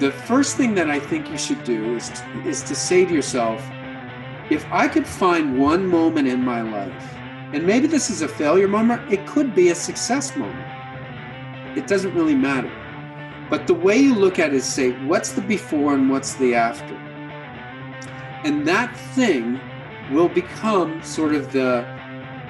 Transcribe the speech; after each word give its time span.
the 0.00 0.12
first 0.12 0.56
thing 0.56 0.74
that 0.74 0.88
I 0.88 1.00
think 1.00 1.30
you 1.30 1.38
should 1.38 1.62
do 1.64 1.96
is 1.96 2.08
to, 2.10 2.42
is 2.46 2.62
to 2.62 2.74
say 2.74 3.04
to 3.04 3.12
yourself, 3.12 3.60
if 4.50 4.64
I 4.70 4.88
could 4.88 5.06
find 5.06 5.58
one 5.58 5.86
moment 5.86 6.28
in 6.28 6.44
my 6.44 6.62
life, 6.62 7.14
and 7.52 7.66
maybe 7.66 7.86
this 7.86 8.10
is 8.10 8.22
a 8.22 8.28
failure 8.28 8.68
moment, 8.68 9.12
it 9.12 9.26
could 9.26 9.54
be 9.54 9.70
a 9.70 9.74
success 9.74 10.36
moment. 10.36 10.66
It 11.76 11.86
doesn't 11.86 12.14
really 12.14 12.34
matter. 12.34 12.70
But 13.50 13.66
the 13.66 13.74
way 13.74 13.96
you 13.96 14.14
look 14.14 14.38
at 14.38 14.50
it 14.50 14.56
is 14.56 14.64
say, 14.64 14.92
what's 15.06 15.32
the 15.32 15.40
before 15.40 15.94
and 15.94 16.10
what's 16.10 16.34
the 16.34 16.54
after? 16.54 16.94
And 18.44 18.66
that 18.68 18.96
thing 19.14 19.60
will 20.12 20.28
become 20.28 21.02
sort 21.02 21.34
of 21.34 21.52
the 21.52 21.86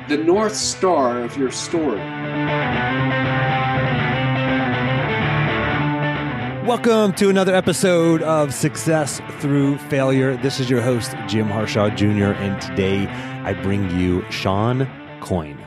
the 0.09 0.17
north 0.17 0.55
star 0.55 1.21
of 1.21 1.37
your 1.37 1.51
story. 1.51 2.01
Welcome 6.69 7.15
to 7.15 7.31
another 7.31 7.55
episode 7.55 8.21
of 8.21 8.53
Success 8.53 9.23
Through 9.41 9.79
Failure. 9.79 10.37
This 10.37 10.61
is 10.61 10.69
your 10.69 10.83
host, 10.83 11.15
Jim 11.27 11.47
Harshaw 11.47 11.89
Jr., 11.89 12.33
and 12.35 12.61
today 12.61 13.07
I 13.07 13.55
bring 13.55 13.99
you 13.99 14.23
Shawn 14.31 14.87
Coyne. 15.21 15.59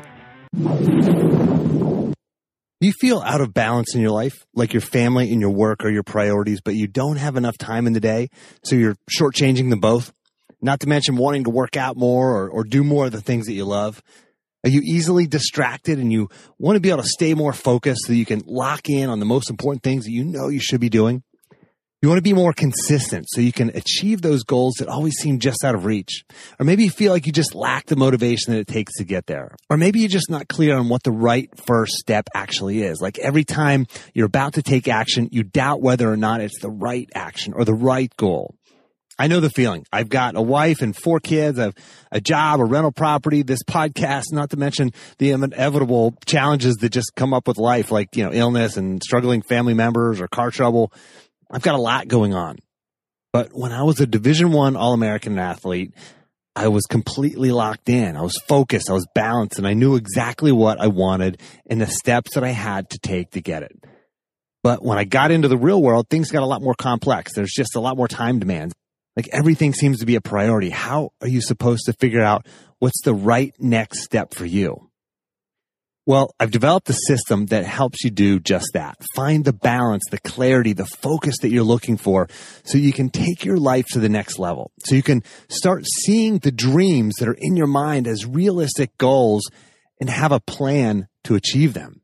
You 2.79 2.91
feel 2.91 3.17
out 3.21 3.41
of 3.41 3.51
balance 3.51 3.95
in 3.95 4.01
your 4.01 4.11
life, 4.11 4.45
like 4.53 4.73
your 4.73 4.81
family 4.81 5.31
and 5.31 5.41
your 5.41 5.49
work 5.49 5.83
are 5.83 5.89
your 5.89 6.03
priorities, 6.03 6.61
but 6.61 6.75
you 6.75 6.85
don't 6.85 7.17
have 7.17 7.35
enough 7.35 7.57
time 7.57 7.87
in 7.87 7.93
the 7.93 7.99
day, 7.99 8.29
so 8.63 8.75
you're 8.75 8.95
shortchanging 9.09 9.71
them 9.71 9.79
both? 9.79 10.13
Not 10.61 10.81
to 10.81 10.87
mention 10.87 11.15
wanting 11.15 11.45
to 11.45 11.49
work 11.49 11.77
out 11.77 11.97
more 11.97 12.29
or, 12.29 12.47
or 12.47 12.63
do 12.63 12.83
more 12.83 13.07
of 13.07 13.11
the 13.11 13.21
things 13.21 13.47
that 13.47 13.53
you 13.53 13.65
love. 13.65 14.03
Are 14.63 14.69
you 14.69 14.81
easily 14.83 15.25
distracted 15.25 15.97
and 15.97 16.11
you 16.11 16.29
want 16.59 16.75
to 16.75 16.79
be 16.79 16.89
able 16.89 17.01
to 17.01 17.09
stay 17.09 17.33
more 17.33 17.53
focused 17.53 18.01
so 18.05 18.13
you 18.13 18.25
can 18.25 18.43
lock 18.45 18.89
in 18.89 19.09
on 19.09 19.19
the 19.19 19.25
most 19.25 19.49
important 19.49 19.81
things 19.81 20.05
that 20.05 20.11
you 20.11 20.23
know 20.23 20.49
you 20.49 20.59
should 20.59 20.79
be 20.79 20.89
doing? 20.89 21.23
You 22.01 22.09
want 22.09 22.17
to 22.17 22.23
be 22.23 22.33
more 22.33 22.51
consistent 22.51 23.27
so 23.29 23.41
you 23.41 23.51
can 23.51 23.69
achieve 23.75 24.23
those 24.23 24.41
goals 24.41 24.75
that 24.79 24.87
always 24.87 25.17
seem 25.17 25.37
just 25.37 25.63
out 25.63 25.75
of 25.75 25.85
reach. 25.85 26.23
Or 26.59 26.65
maybe 26.65 26.83
you 26.83 26.89
feel 26.89 27.11
like 27.11 27.27
you 27.27 27.31
just 27.31 27.53
lack 27.53 27.85
the 27.85 27.95
motivation 27.95 28.53
that 28.53 28.59
it 28.59 28.67
takes 28.67 28.93
to 28.97 29.03
get 29.03 29.27
there. 29.27 29.55
Or 29.69 29.77
maybe 29.77 29.99
you're 29.99 30.09
just 30.09 30.29
not 30.29 30.47
clear 30.47 30.75
on 30.75 30.89
what 30.89 31.03
the 31.03 31.11
right 31.11 31.47
first 31.59 31.93
step 31.93 32.27
actually 32.33 32.81
is. 32.81 33.01
Like 33.01 33.19
every 33.19 33.43
time 33.43 33.85
you're 34.15 34.25
about 34.25 34.53
to 34.53 34.63
take 34.63 34.87
action, 34.87 35.29
you 35.31 35.43
doubt 35.43 35.81
whether 35.81 36.11
or 36.11 36.17
not 36.17 36.41
it's 36.41 36.59
the 36.59 36.71
right 36.71 37.07
action 37.13 37.53
or 37.53 37.65
the 37.65 37.73
right 37.75 38.11
goal. 38.17 38.55
I 39.21 39.27
know 39.27 39.39
the 39.39 39.51
feeling. 39.51 39.85
I've 39.93 40.09
got 40.09 40.35
a 40.35 40.41
wife 40.41 40.81
and 40.81 40.97
four 40.97 41.19
kids. 41.19 41.59
I've 41.59 41.75
a 42.11 42.19
job, 42.19 42.59
a 42.59 42.65
rental 42.65 42.91
property, 42.91 43.43
this 43.43 43.61
podcast, 43.61 44.31
not 44.31 44.49
to 44.49 44.57
mention 44.57 44.93
the 45.19 45.29
inevitable 45.29 46.17
challenges 46.25 46.77
that 46.77 46.89
just 46.89 47.13
come 47.15 47.31
up 47.31 47.47
with 47.47 47.59
life, 47.59 47.91
like, 47.91 48.15
you 48.17 48.25
know, 48.25 48.33
illness 48.33 48.77
and 48.77 48.99
struggling 49.03 49.43
family 49.43 49.75
members 49.75 50.19
or 50.19 50.27
car 50.27 50.49
trouble. 50.49 50.91
I've 51.51 51.61
got 51.61 51.75
a 51.75 51.77
lot 51.77 52.07
going 52.07 52.33
on. 52.33 52.57
But 53.31 53.49
when 53.53 53.71
I 53.71 53.83
was 53.83 53.99
a 53.99 54.07
division 54.07 54.53
one 54.53 54.75
All-American 54.75 55.37
athlete, 55.37 55.93
I 56.55 56.69
was 56.69 56.85
completely 56.85 57.51
locked 57.51 57.89
in. 57.89 58.17
I 58.17 58.23
was 58.23 58.41
focused. 58.47 58.89
I 58.89 58.93
was 58.93 59.05
balanced 59.13 59.59
and 59.59 59.67
I 59.67 59.75
knew 59.75 59.97
exactly 59.97 60.51
what 60.51 60.81
I 60.81 60.87
wanted 60.87 61.39
and 61.69 61.79
the 61.79 61.85
steps 61.85 62.33
that 62.33 62.43
I 62.43 62.49
had 62.49 62.89
to 62.89 62.97
take 62.97 63.29
to 63.33 63.41
get 63.41 63.61
it. 63.61 63.85
But 64.63 64.83
when 64.83 64.97
I 64.97 65.03
got 65.03 65.29
into 65.29 65.47
the 65.47 65.59
real 65.59 65.79
world, 65.79 66.07
things 66.09 66.31
got 66.31 66.41
a 66.41 66.47
lot 66.47 66.63
more 66.63 66.73
complex. 66.73 67.33
There's 67.35 67.53
just 67.53 67.75
a 67.75 67.79
lot 67.79 67.97
more 67.97 68.07
time 68.07 68.39
demands. 68.39 68.73
Like 69.15 69.29
everything 69.31 69.73
seems 69.73 69.99
to 69.99 70.05
be 70.05 70.15
a 70.15 70.21
priority. 70.21 70.69
How 70.69 71.11
are 71.21 71.27
you 71.27 71.41
supposed 71.41 71.85
to 71.85 71.93
figure 71.93 72.21
out 72.21 72.47
what's 72.79 73.01
the 73.03 73.13
right 73.13 73.53
next 73.59 74.03
step 74.03 74.33
for 74.33 74.45
you? 74.45 74.91
Well, 76.07 76.33
I've 76.39 76.51
developed 76.51 76.89
a 76.89 76.93
system 76.93 77.45
that 77.47 77.63
helps 77.63 78.03
you 78.03 78.09
do 78.09 78.39
just 78.39 78.71
that. 78.73 78.97
Find 79.15 79.45
the 79.45 79.53
balance, 79.53 80.03
the 80.09 80.17
clarity, 80.17 80.73
the 80.73 80.85
focus 80.85 81.35
that 81.41 81.51
you're 81.51 81.63
looking 81.63 81.95
for 81.95 82.27
so 82.63 82.79
you 82.79 82.91
can 82.91 83.09
take 83.09 83.45
your 83.45 83.57
life 83.57 83.85
to 83.89 83.99
the 83.99 84.09
next 84.09 84.39
level. 84.39 84.71
So 84.83 84.95
you 84.95 85.03
can 85.03 85.23
start 85.47 85.85
seeing 85.85 86.39
the 86.39 86.51
dreams 86.51 87.15
that 87.19 87.27
are 87.27 87.37
in 87.37 87.55
your 87.55 87.67
mind 87.67 88.07
as 88.07 88.25
realistic 88.25 88.97
goals 88.97 89.43
and 89.99 90.09
have 90.09 90.31
a 90.31 90.39
plan 90.39 91.07
to 91.25 91.35
achieve 91.35 91.75
them. 91.75 92.00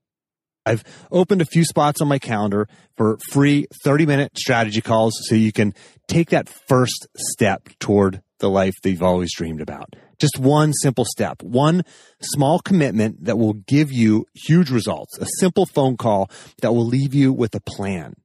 I've 0.67 0.83
opened 1.11 1.41
a 1.41 1.45
few 1.45 1.63
spots 1.63 2.01
on 2.01 2.09
my 2.09 2.19
calendar 2.19 2.67
for 2.97 3.17
free 3.31 3.67
30 3.83 4.05
minute 4.05 4.37
strategy 4.37 4.81
calls 4.81 5.13
so 5.21 5.35
you 5.35 5.53
can 5.53 5.73
take 6.07 6.31
that 6.31 6.49
first 6.49 7.07
step 7.15 7.69
toward 7.79 8.21
the 8.39 8.49
life 8.49 8.73
that 8.83 8.89
you've 8.89 9.01
always 9.01 9.33
dreamed 9.33 9.61
about. 9.61 9.95
Just 10.19 10.37
one 10.37 10.73
simple 10.73 11.05
step, 11.05 11.41
one 11.41 11.83
small 12.21 12.59
commitment 12.59 13.23
that 13.23 13.37
will 13.37 13.53
give 13.53 13.91
you 13.91 14.25
huge 14.33 14.69
results, 14.69 15.17
a 15.19 15.27
simple 15.39 15.65
phone 15.65 15.95
call 15.95 16.29
that 16.61 16.73
will 16.73 16.85
leave 16.85 17.13
you 17.13 17.31
with 17.31 17.55
a 17.55 17.61
plan. 17.61 18.15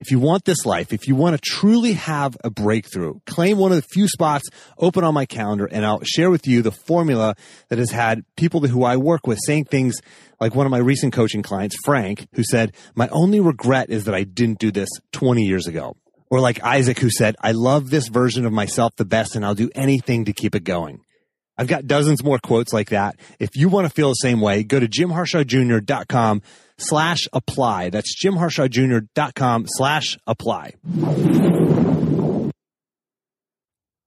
If 0.00 0.10
you 0.10 0.18
want 0.18 0.44
this 0.44 0.66
life, 0.66 0.92
if 0.92 1.08
you 1.08 1.14
want 1.14 1.34
to 1.34 1.40
truly 1.42 1.92
have 1.94 2.36
a 2.44 2.50
breakthrough, 2.50 3.20
claim 3.26 3.56
one 3.58 3.72
of 3.72 3.76
the 3.76 3.88
few 3.90 4.06
spots 4.08 4.48
open 4.76 5.02
on 5.04 5.14
my 5.14 5.24
calendar 5.24 5.66
and 5.66 5.86
I'll 5.86 6.02
share 6.04 6.30
with 6.30 6.46
you 6.46 6.62
the 6.62 6.72
formula 6.72 7.36
that 7.68 7.78
has 7.78 7.90
had 7.90 8.24
people 8.36 8.60
who 8.60 8.84
I 8.84 8.96
work 8.96 9.26
with 9.26 9.38
saying 9.46 9.66
things 9.66 9.96
like 10.40 10.54
one 10.54 10.66
of 10.66 10.70
my 10.70 10.78
recent 10.78 11.12
coaching 11.12 11.42
clients, 11.42 11.76
Frank, 11.84 12.26
who 12.34 12.42
said, 12.42 12.74
my 12.94 13.08
only 13.08 13.40
regret 13.40 13.88
is 13.88 14.04
that 14.04 14.14
I 14.14 14.24
didn't 14.24 14.58
do 14.58 14.70
this 14.70 14.90
20 15.12 15.42
years 15.42 15.66
ago. 15.66 15.96
Or 16.28 16.40
like 16.40 16.62
Isaac, 16.62 16.98
who 16.98 17.10
said, 17.10 17.36
I 17.40 17.52
love 17.52 17.90
this 17.90 18.08
version 18.08 18.44
of 18.44 18.52
myself 18.52 18.96
the 18.96 19.04
best 19.04 19.36
and 19.36 19.44
I'll 19.46 19.54
do 19.54 19.70
anything 19.74 20.24
to 20.26 20.32
keep 20.32 20.54
it 20.54 20.64
going. 20.64 21.00
I've 21.56 21.68
got 21.68 21.86
dozens 21.86 22.24
more 22.24 22.38
quotes 22.38 22.72
like 22.72 22.90
that. 22.90 23.16
If 23.38 23.50
you 23.54 23.68
want 23.68 23.86
to 23.86 23.92
feel 23.94 24.08
the 24.08 24.14
same 24.14 24.40
way, 24.40 24.64
go 24.64 24.80
to 24.80 24.88
jimharshawjr.com 24.88 26.42
slash 26.78 27.28
apply. 27.32 27.90
That's 27.90 28.14
jimharshawjr.com 28.22 29.66
slash 29.68 30.18
apply. 30.26 30.72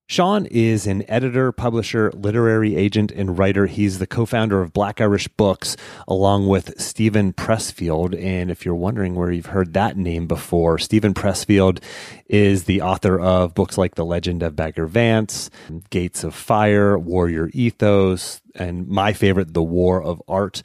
Shawn 0.10 0.46
is 0.46 0.88
an 0.88 1.04
editor, 1.10 1.52
publisher, 1.52 2.14
literary 2.16 2.78
agent, 2.78 3.12
and 3.12 3.38
writer. 3.38 3.66
He's 3.66 4.00
the 4.00 4.08
co 4.08 4.26
founder 4.26 4.62
of 4.62 4.72
Black 4.72 5.02
Irish 5.02 5.28
Books, 5.28 5.76
along 6.08 6.48
with 6.48 6.80
Steven 6.80 7.34
Pressfield. 7.34 8.18
And 8.18 8.50
if 8.50 8.64
you're 8.64 8.74
wondering 8.74 9.16
where 9.16 9.34
you've 9.34 9.48
heard 9.48 9.74
that 9.74 9.98
name 9.98 10.26
before, 10.26 10.78
Steven 10.78 11.14
Pressfield 11.14 11.84
is 12.28 12.64
the 12.64 12.82
author 12.82 13.20
of 13.20 13.54
books 13.54 13.78
like 13.78 13.96
The 13.96 14.06
Legend 14.06 14.44
of 14.44 14.56
Bagger 14.56 14.88
Vance, 14.88 15.50
Gates 15.90 16.24
of 16.24 16.34
Fire, 16.34 16.98
Warrior 16.98 17.50
Ethos, 17.52 18.42
and 18.56 18.88
my 18.88 19.12
favorite, 19.12 19.54
The 19.54 19.62
War 19.62 20.02
of 20.02 20.22
Art. 20.26 20.64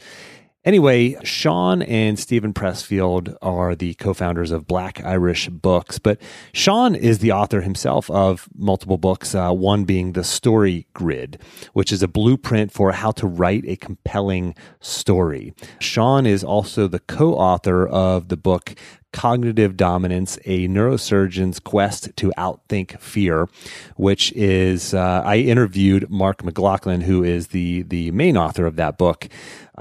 Anyway, 0.64 1.16
Shawn 1.24 1.82
and 1.82 2.16
Steven 2.16 2.52
Pressfield 2.52 3.36
are 3.42 3.74
the 3.74 3.94
co 3.94 4.14
founders 4.14 4.52
of 4.52 4.68
Black 4.68 5.04
Irish 5.04 5.48
Books, 5.48 5.98
but 5.98 6.20
Shawn 6.52 6.94
is 6.94 7.18
the 7.18 7.32
author 7.32 7.62
himself 7.62 8.08
of 8.10 8.48
multiple 8.56 8.96
books, 8.96 9.34
uh, 9.34 9.50
one 9.50 9.82
being 9.82 10.12
The 10.12 10.22
Story 10.22 10.86
Grid, 10.94 11.42
which 11.72 11.90
is 11.90 12.00
a 12.00 12.08
blueprint 12.08 12.70
for 12.70 12.92
how 12.92 13.10
to 13.10 13.26
write 13.26 13.64
a 13.66 13.74
compelling 13.74 14.54
story. 14.78 15.52
Shawn 15.80 16.26
is 16.26 16.44
also 16.44 16.86
the 16.86 17.00
co 17.00 17.34
author 17.34 17.84
of 17.84 18.28
the 18.28 18.36
book 18.36 18.76
Cognitive 19.12 19.76
Dominance, 19.76 20.38
a 20.46 20.66
neurosurgeon's 20.68 21.60
quest 21.60 22.16
to 22.16 22.32
outthink 22.38 22.98
fear, 22.98 23.48
which 23.96 24.32
is, 24.32 24.94
uh, 24.94 25.22
I 25.24 25.36
interviewed 25.36 26.10
Mark 26.10 26.42
McLaughlin, 26.42 27.02
who 27.02 27.22
is 27.22 27.48
the, 27.48 27.82
the 27.82 28.10
main 28.12 28.36
author 28.36 28.64
of 28.64 28.76
that 28.76 28.96
book, 28.96 29.28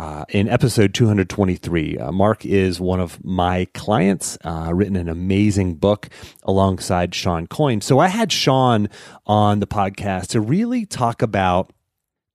uh, 0.02 0.26
in 0.30 0.50
episode 0.50 0.96
223. 0.96 2.00
Uh, 2.00 2.12
Mark 2.12 2.44
is 2.44 2.80
one 2.80 3.00
of 3.00 3.24
my 3.24 3.68
clients, 3.76 4.36
uh, 4.44 4.72
written 4.74 4.96
an 4.96 5.08
amazing 5.08 5.76
book 5.76 6.10
alongside 6.42 7.14
Shawn 7.14 7.46
Coyne. 7.46 7.82
So 7.82 8.00
I 8.00 8.08
had 8.08 8.32
Shawn 8.32 8.90
on 9.28 9.60
the 9.60 9.68
podcast 9.68 10.30
to 10.30 10.42
really 10.42 10.88
talk 10.88 11.22
about 11.22 11.72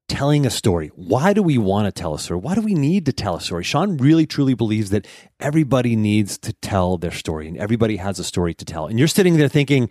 telling 0.08 0.46
a 0.46 0.50
story. 0.50 0.92
Why 0.94 1.32
do 1.32 1.42
we 1.42 1.58
want 1.58 1.86
to 1.86 1.92
tell 2.00 2.14
a 2.14 2.20
story? 2.20 2.38
Why 2.38 2.54
do 2.54 2.60
we 2.60 2.74
need 2.74 3.04
to 3.06 3.12
tell 3.12 3.34
a 3.34 3.40
story? 3.40 3.64
Shawn 3.64 3.96
really 3.96 4.26
truly 4.26 4.54
believes 4.54 4.90
that 4.90 5.04
everybody 5.40 5.96
needs 5.96 6.38
to 6.38 6.52
tell 6.52 6.98
their 6.98 7.10
story 7.10 7.48
and 7.48 7.56
everybody 7.56 7.96
has 7.96 8.20
a 8.20 8.24
story 8.24 8.54
to 8.54 8.64
tell. 8.64 8.86
And 8.86 8.96
you're 8.96 9.08
sitting 9.08 9.38
there 9.38 9.48
thinking, 9.48 9.90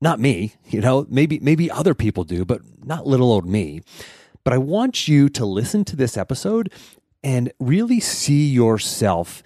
not 0.00 0.18
me, 0.18 0.54
you 0.70 0.80
know, 0.80 1.06
maybe 1.08 1.38
maybe 1.38 1.70
other 1.70 1.94
people 1.94 2.24
do, 2.24 2.44
but 2.44 2.62
not 2.84 3.06
little 3.06 3.30
old 3.30 3.46
me. 3.46 3.82
But 4.46 4.52
I 4.52 4.58
want 4.58 5.08
you 5.08 5.28
to 5.30 5.44
listen 5.44 5.84
to 5.86 5.96
this 5.96 6.16
episode 6.16 6.72
and 7.26 7.52
really 7.58 7.98
see 7.98 8.46
yourself 8.46 9.42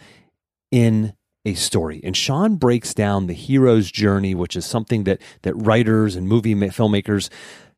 in 0.71 1.15
a 1.47 1.55
story. 1.55 1.99
And 2.05 2.15
Shawn 2.15 2.57
breaks 2.57 2.93
down 2.93 3.27
the 3.27 3.33
hero's 3.33 3.91
journey, 3.91 4.35
which 4.35 4.55
is 4.55 4.67
something 4.67 5.05
that 5.05 5.23
that 5.43 5.55
writers 5.55 6.15
and 6.15 6.29
movie 6.29 6.55
filmmakers 6.55 7.31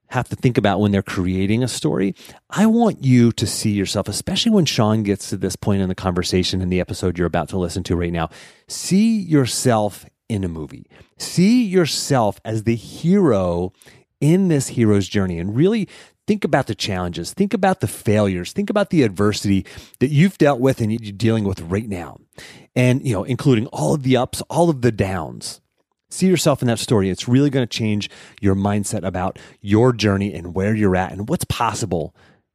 have 0.09 0.29
to 0.29 0.35
think 0.35 0.59
about 0.59 0.81
when 0.81 0.91
they're 0.91 1.03
creating 1.03 1.63
a 1.63 1.69
story. 1.69 2.17
I 2.51 2.67
want 2.67 3.05
you 3.05 3.31
to 3.31 3.47
see 3.47 3.71
yourself, 3.71 4.09
especially 4.09 4.51
when 4.51 4.65
Shawn 4.65 5.05
gets 5.05 5.31
to 5.31 5.37
this 5.37 5.55
point 5.55 5.83
in 5.83 5.89
the 5.89 5.95
conversation 5.95 6.61
in 6.61 6.69
the 6.69 6.81
episode 6.81 7.17
you're 7.17 7.27
about 7.29 7.49
to 7.51 7.59
listen 7.59 7.85
to 7.85 7.95
right 7.95 8.13
now. 8.13 8.29
See 8.67 9.21
yourself 9.21 10.05
in 10.29 10.43
a 10.43 10.49
movie. 10.49 10.87
See 11.17 11.65
yourself 11.65 12.41
as 12.45 12.65
the 12.65 12.75
hero 12.75 13.73
in 14.21 14.49
this 14.49 14.69
hero's 14.69 15.07
journey 15.07 15.39
and 15.39 15.55
really 15.55 15.89
think 16.27 16.45
about 16.45 16.67
the 16.67 16.75
challenges, 16.75 17.33
think 17.33 17.55
about 17.55 17.81
the 17.81 17.89
failures, 17.89 18.53
think 18.53 18.71
about 18.71 18.91
the 18.91 19.03
adversity 19.03 19.67
that 20.01 20.09
you've 20.09 20.39
dealt 20.39 20.61
with 20.61 20.81
and 20.81 20.93
you're 20.93 21.13
dealing 21.13 21.45
with 21.45 21.61
right 21.63 21.89
now. 21.89 22.19
And, 22.75 23.07
you 23.07 23.13
know, 23.13 23.25
including 23.25 23.67
all 23.69 23.95
of 23.95 24.03
the 24.03 24.17
ups, 24.17 24.41
all 24.49 24.71
of 24.71 24.83
the 24.83 24.93
downs. 24.93 25.61
see 26.11 26.27
yourself 26.27 26.63
in 26.63 26.69
that 26.69 26.79
story. 26.79 27.11
It's 27.11 27.27
really 27.27 27.51
going 27.51 27.67
to 27.67 27.79
change 27.79 28.11
your 28.41 28.55
mindset 28.55 29.05
about 29.05 29.39
your 29.61 29.93
journey 29.93 30.35
and 30.35 30.55
where 30.55 30.75
you're 30.75 30.97
at 30.97 31.13
and 31.13 31.29
what's 31.29 31.45
possible 31.45 32.15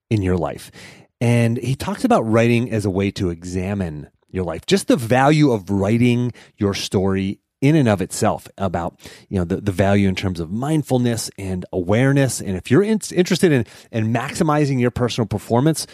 in 0.09 0.21
your 0.21 0.37
life. 0.37 0.71
And 1.19 1.57
he 1.57 1.75
talks 1.75 2.03
about 2.05 2.21
writing 2.21 2.71
as 2.71 2.85
a 2.85 2.89
way 2.89 3.11
to 3.11 3.29
examine 3.29 4.09
your 4.29 4.43
life, 4.43 4.65
just 4.65 4.87
the 4.87 4.95
value 4.95 5.51
of 5.51 5.69
writing 5.69 6.31
your 6.57 6.73
story 6.73 7.39
in 7.61 7.75
and 7.75 7.89
of 7.89 8.01
itself 8.01 8.47
about 8.57 8.99
you 9.29 9.37
know 9.37 9.45
the, 9.45 9.57
the 9.57 9.71
value 9.71 10.07
in 10.07 10.15
terms 10.15 10.39
of 10.39 10.51
mindfulness 10.51 11.31
and 11.37 11.65
awareness 11.73 12.39
and 12.39 12.55
if 12.55 12.69
you're 12.69 12.83
in, 12.83 12.99
interested 13.13 13.51
in 13.51 13.65
in 13.91 14.13
maximizing 14.13 14.79
your 14.79 14.91
personal 14.91 15.25
performance 15.25 15.87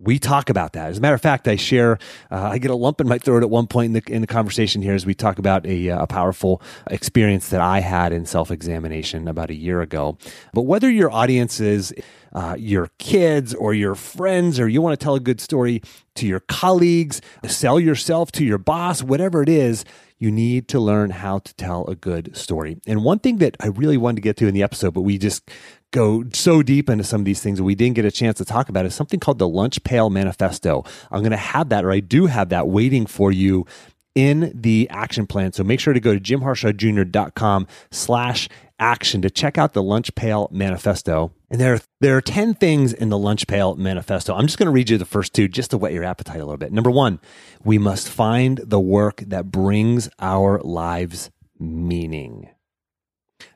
we 0.00 0.18
talk 0.18 0.48
about 0.48 0.72
that. 0.72 0.88
As 0.88 0.98
a 0.98 1.00
matter 1.00 1.14
of 1.14 1.20
fact, 1.20 1.46
I 1.46 1.56
share, 1.56 1.98
uh, 2.30 2.48
I 2.52 2.58
get 2.58 2.70
a 2.70 2.74
lump 2.74 3.00
in 3.00 3.08
my 3.08 3.18
throat 3.18 3.42
at 3.42 3.50
one 3.50 3.66
point 3.66 3.86
in 3.86 3.92
the, 3.92 4.12
in 4.12 4.20
the 4.22 4.26
conversation 4.26 4.80
here 4.80 4.94
as 4.94 5.04
we 5.04 5.14
talk 5.14 5.38
about 5.38 5.66
a, 5.66 5.90
uh, 5.90 6.04
a 6.04 6.06
powerful 6.06 6.62
experience 6.90 7.50
that 7.50 7.60
I 7.60 7.80
had 7.80 8.12
in 8.12 8.24
self 8.24 8.50
examination 8.50 9.28
about 9.28 9.50
a 9.50 9.54
year 9.54 9.82
ago. 9.82 10.16
But 10.54 10.62
whether 10.62 10.90
your 10.90 11.10
audience 11.10 11.60
is 11.60 11.92
uh, 12.32 12.56
your 12.58 12.90
kids 12.98 13.52
or 13.54 13.74
your 13.74 13.94
friends, 13.94 14.58
or 14.58 14.68
you 14.68 14.80
want 14.80 14.98
to 14.98 15.04
tell 15.04 15.16
a 15.16 15.20
good 15.20 15.40
story 15.40 15.82
to 16.14 16.26
your 16.26 16.40
colleagues, 16.40 17.20
sell 17.46 17.78
yourself 17.78 18.32
to 18.32 18.44
your 18.44 18.58
boss, 18.58 19.02
whatever 19.02 19.42
it 19.42 19.50
is, 19.50 19.84
you 20.20 20.30
need 20.30 20.68
to 20.68 20.78
learn 20.78 21.10
how 21.10 21.40
to 21.40 21.54
tell 21.54 21.86
a 21.86 21.96
good 21.96 22.36
story. 22.36 22.78
And 22.86 23.02
one 23.02 23.18
thing 23.18 23.38
that 23.38 23.56
I 23.58 23.68
really 23.68 23.96
wanted 23.96 24.16
to 24.16 24.20
get 24.22 24.36
to 24.36 24.46
in 24.46 24.54
the 24.54 24.62
episode, 24.62 24.94
but 24.94 25.00
we 25.00 25.18
just 25.18 25.50
go 25.90 26.24
so 26.32 26.62
deep 26.62 26.88
into 26.88 27.02
some 27.02 27.22
of 27.22 27.24
these 27.24 27.42
things 27.42 27.58
that 27.58 27.64
we 27.64 27.74
didn't 27.74 27.96
get 27.96 28.04
a 28.04 28.10
chance 28.10 28.38
to 28.38 28.44
talk 28.44 28.68
about 28.68 28.86
is 28.86 28.94
something 28.94 29.18
called 29.18 29.38
the 29.38 29.48
Lunch 29.48 29.82
Pail 29.82 30.10
Manifesto. 30.10 30.84
I'm 31.10 31.20
going 31.20 31.32
to 31.32 31.36
have 31.38 31.70
that, 31.70 31.84
or 31.84 31.90
I 31.90 32.00
do 32.00 32.26
have 32.26 32.50
that 32.50 32.68
waiting 32.68 33.06
for 33.06 33.32
you 33.32 33.66
in 34.14 34.52
the 34.54 34.88
action 34.90 35.26
plan. 35.26 35.52
So 35.52 35.64
make 35.64 35.80
sure 35.80 35.94
to 35.94 36.00
go 36.00 36.14
to 36.14 36.20
jimharshawjr.com 36.20 37.66
slash 37.90 38.48
action 38.78 39.22
to 39.22 39.30
check 39.30 39.56
out 39.56 39.72
the 39.72 39.82
Lunch 39.82 40.14
Pail 40.14 40.48
Manifesto. 40.52 41.32
And 41.50 41.60
there, 41.60 41.80
there 42.00 42.16
are 42.16 42.20
10 42.20 42.54
things 42.54 42.92
in 42.92 43.08
the 43.08 43.18
Lunch 43.18 43.48
Pail 43.48 43.74
Manifesto. 43.74 44.34
I'm 44.34 44.46
just 44.46 44.56
going 44.56 44.66
to 44.66 44.72
read 44.72 44.88
you 44.88 44.98
the 44.98 45.04
first 45.04 45.34
two 45.34 45.48
just 45.48 45.72
to 45.72 45.78
whet 45.78 45.92
your 45.92 46.04
appetite 46.04 46.36
a 46.36 46.44
little 46.44 46.56
bit. 46.56 46.72
Number 46.72 46.90
one, 46.90 47.18
we 47.64 47.76
must 47.76 48.08
find 48.08 48.58
the 48.58 48.78
work 48.78 49.24
that 49.26 49.50
brings 49.50 50.08
our 50.20 50.60
lives 50.60 51.30
meaning. 51.58 52.50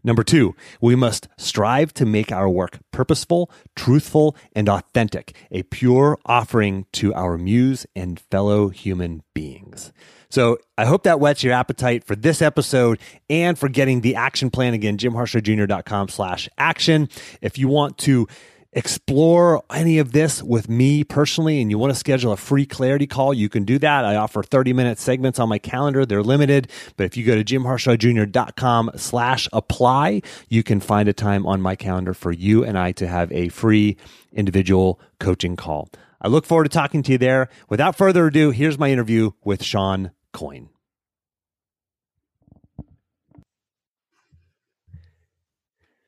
Number 0.03 0.25
two, 0.25 0.57
we 0.81 0.97
must 0.97 1.29
strive 1.37 1.95
to 1.95 2.07
make 2.07 2.33
our 2.33 2.49
work 2.49 2.79
purposeful, 2.91 3.51
truthful, 3.77 4.35
and 4.55 4.69
authentic, 4.69 5.37
a 5.51 5.63
pure 5.63 6.19
offering 6.27 6.87
to 6.95 7.15
our 7.15 7.39
muse 7.39 7.87
and 7.95 8.19
fellow 8.19 8.71
human 8.71 9.23
beings. 9.35 9.93
So 10.35 10.59
I 10.77 10.85
hope 10.85 11.05
that 11.05 11.21
whets 11.21 11.45
your 11.45 11.53
appetite 11.53 12.03
for 12.03 12.17
this 12.17 12.43
episode 12.43 12.99
and 13.31 13.57
for 13.57 13.69
getting 13.69 14.01
the 14.01 14.17
action 14.17 14.51
plan 14.51 14.75
again, 14.75 14.99
jimharshawjr.com 14.99 16.09
slash 16.09 16.49
action. 16.59 17.09
If 17.41 17.57
you 17.57 17.69
want 17.69 17.99
to 17.99 18.27
explore 18.73 19.63
any 19.71 19.99
of 19.99 20.11
this 20.11 20.43
with 20.43 20.69
me 20.69 21.05
personally 21.05 21.63
and 21.63 21.71
you 21.71 21.79
want 21.79 21.93
to 21.93 21.97
schedule 21.97 22.33
a 22.33 22.37
free 22.37 22.67
clarity 22.67 23.07
call, 23.07 23.33
you 23.33 23.49
can 23.49 23.63
do 23.63 23.79
that. 23.79 24.05
I 24.05 24.17
offer 24.17 24.43
30 24.43 24.73
minute 24.73 24.99
segments 24.99 25.39
on 25.39 25.49
my 25.49 25.61
calendar. 25.61 26.05
They're 26.05 26.21
limited, 26.21 26.69
but 26.97 27.05
if 27.05 27.17
you 27.17 27.25
go 27.25 27.41
to 27.41 27.45
jimharshawjr.com 27.45 28.91
slash 28.97 29.49
apply, 29.53 30.23
you 30.49 30.65
can 30.65 30.81
find 30.81 31.09
a 31.09 31.13
time 31.13 31.47
on 31.47 31.63
my 31.63 31.77
calendar 31.77 32.13
for 32.13 32.33
you 32.33 32.65
and 32.65 32.77
I 32.77 32.91
to 32.91 33.07
have 33.07 33.31
a 33.31 33.51
free 33.51 33.97
individual 34.33 34.99
coaching 35.21 35.55
call. 35.55 35.91
I 36.21 36.27
look 36.27 36.45
forward 36.45 36.65
to 36.65 36.71
talking 36.71 37.05
to 37.05 37.13
you 37.13 37.19
there. 37.19 37.51
Without 37.69 37.95
further 37.95 38.27
ado, 38.27 38.51
here's 38.51 38.81
my 38.81 38.91
interview 38.91 39.31
with 39.45 39.63
Shawn 39.63 40.11
Coyne. 40.35 40.69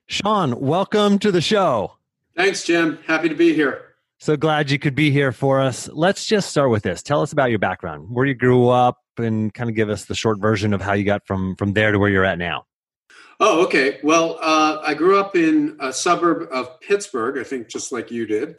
Shawn, 0.08 0.60
welcome 0.60 1.18
to 1.20 1.32
the 1.32 1.40
show. 1.40 1.96
Thanks, 2.36 2.64
Jim. 2.64 2.98
Happy 3.06 3.28
to 3.28 3.34
be 3.34 3.54
here. 3.54 3.82
So 4.18 4.36
glad 4.36 4.70
you 4.70 4.78
could 4.78 4.94
be 4.94 5.10
here 5.10 5.32
for 5.32 5.60
us. 5.60 5.88
Let's 5.92 6.26
just 6.26 6.50
start 6.50 6.70
with 6.70 6.82
this. 6.82 7.02
Tell 7.02 7.22
us 7.22 7.32
about 7.32 7.50
your 7.50 7.58
background, 7.58 8.08
where 8.10 8.26
you 8.26 8.34
grew 8.34 8.68
up, 8.68 8.98
and 9.16 9.52
kind 9.52 9.70
of 9.70 9.76
give 9.76 9.88
us 9.88 10.04
the 10.04 10.14
short 10.14 10.38
version 10.38 10.74
of 10.74 10.80
how 10.82 10.92
you 10.92 11.04
got 11.04 11.26
from 11.26 11.56
from 11.56 11.72
there 11.72 11.92
to 11.92 11.98
where 11.98 12.10
you're 12.10 12.24
at 12.24 12.38
now. 12.38 12.66
Oh, 13.40 13.64
okay. 13.64 13.98
Well, 14.02 14.38
uh, 14.40 14.78
I 14.82 14.94
grew 14.94 15.18
up 15.18 15.36
in 15.36 15.76
a 15.80 15.92
suburb 15.92 16.48
of 16.50 16.80
Pittsburgh, 16.80 17.38
I 17.38 17.44
think, 17.44 17.68
just 17.68 17.92
like 17.92 18.10
you 18.10 18.26
did, 18.26 18.56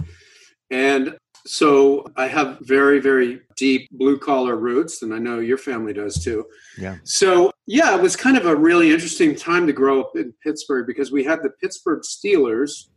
and 0.69 1.17
so 1.45 2.05
I 2.15 2.27
have 2.27 2.59
very, 2.61 2.99
very 2.99 3.41
deep 3.55 3.89
blue 3.91 4.17
collar 4.17 4.57
roots, 4.57 5.01
and 5.01 5.13
I 5.13 5.19
know 5.19 5.39
your 5.39 5.57
family 5.57 5.93
does 5.93 6.23
too. 6.23 6.45
Yeah. 6.77 6.97
So 7.03 7.51
yeah, 7.65 7.95
it 7.95 8.01
was 8.01 8.15
kind 8.15 8.37
of 8.37 8.45
a 8.45 8.55
really 8.55 8.91
interesting 8.91 9.35
time 9.35 9.67
to 9.67 9.73
grow 9.73 10.01
up 10.01 10.11
in 10.15 10.33
Pittsburgh 10.43 10.87
because 10.87 11.11
we 11.11 11.23
had 11.23 11.43
the 11.43 11.51
Pittsburgh 11.61 12.01
Steelers 12.01 12.87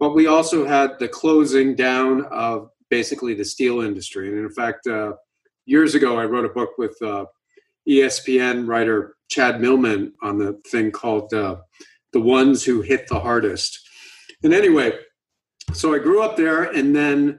but 0.00 0.14
we 0.14 0.26
also 0.26 0.66
had 0.66 0.98
the 0.98 1.06
closing 1.06 1.76
down 1.76 2.24
of 2.32 2.70
basically 2.88 3.34
the 3.34 3.44
steel 3.44 3.82
industry. 3.82 4.28
And 4.28 4.38
in 4.38 4.50
fact, 4.50 4.86
uh, 4.86 5.12
years 5.66 5.94
ago, 5.94 6.18
I 6.18 6.24
wrote 6.24 6.46
a 6.46 6.48
book 6.48 6.70
with 6.78 6.96
uh, 7.02 7.26
ESPN 7.86 8.66
writer 8.66 9.16
Chad 9.28 9.60
Millman 9.60 10.14
on 10.22 10.38
the 10.38 10.58
thing 10.66 10.90
called 10.90 11.32
uh, 11.34 11.56
The 12.12 12.20
Ones 12.20 12.64
Who 12.64 12.80
Hit 12.80 13.08
the 13.08 13.20
Hardest. 13.20 13.78
And 14.42 14.54
anyway, 14.54 14.94
so 15.74 15.94
I 15.94 15.98
grew 15.98 16.22
up 16.22 16.36
there 16.36 16.64
and 16.64 16.96
then 16.96 17.38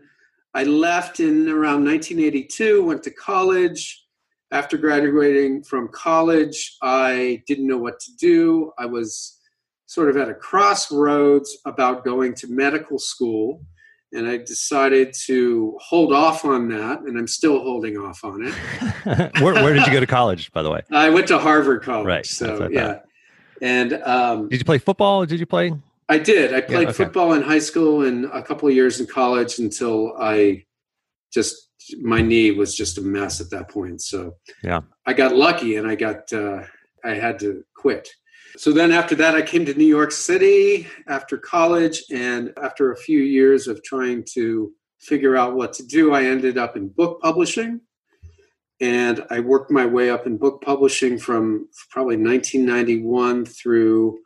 I 0.54 0.64
left 0.64 1.20
in 1.20 1.48
around 1.48 1.86
1982, 1.86 2.84
went 2.84 3.04
to 3.04 3.12
college. 3.12 4.06
After 4.52 4.78
graduating 4.78 5.64
from 5.64 5.88
college, 5.88 6.76
I 6.82 7.42
didn't 7.48 7.68
know 7.68 7.78
what 7.78 8.02
to 8.02 8.12
do. 8.20 8.74
I 8.78 8.86
was 8.86 9.40
sort 9.86 10.10
of 10.10 10.18
at 10.18 10.28
a 10.28 10.34
crossroads 10.34 11.58
about 11.66 12.04
going 12.04 12.34
to 12.36 12.48
medical 12.48 13.00
school 13.00 13.62
and 14.14 14.28
I 14.28 14.38
decided 14.38 15.14
to 15.26 15.78
hold 15.82 16.12
off 16.12 16.44
on 16.44 16.68
that, 16.70 17.02
and 17.02 17.18
I'm 17.18 17.28
still 17.28 17.62
holding 17.62 17.98
off 17.98 18.24
on 18.24 18.46
it. 18.46 18.54
where, 19.42 19.54
where, 19.54 19.74
did 19.74 19.86
you 19.88 19.94
go 19.94 20.00
to 20.00 20.08
college, 20.08 20.52
by 20.52 20.62
the 20.62 20.70
way? 20.70 20.82
I 20.92 21.10
went 21.10 21.28
to 21.28 21.40
Harvard 21.40 21.84
College. 21.84 22.08
Right. 22.08 22.26
So 22.26 22.68
yeah. 22.70 23.00
And 23.62 23.94
um, 24.04 24.50
did 24.50 24.60
you 24.60 24.66
play 24.66 24.80
football? 24.80 25.26
Did 25.26 25.40
you 25.40 25.46
play? 25.46 25.74
I 26.12 26.18
did. 26.18 26.54
I 26.54 26.60
played 26.60 26.84
yeah, 26.84 26.90
okay. 26.90 27.04
football 27.06 27.32
in 27.34 27.42
high 27.42 27.60
school 27.60 28.06
and 28.06 28.26
a 28.26 28.44
couple 28.44 28.68
of 28.68 28.76
years 28.76 29.00
in 29.00 29.08
college 29.08 29.60
until 29.60 30.14
I 30.20 30.66
just 31.32 31.70
my 32.02 32.22
knee 32.22 32.52
was 32.52 32.76
just 32.76 32.98
a 32.98 33.02
mess 33.02 33.40
at 33.40 33.50
that 33.52 33.70
point. 33.70 34.02
So 34.02 34.36
yeah, 34.62 34.82
I 35.06 35.14
got 35.14 35.38
lucky 35.38 35.78
and 35.78 35.88
I 35.88 35.96
got 35.96 36.32
uh, 36.34 36.64
I 37.06 37.12
had 37.14 37.40
to 37.40 37.64
quit. 37.76 38.10
So 38.58 38.74
then 38.74 38.92
after 38.92 39.16
that, 39.16 39.36
I 39.36 39.42
came 39.42 39.66
to 39.66 39.74
New 39.74 39.88
York 39.88 40.12
City 40.12 40.86
after 41.08 41.38
college. 41.38 42.04
And 42.12 42.52
after 42.62 42.92
a 42.92 42.98
few 42.98 43.20
years 43.20 43.70
of 43.70 43.82
trying 43.82 44.26
to 44.34 44.74
figure 45.00 45.38
out 45.38 45.56
what 45.56 45.72
to 45.76 45.84
do, 45.86 46.14
I 46.14 46.26
ended 46.26 46.58
up 46.58 46.76
in 46.76 46.90
book 46.90 47.22
publishing. 47.22 47.80
And 48.82 49.26
I 49.30 49.40
worked 49.40 49.72
my 49.72 49.86
way 49.86 50.10
up 50.10 50.28
in 50.28 50.38
book 50.38 50.62
publishing 50.62 51.18
from 51.18 51.70
probably 51.90 52.18
1991 52.18 53.46
through 53.46 54.20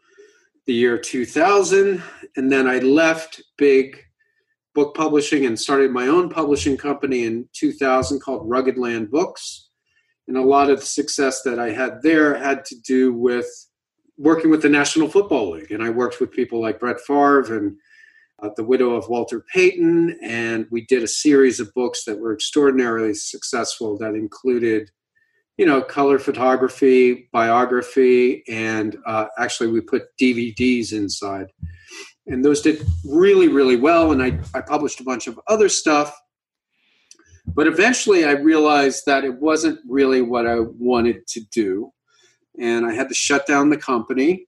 the 0.65 0.73
year 0.73 0.97
2000. 0.97 2.01
And 2.35 2.51
then 2.51 2.67
I 2.67 2.79
left 2.79 3.41
big 3.57 4.01
book 4.73 4.95
publishing 4.95 5.45
and 5.45 5.59
started 5.59 5.91
my 5.91 6.07
own 6.07 6.29
publishing 6.29 6.77
company 6.77 7.23
in 7.23 7.47
2000 7.53 8.19
called 8.19 8.49
Rugged 8.49 8.77
Land 8.77 9.09
Books. 9.09 9.69
And 10.27 10.37
a 10.37 10.41
lot 10.41 10.69
of 10.69 10.79
the 10.79 10.85
success 10.85 11.43
that 11.43 11.59
I 11.59 11.71
had 11.71 12.01
there 12.01 12.35
had 12.35 12.65
to 12.65 12.75
do 12.81 13.13
with 13.13 13.47
working 14.17 14.49
with 14.49 14.61
the 14.61 14.69
National 14.69 15.07
Football 15.07 15.51
League, 15.51 15.71
and 15.71 15.83
I 15.83 15.89
worked 15.89 16.19
with 16.19 16.31
people 16.31 16.61
like 16.61 16.79
Brett 16.79 16.99
Favre 17.01 17.57
and 17.57 17.77
uh, 18.41 18.49
the 18.55 18.63
widow 18.63 18.91
of 18.91 19.07
Walter 19.09 19.45
Payton, 19.53 20.17
and 20.21 20.67
we 20.71 20.85
did 20.85 21.03
a 21.03 21.07
series 21.07 21.59
of 21.59 21.73
books 21.73 22.05
that 22.05 22.19
were 22.19 22.33
extraordinarily 22.33 23.13
successful 23.13 23.97
that 23.97 24.15
included, 24.15 24.89
you 25.57 25.65
know, 25.65 25.81
color 25.81 26.19
photography, 26.19 27.29
biography, 27.31 28.43
and 28.49 28.97
uh, 29.05 29.25
actually 29.37 29.69
we 29.69 29.81
put 29.81 30.03
DVDs 30.19 30.91
inside. 30.91 31.47
And 32.27 32.43
those 32.43 32.61
did 32.61 32.85
really, 33.05 33.47
really 33.47 33.75
well. 33.75 34.11
And 34.11 34.21
I, 34.21 34.39
I 34.53 34.61
published 34.61 34.99
a 34.99 35.03
bunch 35.03 35.27
of 35.27 35.39
other 35.47 35.69
stuff. 35.69 36.17
But 37.45 37.67
eventually 37.67 38.25
I 38.25 38.31
realized 38.31 39.03
that 39.05 39.23
it 39.23 39.35
wasn't 39.39 39.79
really 39.87 40.21
what 40.21 40.47
I 40.47 40.59
wanted 40.59 41.27
to 41.27 41.41
do 41.51 41.91
and 42.59 42.85
I 42.85 42.93
had 42.93 43.09
to 43.09 43.15
shut 43.15 43.45
down 43.45 43.69
the 43.69 43.77
company. 43.77 44.47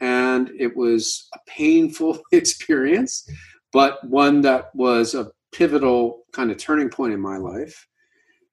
And 0.00 0.50
it 0.58 0.76
was 0.76 1.28
a 1.34 1.38
painful 1.46 2.20
experience, 2.32 3.28
but 3.72 3.98
one 4.08 4.40
that 4.42 4.74
was 4.74 5.14
a 5.14 5.30
pivotal 5.52 6.22
kind 6.32 6.50
of 6.50 6.58
turning 6.58 6.88
point 6.88 7.12
in 7.12 7.20
my 7.20 7.36
life. 7.36 7.86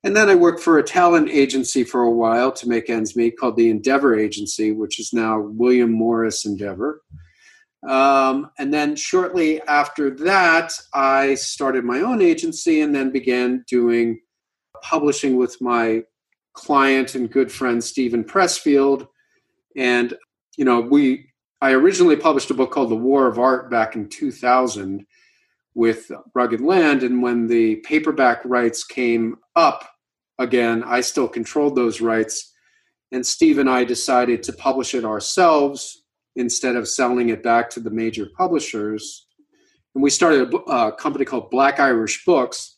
And 0.08 0.16
then 0.16 0.30
I 0.30 0.36
worked 0.36 0.62
for 0.62 0.78
a 0.78 0.84
talent 0.84 1.30
agency 1.30 1.84
for 1.84 2.04
a 2.04 2.10
while 2.10 2.50
to 2.54 2.70
make 2.70 2.90
ends 2.90 3.18
meet 3.18 3.38
called 3.38 3.58
the 3.58 3.70
Endeavor 3.70 4.18
Agency, 4.18 4.72
which 4.72 5.02
is 5.02 5.12
now 5.12 5.38
William 5.42 5.92
Morris 5.92 6.46
Endeavor. 6.46 7.02
Um, 7.86 8.50
and 8.58 8.74
then 8.74 8.96
shortly 8.96 9.62
after 9.64 10.12
that, 10.12 10.72
I 10.94 11.36
started 11.36 11.84
my 11.84 12.00
own 12.00 12.22
agency 12.22 12.80
and 12.80 12.96
then 12.96 13.12
began 13.12 13.66
doing 13.68 14.22
publishing 14.82 15.36
with 15.36 15.60
my 15.60 16.04
client 16.54 17.14
and 17.16 17.30
good 17.30 17.52
friend 17.52 17.84
Steven 17.84 18.24
Pressfield. 18.24 19.10
And, 19.76 20.14
you 20.56 20.64
know, 20.64 20.80
we, 20.80 21.32
I 21.60 21.74
originally 21.74 22.16
published 22.16 22.50
a 22.50 22.54
book 22.54 22.72
called 22.72 22.92
The 22.92 22.96
War 22.96 23.28
of 23.28 23.40
Art 23.40 23.70
back 23.70 23.98
in 23.98 24.08
2000 24.08 25.06
with 25.76 26.10
Rugged 26.34 26.62
Land. 26.62 27.04
And 27.04 27.22
when 27.22 27.48
the 27.48 27.76
paperback 27.88 28.40
rights 28.46 28.86
came 28.86 29.36
up 29.58 29.86
again, 30.40 30.84
I 30.84 31.02
still 31.02 31.28
controlled 31.28 31.76
those 31.76 32.02
rights. 32.02 32.54
And 33.12 33.26
Steve 33.26 33.58
and 33.58 33.70
I 33.70 33.84
decided 33.84 34.44
to 34.44 34.54
publish 34.54 34.94
it 34.94 35.06
ourselves 35.06 36.04
instead 36.36 36.76
of 36.76 36.88
selling 36.88 37.30
it 37.30 37.42
back 37.42 37.70
to 37.72 37.80
the 37.80 37.90
major 37.90 38.28
publishers. 38.38 39.28
And 39.96 40.04
we 40.04 40.10
started 40.10 40.54
a, 40.54 40.58
a 40.58 40.92
company 40.92 41.26
called 41.26 41.50
Black 41.50 41.80
Irish 41.80 42.24
Books 42.26 42.78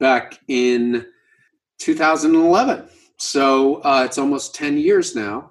back 0.00 0.38
in 0.48 1.06
2011. 1.78 2.88
So 3.18 3.76
uh, 3.76 4.02
it's 4.04 4.18
almost 4.18 4.54
10 4.54 4.78
years 4.78 5.14
now. 5.14 5.50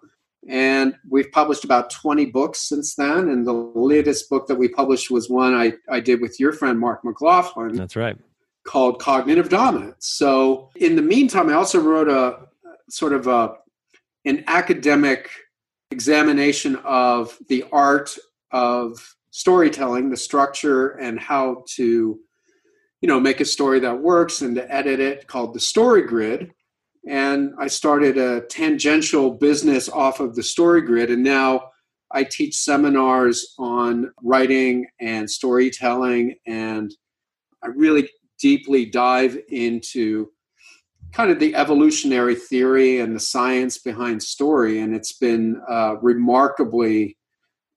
And 0.49 0.95
we've 1.09 1.31
published 1.31 1.63
about 1.63 1.89
20 1.89 2.25
books 2.25 2.67
since 2.67 2.95
then. 2.95 3.29
And 3.29 3.47
the 3.47 3.53
latest 3.53 4.29
book 4.29 4.47
that 4.47 4.55
we 4.55 4.67
published 4.67 5.09
was 5.09 5.29
one 5.29 5.53
I, 5.53 5.73
I 5.89 6.01
did 6.01 6.19
with 6.21 6.39
your 6.39 6.51
friend, 6.51 6.77
Mark 6.79 7.03
McLaughlin. 7.05 7.73
That's 7.73 7.95
right. 7.95 8.17
Called 8.65 8.99
Cognitive 8.99 9.49
Dominance. 9.49 10.07
So 10.07 10.69
in 10.75 10.95
the 10.95 11.01
meantime, 11.01 11.49
I 11.49 11.53
also 11.53 11.79
wrote 11.79 12.07
a 12.07 12.47
sort 12.89 13.13
of 13.13 13.27
a, 13.27 13.55
an 14.25 14.43
academic 14.47 15.29
examination 15.91 16.75
of 16.83 17.37
the 17.49 17.65
art 17.71 18.17
of 18.51 18.97
storytelling, 19.31 20.09
the 20.09 20.17
structure, 20.17 20.89
and 20.99 21.19
how 21.19 21.63
to 21.75 22.19
you 23.01 23.07
know 23.07 23.19
make 23.19 23.41
a 23.41 23.45
story 23.45 23.79
that 23.81 23.99
works 23.99 24.41
and 24.41 24.55
to 24.55 24.71
edit 24.73 24.99
it 24.99 25.27
called 25.27 25.53
the 25.53 25.59
story 25.59 26.03
grid. 26.03 26.51
And 27.07 27.51
i 27.59 27.67
started 27.67 28.17
a 28.17 28.41
tangential 28.41 29.31
business 29.31 29.89
off 29.89 30.21
of 30.21 30.35
the 30.35 30.43
story 30.43 30.81
grid. 30.81 31.09
And 31.11 31.23
now 31.23 31.69
i 32.11 32.23
teach 32.23 32.55
seminars 32.55 33.55
on 33.57 34.11
writing 34.23 34.87
and 35.01 35.29
storytelling. 35.29 36.35
And 36.47 36.95
i 37.63 37.67
really 37.67 38.09
deeply 38.43 38.85
dive 38.85 39.37
into 39.47 40.27
kind 41.13 41.31
of 41.31 41.39
the 41.39 41.55
evolutionary 41.55 42.35
theory 42.35 42.99
and 42.99 43.15
the 43.15 43.19
science 43.19 43.77
behind 43.77 44.21
story 44.21 44.79
and 44.81 44.93
it's 44.93 45.13
been 45.13 45.61
uh, 45.69 45.95
remarkably 46.01 47.17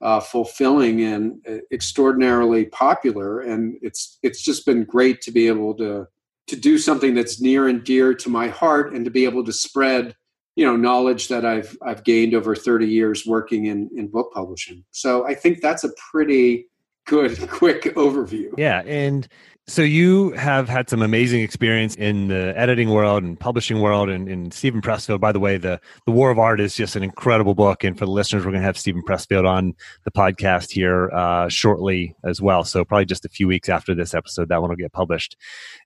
uh, 0.01 0.21
fulfilling 0.21 1.03
and 1.03 1.45
uh, 1.49 1.59
extraordinarily 1.73 2.67
popular. 2.67 3.41
And 3.41 3.79
it's 3.83 4.19
it's 4.23 4.43
just 4.43 4.67
been 4.67 4.85
great 4.85 5.21
to 5.23 5.31
be 5.31 5.47
able 5.47 5.75
to 5.77 6.07
to 6.49 6.57
do 6.57 6.79
something 6.79 7.15
that's 7.15 7.41
near 7.41 7.67
and 7.67 7.83
dear 7.83 8.15
to 8.15 8.29
my 8.29 8.49
heart, 8.49 8.95
and 8.95 9.05
to 9.05 9.11
be 9.11 9.25
able 9.25 9.45
to 9.45 9.53
spread 9.53 10.15
you 10.55 10.65
know 10.65 10.77
knowledge 10.77 11.29
that 11.29 11.45
I've 11.45 11.77
I've 11.85 12.05
gained 12.05 12.35
over 12.35 12.55
30 12.55 12.87
years 12.87 13.27
working 13.27 13.67
in 13.67 13.91
in 13.97 14.09
book 14.09 14.33
publishing. 14.35 14.85
So 14.91 15.27
I 15.27 15.35
think 15.35 15.61
that's 15.61 15.85
a 15.85 15.93
pretty 16.11 16.67
good 17.07 17.49
quick 17.49 17.85
overview. 17.95 18.53
Yeah, 18.59 18.83
and 18.83 19.27
so 19.69 19.83
you 19.83 20.31
have 20.33 20.69
had 20.69 20.89
some 20.89 21.03
amazing 21.03 21.43
experience 21.43 21.97
in 21.97 22.29
the 22.29 22.57
editing 22.57 22.91
world 22.91 23.25
and 23.25 23.39
publishing 23.39 23.81
world 23.81 24.09
and, 24.09 24.29
and 24.29 24.55
Steven 24.55 24.81
Pressfield. 24.81 25.19
By 25.19 25.33
the 25.33 25.41
way, 25.41 25.57
the 25.57 25.81
the 26.05 26.13
War 26.13 26.31
of 26.31 26.39
Art 26.39 26.61
is 26.61 26.77
just 26.77 26.95
an 26.95 27.03
incredible 27.03 27.55
book. 27.55 27.83
And 27.83 27.99
for 27.99 28.07
the 28.07 28.13
listeners, 28.13 28.45
we're 28.45 28.53
going 28.53 28.63
to 28.63 28.67
have 28.67 28.79
Steven 28.79 29.03
Pressfield 29.03 29.49
on 29.49 29.75
the 30.05 30.13
podcast 30.13 30.71
here 30.71 31.11
uh, 31.11 31.49
shortly 31.49 32.15
as 32.25 32.41
well. 32.41 32.63
So 32.63 32.85
probably 32.85 33.07
just 33.07 33.25
a 33.25 33.29
few 33.29 33.49
weeks 33.49 33.69
after 33.69 33.93
this 33.93 34.15
episode, 34.15 34.51
that 34.51 34.61
one 34.61 34.71
will 34.71 34.77
get 34.77 34.93
published. 34.93 35.37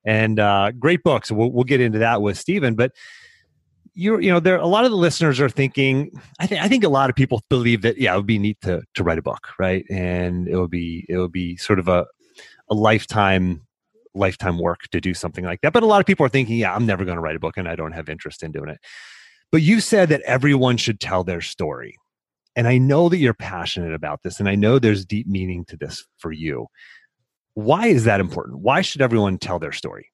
And 0.05 0.39
uh, 0.39 0.73
great 0.73 1.03
book. 1.03 1.25
So 1.25 1.35
we'll, 1.35 1.51
we'll 1.51 1.65
get 1.65 1.81
into 1.81 2.01
that 2.01 2.21
with 2.21 2.37
Steven. 2.37 2.75
But 2.75 2.93
you're, 3.95 4.21
you 4.21 4.31
know, 4.31 4.41
there 4.41 4.57
a 4.57 4.67
lot 4.67 4.85
of 4.85 4.91
the 4.91 4.97
listeners 4.97 5.41
are 5.41 5.49
thinking. 5.49 6.11
I 6.39 6.47
think 6.47 6.63
I 6.63 6.69
think 6.69 6.85
a 6.85 6.89
lot 6.89 7.11
of 7.11 7.17
people 7.17 7.43
believe 7.49 7.83
that 7.83 7.99
yeah, 7.99 8.15
it 8.15 8.17
would 8.17 8.27
be 8.27 8.39
neat 8.39 8.61
to 8.63 8.83
to 8.95 9.05
write 9.05 9.19
a 9.19 9.23
book, 9.23 9.49
right? 9.59 9.85
And 9.91 10.49
it 10.49 10.57
would 10.57 10.71
be 10.71 11.07
it 11.09 11.19
would 11.19 11.33
be 11.33 11.57
sort 11.57 11.79
of 11.79 11.89
a 11.89 12.07
a 12.69 12.75
lifetime 12.75 13.63
lifetime 14.15 14.59
work 14.59 14.83
to 14.91 15.01
do 15.01 15.15
something 15.15 15.45
like 15.45 15.61
that. 15.61 15.73
But 15.73 15.83
a 15.83 15.87
lot 15.87 16.01
of 16.01 16.07
people 16.07 16.27
are 16.27 16.31
thinking, 16.31 16.57
yeah, 16.57 16.75
I'm 16.75 16.87
never 16.87 17.05
going 17.05 17.17
to 17.17 17.23
write 17.23 17.37
a 17.37 17.41
book 17.41 17.57
and 17.57 17.69
I 17.69 17.77
don't 17.77 17.93
have 17.93 18.09
interest 18.09 18.43
in 18.43 18.53
doing 18.53 18.69
it. 18.69 18.79
But 19.53 19.63
you 19.63 19.81
said 19.81 20.09
that 20.09 20.23
everyone 20.23 20.77
should 20.77 21.01
tell 21.01 21.25
their 21.25 21.41
story. 21.41 21.97
And 22.57 22.67
I 22.67 22.79
know 22.79 23.09
that 23.09 23.19
you're 23.19 23.35
passionate 23.35 23.95
about 23.95 24.23
this 24.23 24.41
and 24.41 24.49
I 24.49 24.55
know 24.55 24.79
there's 24.79 25.05
deep 25.05 25.27
meaning 25.27 25.65
to 25.67 25.77
this 25.77 26.05
for 26.19 26.33
you. 26.33 26.67
Why 27.55 27.87
is 27.87 28.05
that 28.05 28.21
important? 28.21 28.61
Why 28.61 28.81
should 28.81 29.03
everyone 29.03 29.39
tell 29.39 29.59
their 29.59 29.73
story? 29.73 30.11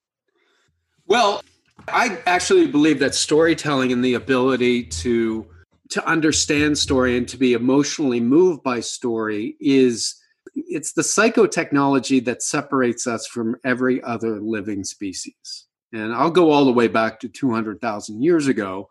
Well, 1.06 1.42
I 1.88 2.18
actually 2.26 2.66
believe 2.66 2.98
that 2.98 3.14
storytelling 3.14 3.92
and 3.92 4.04
the 4.04 4.14
ability 4.14 4.84
to 4.84 5.46
to 5.90 6.04
understand 6.04 6.76
story 6.76 7.16
and 7.16 7.28
to 7.28 7.36
be 7.36 7.52
emotionally 7.52 8.18
moved 8.18 8.62
by 8.64 8.80
story 8.80 9.56
is 9.60 10.16
it's 10.54 10.92
the 10.94 11.02
psychotechnology 11.02 12.24
that 12.24 12.42
separates 12.42 13.06
us 13.06 13.26
from 13.26 13.56
every 13.64 14.02
other 14.02 14.40
living 14.40 14.82
species. 14.82 15.66
And 15.92 16.12
I'll 16.12 16.30
go 16.30 16.50
all 16.50 16.64
the 16.64 16.72
way 16.72 16.88
back 16.88 17.20
to 17.20 17.28
200,000 17.28 18.22
years 18.22 18.48
ago. 18.48 18.90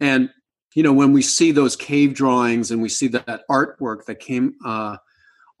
And, 0.00 0.30
you 0.74 0.82
know, 0.82 0.92
when 0.92 1.12
we 1.12 1.22
see 1.22 1.52
those 1.52 1.76
cave 1.76 2.14
drawings 2.14 2.72
and 2.72 2.82
we 2.82 2.88
see 2.88 3.06
that, 3.08 3.26
that 3.26 3.42
artwork 3.48 4.06
that 4.06 4.18
came 4.18 4.54
uh, 4.64 4.96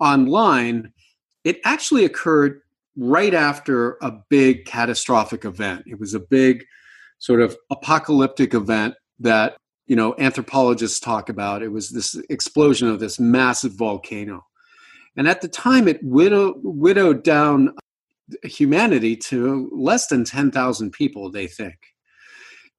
online, 0.00 0.92
it 1.44 1.60
actually 1.64 2.04
occurred 2.04 2.60
right 2.96 3.34
after 3.34 3.98
a 4.02 4.12
big 4.30 4.64
catastrophic 4.64 5.44
event. 5.44 5.84
It 5.86 6.00
was 6.00 6.14
a 6.14 6.20
big 6.20 6.64
sort 7.18 7.40
of 7.40 7.56
apocalyptic 7.70 8.54
event 8.54 8.94
that, 9.20 9.56
you 9.86 9.96
know, 9.96 10.14
anthropologists 10.18 11.00
talk 11.00 11.28
about. 11.28 11.62
It 11.62 11.72
was 11.72 11.90
this 11.90 12.14
explosion 12.28 12.88
of 12.88 13.00
this 13.00 13.20
massive 13.20 13.72
volcano. 13.72 14.44
And 15.16 15.28
at 15.28 15.40
the 15.40 15.48
time, 15.48 15.88
it 15.88 16.00
widow, 16.02 16.54
widowed 16.62 17.22
down 17.22 17.74
humanity 18.42 19.16
to 19.16 19.70
less 19.72 20.08
than 20.08 20.24
10,000 20.24 20.90
people, 20.90 21.30
they 21.30 21.46
think. 21.46 21.76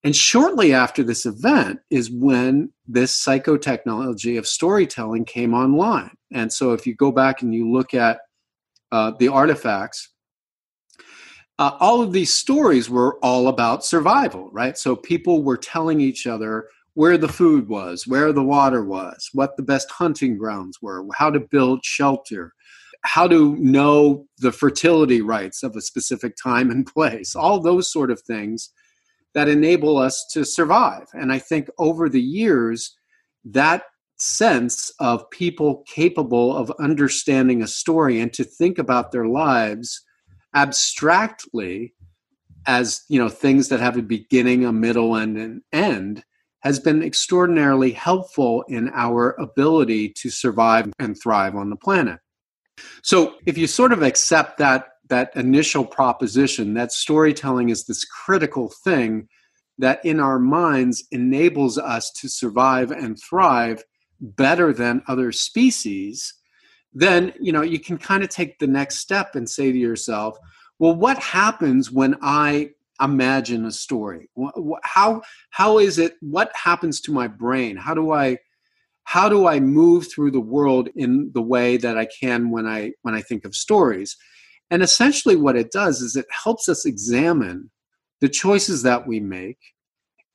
And 0.04 0.16
shortly 0.16 0.74
after 0.74 1.04
this 1.04 1.26
event 1.26 1.80
is 1.90 2.12
when 2.12 2.72
this 2.88 3.14
psychotechnology 3.14 4.38
of 4.38 4.48
storytelling 4.48 5.26
came 5.26 5.54
online. 5.54 6.12
And 6.32 6.54
so 6.54 6.74
if 6.74 6.86
you 6.86 6.96
go 6.96 7.12
back 7.12 7.42
and 7.42 7.54
you 7.54 7.72
look 7.72 7.94
at 7.94 8.20
uh, 8.92 9.12
the 9.20 9.28
artifacts, 9.28 10.10
uh, 11.60 11.72
all 11.80 12.02
of 12.02 12.14
these 12.14 12.34
stories 12.34 12.90
were 12.90 13.18
all 13.24 13.48
about 13.48 13.84
survival, 13.84 14.50
right? 14.52 14.78
So 14.78 14.96
people 14.96 15.44
were 15.44 15.58
telling 15.58 16.00
each 16.00 16.28
other 16.28 16.70
where 16.94 17.18
the 17.18 17.28
food 17.28 17.68
was, 17.68 18.08
where 18.08 18.32
the 18.32 18.44
water 18.44 18.84
was, 18.84 19.30
what 19.34 19.56
the 19.58 19.64
best 19.64 19.90
hunting 19.92 20.38
grounds 20.38 20.80
were, 20.82 21.06
how 21.16 21.30
to 21.30 21.40
build 21.40 21.84
shelter, 21.84 22.54
how 23.04 23.28
to 23.28 23.56
know 23.58 24.26
the 24.40 24.52
fertility 24.52 25.22
rites 25.22 25.64
of 25.64 25.76
a 25.76 25.82
specific 25.82 26.36
time 26.42 26.70
and 26.70 26.86
place, 26.94 27.36
all 27.36 27.60
those 27.60 27.92
sort 27.92 28.12
of 28.12 28.22
things 28.22 28.72
that 29.34 29.48
enable 29.48 29.98
us 29.98 30.26
to 30.32 30.44
survive. 30.44 31.06
And 31.14 31.32
I 31.32 31.40
think 31.40 31.70
over 31.78 32.10
the 32.10 32.22
years, 32.22 32.96
that 33.46 33.84
sense 34.18 34.92
of 35.00 35.30
people 35.30 35.84
capable 35.88 36.56
of 36.56 36.72
understanding 36.80 37.62
a 37.62 37.68
story 37.68 38.20
and 38.20 38.34
to 38.34 38.44
think 38.44 38.78
about 38.80 39.12
their 39.12 39.28
lives 39.28 40.04
abstractly 40.56 41.94
as 42.66 43.04
you 43.10 43.20
know 43.20 43.30
things 43.30 43.70
that 43.70 43.80
have 43.80 43.98
a 43.98 44.02
beginning 44.02 44.66
a 44.66 44.74
middle 44.74 45.16
and 45.16 45.38
an 45.38 45.64
end 45.72 46.24
has 46.62 46.80
been 46.80 47.04
extraordinarily 47.04 47.92
helpful 47.92 48.64
in 48.68 48.90
our 48.94 49.32
ability 49.40 50.10
to 50.10 50.30
survive 50.30 50.92
and 51.00 51.16
thrive 51.22 51.56
on 51.56 51.70
the 51.70 51.76
planet. 51.76 52.20
So, 53.04 53.36
if 53.46 53.58
you 53.58 53.68
sort 53.68 53.94
of 53.94 54.02
accept 54.02 54.58
that 54.58 54.88
that 55.10 55.32
initial 55.36 55.86
proposition 55.86 56.74
that 56.74 56.92
storytelling 56.92 57.70
is 57.70 57.86
this 57.86 58.04
critical 58.04 58.70
thing 58.84 59.30
that 59.78 60.04
in 60.04 60.20
our 60.20 60.40
minds 60.40 61.06
enables 61.12 61.78
us 61.78 62.12
to 62.12 62.28
survive 62.28 62.92
and 62.92 63.18
thrive 63.18 63.84
better 64.20 64.74
than 64.74 65.04
other 65.08 65.32
species, 65.32 66.34
then 66.94 67.34
you 67.40 67.52
know 67.52 67.62
you 67.62 67.80
can 67.80 67.98
kind 67.98 68.24
of 68.24 68.30
take 68.30 68.60
the 68.60 68.68
next 68.68 68.98
step 68.98 69.36
and 69.36 69.50
say 69.50 69.72
to 69.72 69.78
yourself, 69.78 70.38
well, 70.80 70.96
what 70.96 71.18
happens 71.20 71.92
when 71.92 72.16
I 72.22 72.72
imagine 73.02 73.66
a 73.66 73.72
story? 73.72 74.30
How 74.84 75.22
how 75.52 75.80
is 75.80 76.00
it 76.00 76.16
what 76.22 76.52
happens 76.56 77.02
to 77.02 77.12
my 77.12 77.28
brain? 77.28 77.78
How 77.78 77.94
do 77.94 78.12
i 78.12 78.38
how 79.04 79.30
do 79.30 79.48
i 79.48 79.60
move 79.60 80.08
through 80.12 80.32
the 80.32 80.42
world 80.42 80.90
in 80.96 81.32
the 81.34 81.42
way 81.42 81.78
that 81.78 81.98
i 81.98 82.06
can 82.20 82.50
when 82.52 82.68
i 82.68 82.92
when 83.04 83.14
i 83.14 83.22
think 83.22 83.46
of 83.46 83.56
stories? 83.56 84.18
And 84.70 84.82
essentially 84.82 85.36
what 85.36 85.56
it 85.56 85.72
does 85.72 86.02
is 86.02 86.16
it 86.16 86.26
helps 86.44 86.68
us 86.68 86.86
examine 86.86 87.72
the 88.20 88.30
choices 88.30 88.84
that 88.84 89.08
we 89.08 89.20
make 89.20 89.60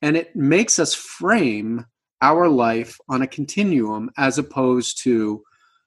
and 0.01 0.17
it 0.17 0.35
makes 0.35 0.79
us 0.79 0.93
frame 0.93 1.85
our 2.23 2.47
life 2.47 2.97
on 3.09 3.21
a 3.21 3.27
continuum 3.27 4.09
as 4.17 4.37
opposed 4.37 5.03
to 5.03 5.43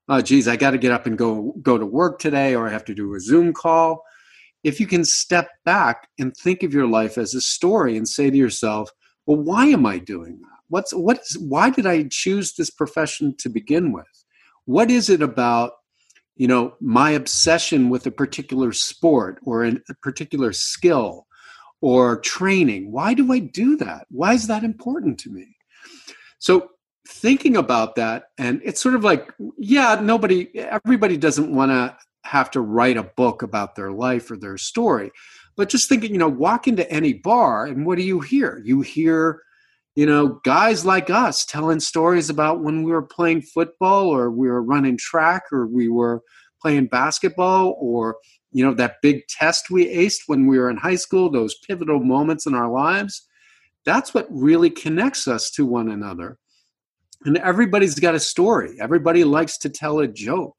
oh 0.09 0.21
geez 0.21 0.47
i 0.47 0.57
got 0.57 0.71
to 0.71 0.79
get 0.79 0.93
up 0.93 1.07
and 1.07 1.19
go 1.19 1.55
go 1.63 1.77
to 1.79 1.87
work 1.87 2.19
today 2.19 2.55
or 2.55 2.69
i 2.69 2.71
have 2.71 2.85
to 2.85 2.95
do 2.95 3.15
a 3.15 3.21
zoom 3.21 3.53
call 3.53 4.05
if 4.67 4.81
you 4.81 4.87
can 4.89 5.05
step 5.05 5.49
back 5.65 6.09
and 6.19 6.37
think 6.37 6.65
of 6.65 6.75
your 6.75 6.89
life 6.89 7.19
as 7.19 7.35
a 7.35 7.41
story 7.41 7.97
and 7.97 8.09
say 8.09 8.31
to 8.31 8.37
yourself, 8.37 8.91
well, 9.25 9.37
why 9.37 9.67
am 9.67 9.87
I 9.87 9.99
doing 9.99 10.41
that? 10.41 10.59
What's 10.69 10.93
what 10.93 11.21
is 11.21 11.39
why 11.39 11.71
did 11.71 11.87
I 11.87 12.09
choose 12.11 12.55
this 12.55 12.71
profession 12.71 13.37
to 13.39 13.49
begin 13.49 13.93
with? 13.93 14.25
What 14.65 14.91
is 14.91 15.09
it 15.09 15.23
about 15.23 15.75
you 16.35 16.49
know 16.49 16.75
my 16.81 17.13
obsession 17.13 17.91
with 17.91 18.07
a 18.07 18.11
particular 18.11 18.73
sport 18.73 19.39
or 19.45 19.65
a 19.65 19.79
particular 20.03 20.53
skill 20.53 21.29
or 21.81 22.19
training? 22.19 22.91
Why 22.91 23.15
do 23.15 23.33
I 23.33 23.39
do 23.39 23.77
that? 23.77 24.07
Why 24.11 24.35
is 24.35 24.49
that 24.49 24.65
important 24.65 25.21
to 25.21 25.31
me? 25.31 25.56
So 26.39 26.71
thinking 27.09 27.57
about 27.57 27.95
that 27.95 28.25
and 28.37 28.61
it's 28.65 28.81
sort 28.81 28.97
of 28.97 29.05
like 29.05 29.33
yeah 29.57 29.97
nobody 30.03 30.49
everybody 30.59 31.17
doesn't 31.17 31.55
want 31.55 31.71
to 31.71 31.97
have 32.29 32.51
to 32.51 32.61
write 32.61 32.97
a 32.97 33.05
book 33.05 33.43
about 33.43 33.77
their 33.77 33.93
life 33.93 34.29
or 34.29 34.37
their 34.37 34.59
story 34.59 35.13
but 35.57 35.71
just 35.71 35.89
thinking 35.89 36.13
you 36.13 36.19
know 36.19 36.29
walk 36.29 36.69
into 36.69 36.89
any 36.91 37.15
bar 37.15 37.67
and 37.67 37.87
what 37.87 37.97
do 37.97 38.05
you 38.05 38.21
hear? 38.21 38.63
You 38.65 38.83
hear 38.83 39.43
you 39.97 40.07
know 40.07 40.41
guys 40.45 40.85
like 40.85 41.11
us 41.11 41.45
telling 41.45 41.81
stories 41.81 42.31
about 42.31 42.63
when 42.63 42.83
we 42.83 42.93
were 42.93 43.03
playing 43.03 43.43
football 43.43 44.09
or 44.09 44.31
we 44.31 44.49
were 44.49 44.63
running 44.63 44.99
track 44.99 45.45
or 45.51 45.67
we 45.67 45.89
were 45.89 46.23
playing 46.61 46.87
basketball 46.87 47.77
or 47.81 48.17
you 48.53 48.65
know 48.65 48.75
that 48.75 48.97
big 49.03 49.27
test 49.29 49.71
we 49.71 49.87
aced 49.87 50.21
when 50.27 50.47
we 50.47 50.59
were 50.59 50.71
in 50.71 50.77
high 50.77 50.95
school 50.95 51.31
those 51.31 51.57
pivotal 51.67 52.01
moments 52.01 52.47
in 52.47 52.55
our 52.55 52.71
lives 52.71 53.26
that's 53.87 54.13
what 54.13 54.27
really 54.31 54.69
connects 54.69 55.27
us 55.27 55.51
to 55.53 55.65
one 55.65 55.89
another. 55.89 56.37
And 57.25 57.39
everybody's 57.39 57.99
got 57.99 58.15
a 58.15 58.21
story. 58.21 58.77
Everybody 58.81 59.25
likes 59.25 59.57
to 59.59 59.71
tell 59.71 60.01
a 60.01 60.09
joke. 60.09 60.59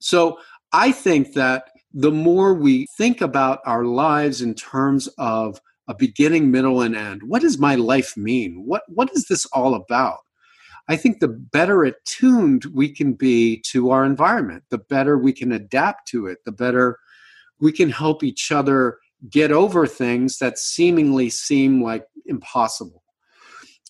So 0.00 0.38
i 0.72 0.92
think 0.92 1.32
that 1.32 1.70
the 1.94 2.10
more 2.10 2.52
we 2.52 2.86
think 2.98 3.22
about 3.22 3.60
our 3.64 3.84
lives 3.84 4.42
in 4.42 4.54
terms 4.54 5.08
of 5.16 5.58
a 5.88 5.94
beginning 5.94 6.50
middle 6.50 6.82
and 6.82 6.94
end 6.94 7.22
what 7.22 7.40
does 7.40 7.58
my 7.58 7.74
life 7.74 8.16
mean? 8.16 8.64
What 8.66 8.82
what 8.88 9.10
is 9.14 9.26
this 9.26 9.46
all 9.46 9.74
about? 9.74 10.18
I 10.90 10.96
think 10.96 11.20
the 11.20 11.28
better 11.28 11.84
attuned 11.84 12.64
we 12.74 12.88
can 12.90 13.12
be 13.12 13.62
to 13.72 13.90
our 13.90 14.04
environment 14.04 14.64
the 14.70 14.78
better 14.78 15.16
we 15.18 15.32
can 15.32 15.52
adapt 15.52 16.08
to 16.08 16.26
it 16.26 16.38
the 16.44 16.52
better 16.52 16.98
we 17.60 17.72
can 17.72 17.90
help 17.90 18.22
each 18.22 18.52
other 18.52 18.98
get 19.28 19.50
over 19.50 19.86
things 19.86 20.38
that 20.38 20.58
seemingly 20.58 21.28
seem 21.30 21.82
like 21.82 22.04
impossible. 22.28 23.02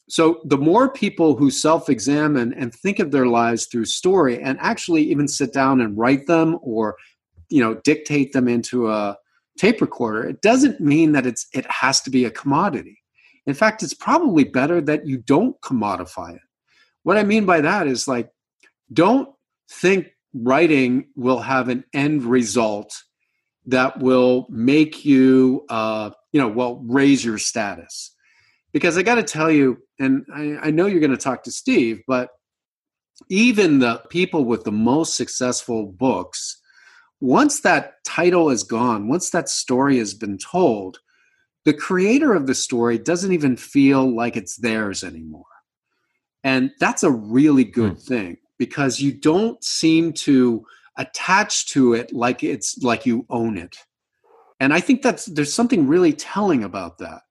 So 0.09 0.41
the 0.45 0.57
more 0.57 0.91
people 0.91 1.37
who 1.37 1.51
self-examine 1.51 2.55
and 2.55 2.75
think 2.75 2.99
of 2.99 3.11
their 3.11 3.27
lives 3.27 3.67
through 3.67 3.85
story 3.85 4.41
and 4.43 4.59
actually 4.61 5.03
even 5.03 5.29
sit 5.29 5.53
down 5.53 5.81
and 5.81 5.99
write 5.99 6.27
them 6.27 6.59
or 6.63 6.97
you 7.51 7.63
know 7.63 7.75
dictate 7.85 8.33
them 8.33 8.49
into 8.49 8.91
a 8.91 9.17
tape 9.59 9.81
recorder 9.81 10.25
it 10.25 10.41
doesn't 10.41 10.81
mean 10.81 11.13
that 11.13 11.27
it's 11.27 11.47
it 11.53 11.67
has 11.71 12.01
to 12.03 12.11
be 12.11 12.25
a 12.25 12.31
commodity. 12.31 12.99
In 13.47 13.55
fact 13.55 13.83
it's 13.83 13.95
probably 13.95 14.45
better 14.45 14.81
that 14.81 15.07
you 15.07 15.19
don't 15.19 15.61
commodify 15.61 16.35
it. 16.37 16.43
What 17.03 17.19
i 17.19 17.23
mean 17.23 17.45
by 17.45 17.61
that 17.61 17.87
is 17.87 18.09
like 18.09 18.31
don't 18.93 19.29
think 19.71 20.09
writing 20.33 21.09
will 21.17 21.41
have 21.41 21.69
an 21.69 21.85
end 21.93 22.23
result 22.25 23.03
that 23.67 23.99
will 23.99 24.47
make 24.49 25.05
you 25.05 25.65
uh, 25.69 26.11
you 26.33 26.41
know 26.41 26.49
well 26.49 26.83
raise 26.87 27.23
your 27.25 27.39
status 27.39 28.15
because 28.79 28.97
I 28.97 29.03
got 29.03 29.17
to 29.17 29.25
tell 29.25 29.51
you, 29.51 29.83
and 29.99 30.25
I, 30.33 30.69
I 30.69 30.71
know 30.71 30.87
you're 30.87 31.01
going 31.01 31.11
to 31.11 31.17
talk 31.17 31.43
to 31.43 31.51
Steve, 31.51 32.01
but 32.07 32.31
even 33.29 33.81
the 33.81 34.01
people 34.09 34.45
with 34.45 34.63
the 34.63 34.71
most 34.71 35.17
successful 35.17 35.87
books, 35.87 36.63
once 37.21 37.63
that 37.63 37.95
title 38.05 38.51
is 38.51 38.63
gone, 38.63 39.09
once 39.09 39.31
that 39.31 39.49
story 39.49 39.99
has 39.99 40.15
been 40.15 40.39
told, 40.39 41.01
the 41.65 41.75
creator 41.75 42.35
of 42.35 42.47
the 42.47 42.55
story 42.55 42.99
doesn't 42.99 43.33
even 43.33 43.57
feel 43.57 44.15
like 44.15 44.37
it's 44.37 44.59
theirs 44.59 45.03
anymore. 45.03 45.43
And 46.45 46.71
that's 46.79 47.03
a 47.03 47.11
really 47.11 47.65
good 47.65 47.95
mm. 47.95 48.03
thing 48.07 48.37
because 48.61 49.01
you 49.01 49.13
don't 49.13 49.63
seem 49.65 50.13
to 50.13 50.65
attach 50.97 51.67
to 51.71 51.95
it 51.95 52.13
like 52.13 52.45
it's 52.45 52.79
like 52.79 53.07
you 53.07 53.27
own 53.29 53.59
it. 53.59 53.77
And 54.61 54.73
I 54.73 54.79
think 54.79 55.03
that's 55.03 55.25
there's 55.27 55.53
something 55.53 55.89
really 55.89 56.13
telling 56.13 56.63
about 56.63 56.99
that. 56.99 57.23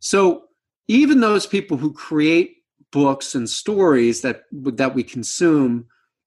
So 0.00 0.42
even 0.88 1.20
those 1.20 1.46
people 1.46 1.76
who 1.76 1.92
create 1.92 2.56
books 2.90 3.34
and 3.34 3.48
stories 3.48 4.20
that 4.20 4.42
that 4.52 4.94
we 4.94 5.02
consume 5.02 5.86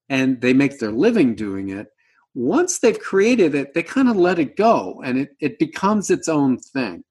and 0.10 0.42
they 0.42 0.54
make 0.54 0.80
their 0.80 0.92
living 0.92 1.36
doing 1.36 1.70
it 1.70 1.88
once 2.34 2.80
they've 2.80 3.00
created 3.00 3.56
it 3.56 3.74
they 3.74 3.84
kind 3.84 4.10
of 4.10 4.18
let 4.18 4.40
it 4.40 4.58
go 4.58 5.02
and 5.06 5.18
it, 5.20 5.30
it 5.40 5.60
becomes 5.60 6.10
its 6.10 6.28
own 6.28 6.58
thing. 6.58 7.04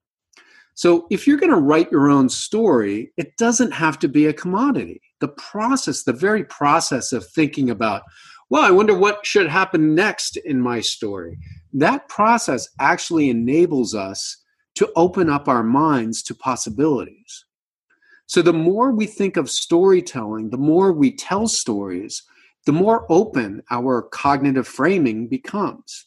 So 0.76 1.06
if 1.08 1.24
you're 1.24 1.38
going 1.38 1.52
to 1.52 1.56
write 1.56 1.92
your 1.92 2.10
own 2.10 2.28
story 2.28 3.12
it 3.16 3.36
doesn't 3.36 3.72
have 3.72 3.98
to 4.00 4.08
be 4.08 4.26
a 4.26 4.32
commodity. 4.32 5.00
The 5.20 5.28
process 5.28 6.02
the 6.02 6.12
very 6.12 6.44
process 6.44 7.12
of 7.12 7.26
thinking 7.26 7.70
about 7.70 8.02
well 8.50 8.64
i 8.64 8.70
wonder 8.70 8.94
what 8.96 9.24
should 9.24 9.48
happen 9.48 9.94
next 9.94 10.36
in 10.36 10.60
my 10.60 10.80
story 10.80 11.38
that 11.72 12.08
process 12.08 12.68
actually 12.78 13.30
enables 13.30 13.94
us 13.94 14.43
to 14.76 14.90
open 14.96 15.30
up 15.30 15.48
our 15.48 15.62
minds 15.62 16.22
to 16.24 16.34
possibilities. 16.34 17.44
So 18.26 18.42
the 18.42 18.52
more 18.52 18.90
we 18.90 19.06
think 19.06 19.36
of 19.36 19.50
storytelling, 19.50 20.50
the 20.50 20.56
more 20.58 20.92
we 20.92 21.14
tell 21.14 21.46
stories, 21.46 22.22
the 22.66 22.72
more 22.72 23.06
open 23.10 23.62
our 23.70 24.02
cognitive 24.02 24.66
framing 24.66 25.28
becomes. 25.28 26.06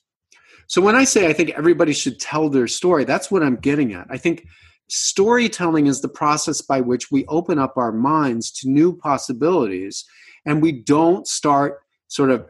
So 0.68 0.82
when 0.82 0.96
I 0.96 1.06
say 1.06 1.28
I 1.28 1.34
think 1.34 1.52
everybody 1.52 1.94
should 1.94 2.20
tell 2.20 2.50
their 2.50 2.68
story, 2.68 3.06
that's 3.06 3.32
what 3.32 3.44
I'm 3.44 3.56
getting 3.56 3.94
at. 3.94 4.08
I 4.10 4.18
think 4.18 4.46
storytelling 4.90 5.88
is 5.88 6.02
the 6.02 6.10
process 6.10 6.62
by 6.62 6.82
which 6.82 7.12
we 7.12 7.26
open 7.28 7.60
up 7.60 7.78
our 7.78 7.92
minds 7.92 8.52
to 8.52 8.70
new 8.70 8.96
possibilities 8.96 10.04
and 10.46 10.62
we 10.62 10.72
don't 10.72 11.28
start 11.28 11.80
sort 12.08 12.32
of 12.32 12.48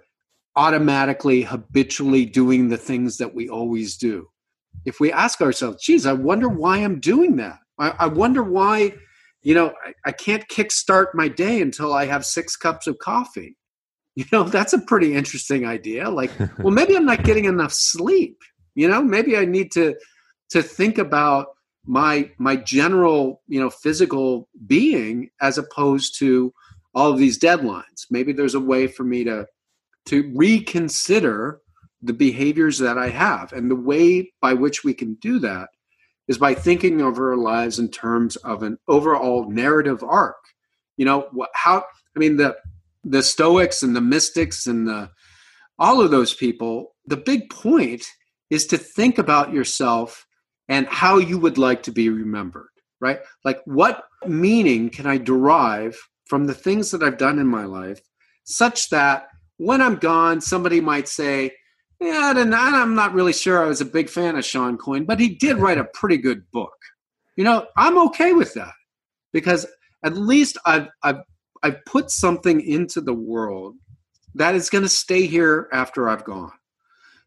automatically 0.55 1.43
habitually 1.43 2.25
doing 2.25 2.69
the 2.69 2.77
things 2.77 3.17
that 3.17 3.35
we 3.35 3.49
always 3.49 3.97
do 3.97 4.27
if 4.85 4.99
we 4.99 5.11
ask 5.11 5.41
ourselves, 5.41 5.83
geez, 5.83 6.05
I 6.05 6.13
wonder 6.13 6.47
why 6.47 6.77
I'm 6.77 6.99
doing 6.99 7.35
that. 7.37 7.59
I, 7.79 7.89
I 7.99 8.07
wonder 8.07 8.43
why, 8.43 8.93
you 9.41 9.53
know, 9.53 9.73
I, 9.85 9.93
I 10.05 10.11
can't 10.11 10.47
kickstart 10.47 11.07
my 11.13 11.27
day 11.27 11.61
until 11.61 11.93
I 11.93 12.05
have 12.05 12.25
six 12.25 12.55
cups 12.55 12.87
of 12.87 12.97
coffee. 12.99 13.57
You 14.15 14.25
know, 14.31 14.43
that's 14.55 14.73
a 14.73 14.79
pretty 14.79 15.13
interesting 15.13 15.65
idea. 15.65 16.09
Like, 16.09 16.31
well, 16.59 16.73
maybe 16.73 16.95
I'm 16.95 17.05
not 17.05 17.23
getting 17.23 17.45
enough 17.45 17.73
sleep. 17.73 18.37
You 18.75 18.87
know, 18.87 19.01
maybe 19.01 19.37
I 19.37 19.45
need 19.45 19.71
to 19.73 19.95
to 20.51 20.61
think 20.61 20.97
about 20.97 21.47
my 21.85 22.29
my 22.37 22.55
general, 22.55 23.41
you 23.47 23.59
know, 23.59 23.69
physical 23.69 24.47
being 24.67 25.29
as 25.41 25.57
opposed 25.57 26.17
to 26.19 26.53
all 26.93 27.11
of 27.11 27.17
these 27.17 27.39
deadlines. 27.39 28.05
Maybe 28.09 28.33
there's 28.33 28.55
a 28.55 28.59
way 28.59 28.87
for 28.87 29.03
me 29.03 29.23
to 29.23 29.47
to 30.07 30.31
reconsider 30.35 31.59
the 32.01 32.13
behaviors 32.13 32.79
that 32.79 32.97
I 32.97 33.09
have. 33.09 33.53
And 33.53 33.69
the 33.69 33.75
way 33.75 34.31
by 34.41 34.53
which 34.53 34.83
we 34.83 34.93
can 34.93 35.15
do 35.15 35.39
that 35.39 35.69
is 36.27 36.37
by 36.37 36.53
thinking 36.53 37.01
of 37.01 37.17
our 37.17 37.37
lives 37.37 37.79
in 37.79 37.89
terms 37.89 38.35
of 38.37 38.63
an 38.63 38.77
overall 38.87 39.49
narrative 39.49 40.03
arc. 40.03 40.37
You 40.97 41.05
know, 41.05 41.29
how, 41.53 41.85
I 42.15 42.19
mean, 42.19 42.37
the, 42.37 42.55
the 43.03 43.23
Stoics 43.23 43.83
and 43.83 43.95
the 43.95 44.01
mystics 44.01 44.67
and 44.67 44.87
the, 44.87 45.09
all 45.79 46.01
of 46.01 46.11
those 46.11 46.33
people, 46.33 46.95
the 47.05 47.17
big 47.17 47.49
point 47.49 48.05
is 48.49 48.65
to 48.67 48.77
think 48.77 49.17
about 49.17 49.53
yourself 49.53 50.25
and 50.67 50.87
how 50.87 51.17
you 51.17 51.37
would 51.37 51.57
like 51.57 51.83
to 51.83 51.91
be 51.91 52.09
remembered, 52.09 52.69
right? 52.99 53.19
Like, 53.45 53.61
what 53.65 54.03
meaning 54.25 54.89
can 54.89 55.05
I 55.05 55.17
derive 55.17 55.97
from 56.25 56.45
the 56.45 56.53
things 56.53 56.91
that 56.91 57.03
I've 57.03 57.17
done 57.17 57.39
in 57.39 57.47
my 57.47 57.65
life 57.65 58.01
such 58.43 58.89
that 58.89 59.27
when 59.57 59.81
I'm 59.81 59.95
gone, 59.95 60.41
somebody 60.41 60.81
might 60.81 61.07
say, 61.07 61.51
yeah, 61.99 62.37
and 62.37 62.53
I'm 62.53 62.95
not 62.95 63.13
really 63.13 63.33
sure 63.33 63.63
I 63.63 63.67
was 63.67 63.81
a 63.81 63.85
big 63.85 64.09
fan 64.09 64.37
of 64.37 64.45
Shawn 64.45 64.77
Coyne, 64.77 65.05
but 65.05 65.19
he 65.19 65.29
did 65.29 65.57
write 65.57 65.77
a 65.77 65.85
pretty 65.93 66.17
good 66.17 66.43
book. 66.51 66.75
You 67.35 67.43
know, 67.43 67.65
I'm 67.75 67.97
okay 68.07 68.33
with 68.33 68.53
that 68.53 68.73
because 69.33 69.65
at 70.03 70.15
least 70.15 70.57
I've 70.65 70.87
I've 71.03 71.21
I've 71.63 71.83
put 71.85 72.11
something 72.11 72.61
into 72.61 73.01
the 73.01 73.13
world 73.13 73.75
that 74.35 74.53
is 74.53 74.69
going 74.69 74.83
to 74.83 74.89
stay 74.89 75.25
here 75.25 75.67
after 75.73 76.07
I've 76.07 76.23
gone. 76.23 76.51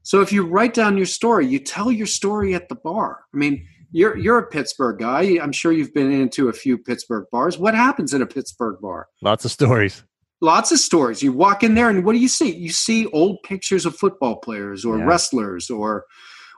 So 0.02 0.20
if 0.20 0.32
you 0.32 0.46
write 0.46 0.74
down 0.74 0.96
your 0.96 1.06
story, 1.06 1.46
you 1.46 1.58
tell 1.58 1.90
your 1.90 2.06
story 2.06 2.54
at 2.54 2.68
the 2.68 2.76
bar. 2.76 3.24
I 3.34 3.36
mean, 3.36 3.66
you're 3.90 4.16
you're 4.16 4.38
a 4.38 4.46
Pittsburgh 4.46 4.98
guy. 4.98 5.38
I'm 5.42 5.52
sure 5.52 5.72
you've 5.72 5.92
been 5.92 6.12
into 6.12 6.48
a 6.48 6.52
few 6.52 6.78
Pittsburgh 6.78 7.26
bars. 7.32 7.58
What 7.58 7.74
happens 7.74 8.14
in 8.14 8.22
a 8.22 8.26
Pittsburgh 8.26 8.80
bar? 8.80 9.08
Lots 9.20 9.44
of 9.44 9.50
stories 9.50 10.04
lots 10.40 10.72
of 10.72 10.78
stories. 10.78 11.22
You 11.22 11.32
walk 11.32 11.62
in 11.62 11.74
there, 11.74 11.90
and 11.90 12.04
what 12.04 12.12
do 12.12 12.18
you 12.18 12.28
see? 12.28 12.54
You 12.54 12.70
see 12.70 13.06
old 13.06 13.42
pictures 13.42 13.86
of 13.86 13.96
football 13.96 14.36
players 14.36 14.84
or 14.84 14.98
yeah. 14.98 15.04
wrestlers 15.04 15.70
or 15.70 16.04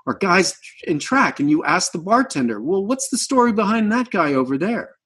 or 0.04 0.14
guys 0.14 0.58
in 0.84 0.98
track, 0.98 1.38
and 1.38 1.48
you 1.48 1.64
ask 1.64 1.92
the 1.92 1.98
bartender, 1.98 2.60
"Well, 2.60 2.84
what's 2.84 3.08
the 3.08 3.18
story 3.18 3.52
behind 3.52 3.92
that 3.92 4.10
guy 4.10 4.34
over 4.34 4.58
there?" 4.58 4.96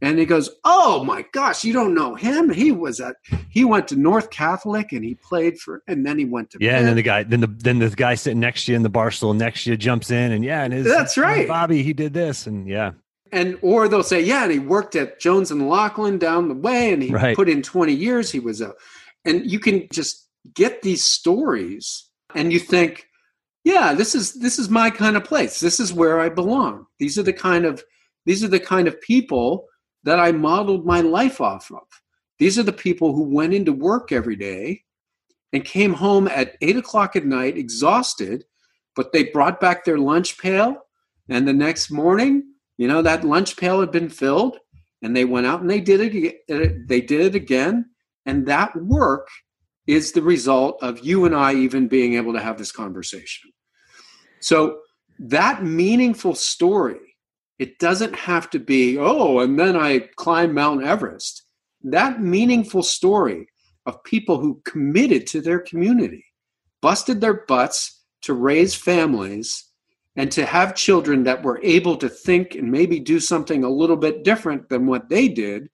And 0.00 0.18
he 0.18 0.26
goes, 0.26 0.50
"Oh 0.64 1.04
my 1.04 1.24
gosh, 1.32 1.62
you 1.62 1.72
don't 1.72 1.94
know 1.94 2.16
him? 2.16 2.50
He 2.50 2.72
was 2.72 3.00
at 3.00 3.16
he 3.48 3.64
went 3.64 3.86
to 3.88 3.96
North 3.96 4.30
Catholic 4.30 4.92
and 4.92 5.04
he 5.04 5.14
played 5.14 5.58
for, 5.58 5.82
and 5.86 6.04
then 6.04 6.18
he 6.18 6.24
went 6.24 6.50
to 6.50 6.58
yeah, 6.60 6.78
and 6.78 6.88
then 6.88 6.96
the 6.96 7.02
guy, 7.02 7.22
then 7.22 7.40
the 7.40 7.46
then 7.46 7.78
the 7.78 7.90
guy 7.90 8.16
sitting 8.16 8.40
next 8.40 8.64
to 8.64 8.72
you 8.72 8.76
in 8.76 8.82
the 8.82 8.88
bar 8.88 9.10
stool 9.10 9.34
next 9.34 9.64
to 9.64 9.70
you 9.70 9.76
jumps 9.76 10.10
in, 10.10 10.32
and 10.32 10.44
yeah, 10.44 10.64
and 10.64 10.72
his 10.72 10.86
that's 10.86 11.16
right, 11.16 11.46
Bobby, 11.46 11.82
he 11.82 11.92
did 11.92 12.12
this, 12.12 12.46
and 12.46 12.66
yeah." 12.66 12.92
And 13.32 13.58
or 13.62 13.88
they'll 13.88 14.02
say, 14.02 14.20
yeah, 14.20 14.42
and 14.42 14.52
he 14.52 14.58
worked 14.58 14.94
at 14.94 15.18
Jones 15.18 15.50
and 15.50 15.68
Laughlin 15.68 16.18
down 16.18 16.48
the 16.48 16.54
way, 16.54 16.92
and 16.92 17.02
he 17.02 17.10
Right. 17.10 17.34
put 17.34 17.48
in 17.48 17.62
20 17.62 17.92
years. 17.92 18.30
He 18.30 18.38
was 18.40 18.60
a, 18.60 18.74
and 19.24 19.50
you 19.50 19.58
can 19.58 19.88
just 19.90 20.28
get 20.54 20.82
these 20.82 21.02
stories, 21.04 22.10
and 22.34 22.52
you 22.52 22.58
think, 22.58 23.06
yeah, 23.64 23.94
this 23.94 24.14
is 24.14 24.34
this 24.34 24.58
is 24.58 24.68
my 24.68 24.90
kind 24.90 25.16
of 25.16 25.24
place. 25.24 25.60
This 25.60 25.80
is 25.80 25.92
where 25.92 26.20
I 26.20 26.28
belong. 26.28 26.86
These 26.98 27.18
are 27.18 27.22
the 27.22 27.32
kind 27.32 27.64
of 27.64 27.82
these 28.26 28.44
are 28.44 28.48
the 28.48 28.60
kind 28.60 28.86
of 28.86 29.00
people 29.00 29.66
that 30.04 30.18
I 30.20 30.32
modeled 30.32 30.84
my 30.84 31.00
life 31.00 31.40
off 31.40 31.70
of. 31.70 31.82
These 32.38 32.58
are 32.58 32.64
the 32.64 32.72
people 32.72 33.14
who 33.14 33.22
went 33.22 33.54
into 33.54 33.72
work 33.72 34.10
every 34.12 34.36
day 34.36 34.82
and 35.52 35.64
came 35.64 35.94
home 35.94 36.26
at 36.28 36.56
eight 36.60 36.76
o'clock 36.76 37.14
at 37.14 37.24
night 37.24 37.56
exhausted, 37.56 38.44
but 38.96 39.12
they 39.12 39.24
brought 39.24 39.60
back 39.60 39.84
their 39.84 39.98
lunch 39.98 40.38
pail. 40.38 40.76
And 41.28 41.46
the 41.46 41.52
next 41.52 41.90
morning, 41.90 42.51
you 42.82 42.88
know, 42.88 43.00
that 43.00 43.22
lunch 43.22 43.56
pail 43.56 43.78
had 43.78 43.92
been 43.92 44.08
filled 44.08 44.58
and 45.02 45.14
they 45.14 45.24
went 45.24 45.46
out 45.46 45.60
and 45.60 45.70
they 45.70 45.80
did 45.80 46.00
it. 46.00 46.34
Uh, 46.50 46.74
they 46.88 47.00
did 47.00 47.20
it 47.20 47.36
again. 47.36 47.88
And 48.26 48.44
that 48.46 48.74
work 48.74 49.28
is 49.86 50.10
the 50.10 50.22
result 50.22 50.82
of 50.82 50.98
you 50.98 51.24
and 51.24 51.32
I 51.32 51.54
even 51.54 51.86
being 51.86 52.14
able 52.14 52.32
to 52.32 52.40
have 52.40 52.58
this 52.58 52.72
conversation. 52.72 53.52
So 54.40 54.80
that 55.20 55.62
meaningful 55.62 56.34
story, 56.34 57.14
it 57.60 57.78
doesn't 57.78 58.16
have 58.16 58.50
to 58.50 58.58
be, 58.58 58.98
oh, 58.98 59.38
and 59.38 59.56
then 59.60 59.76
I 59.76 60.08
climbed 60.16 60.56
Mount 60.56 60.82
Everest. 60.82 61.44
That 61.84 62.20
meaningful 62.20 62.82
story 62.82 63.46
of 63.86 64.02
people 64.02 64.40
who 64.40 64.60
committed 64.64 65.28
to 65.28 65.40
their 65.40 65.60
community, 65.60 66.24
busted 66.80 67.20
their 67.20 67.44
butts 67.46 68.02
to 68.22 68.34
raise 68.34 68.74
families 68.74 69.68
and 70.16 70.30
to 70.32 70.44
have 70.44 70.74
children 70.74 71.24
that 71.24 71.42
were 71.42 71.60
able 71.62 71.96
to 71.96 72.08
think 72.08 72.54
and 72.54 72.70
maybe 72.70 73.00
do 73.00 73.18
something 73.18 73.64
a 73.64 73.70
little 73.70 73.96
bit 73.96 74.24
different 74.24 74.68
than 74.68 74.86
what 74.86 75.08
they 75.08 75.28
did. 75.28 75.68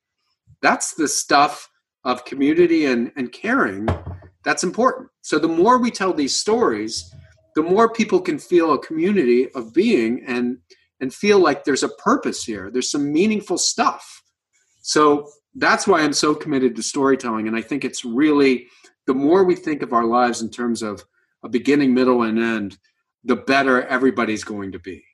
That's 0.63 0.95
the 0.95 1.09
stuff 1.09 1.69
of 2.05 2.25
community 2.25 2.87
and, 2.87 3.13
and 3.17 3.33
caring 3.33 3.89
that's 4.49 4.65
important. 4.65 5.11
So 5.21 5.39
the 5.39 5.47
more 5.47 5.77
we 5.79 5.91
tell 5.91 6.15
these 6.15 6.35
stories, 6.35 7.15
the 7.55 7.63
more 7.63 7.93
people 7.93 8.19
can 8.19 8.39
feel 8.39 8.73
a 8.73 8.79
community 8.79 9.51
of 9.55 9.75
being 9.75 10.25
and 10.27 10.57
and 11.01 11.13
feel 11.13 11.39
like 11.39 11.65
there's 11.65 11.83
a 11.83 11.91
purpose 11.91 12.43
here. 12.45 12.71
There's 12.71 12.91
some 12.91 13.13
meaningful 13.13 13.59
stuff. 13.59 14.23
So 14.81 15.29
that's 15.55 15.87
why 15.87 16.01
I'm 16.01 16.15
so 16.15 16.35
committed 16.35 16.75
to 16.77 16.83
storytelling. 16.83 17.47
And 17.47 17.55
I 17.55 17.61
think 17.61 17.85
it's 17.85 18.07
really 18.07 18.69
the 19.07 19.13
more 19.13 19.45
we 19.45 19.55
think 19.55 19.83
of 19.83 19.93
our 19.93 20.05
lives 20.05 20.41
in 20.41 20.51
terms 20.51 20.83
of 20.83 21.05
a 21.45 21.49
beginning, 21.51 21.93
middle, 21.93 22.23
and 22.23 22.39
end, 22.39 22.79
the 23.29 23.37
better 23.37 23.83
everybody's 23.83 24.43
going 24.43 24.73
to 24.73 24.79
be. 24.79 25.05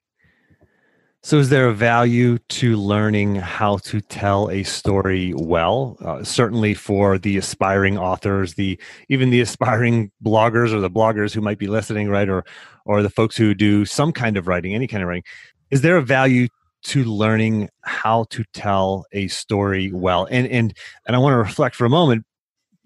So, 1.23 1.39
is 1.39 1.49
there 1.49 1.69
a 1.69 1.75
value 1.75 2.37
to 2.51 2.77
learning 2.77 3.37
how 3.37 3.79
to 3.79 4.01
tell 4.01 4.51
a 4.51 4.63
story 4.63 5.33
well? 5.35 5.97
Uh, 6.05 6.23
certainly 6.23 6.75
for 6.75 7.19
the 7.19 7.39
aspiring 7.39 7.97
authors, 7.99 8.55
the 8.55 8.79
even 9.09 9.31
the 9.31 9.41
aspiring 9.49 10.13
bloggers 10.23 10.73
or 10.73 10.81
the 10.81 10.91
bloggers 10.91 11.35
who 11.35 11.41
might 11.41 11.59
be 11.59 11.67
listening, 11.67 12.09
right, 12.09 12.29
or 12.29 12.45
or 12.85 13.03
the 13.03 13.11
folks 13.11 13.37
who 13.37 13.55
do 13.55 13.85
some 13.85 14.13
kind 14.13 14.37
of 14.37 14.47
writing, 14.47 14.75
any 14.75 14.87
kind 14.87 15.03
of 15.03 15.09
writing. 15.09 15.25
Is 15.71 15.81
there 15.81 15.97
a 15.97 16.03
value 16.03 16.47
to 16.85 17.05
learning 17.05 17.71
how 17.81 18.27
to 18.31 18.45
tell 18.53 19.07
a 19.13 19.27
story 19.29 19.91
well? 19.93 20.29
And 20.31 20.47
and 20.47 20.77
and 21.07 21.17
I 21.17 21.19
want 21.19 21.33
to 21.33 21.39
reflect 21.39 21.75
for 21.75 21.87
a 21.87 21.91
moment, 21.91 22.27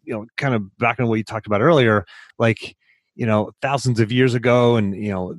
you 0.05 0.15
know, 0.15 0.27
kind 0.37 0.55
of 0.55 0.79
back 0.79 1.01
on 1.01 1.09
what 1.09 1.17
you 1.17 1.25
talked 1.25 1.49
about 1.49 1.61
earlier, 1.61 2.07
like 2.39 2.77
you 3.19 3.27
know, 3.27 3.51
thousands 3.61 3.99
of 3.99 4.13
years 4.13 4.35
ago, 4.35 4.77
and 4.77 4.95
you 4.95 5.11
know, 5.11 5.37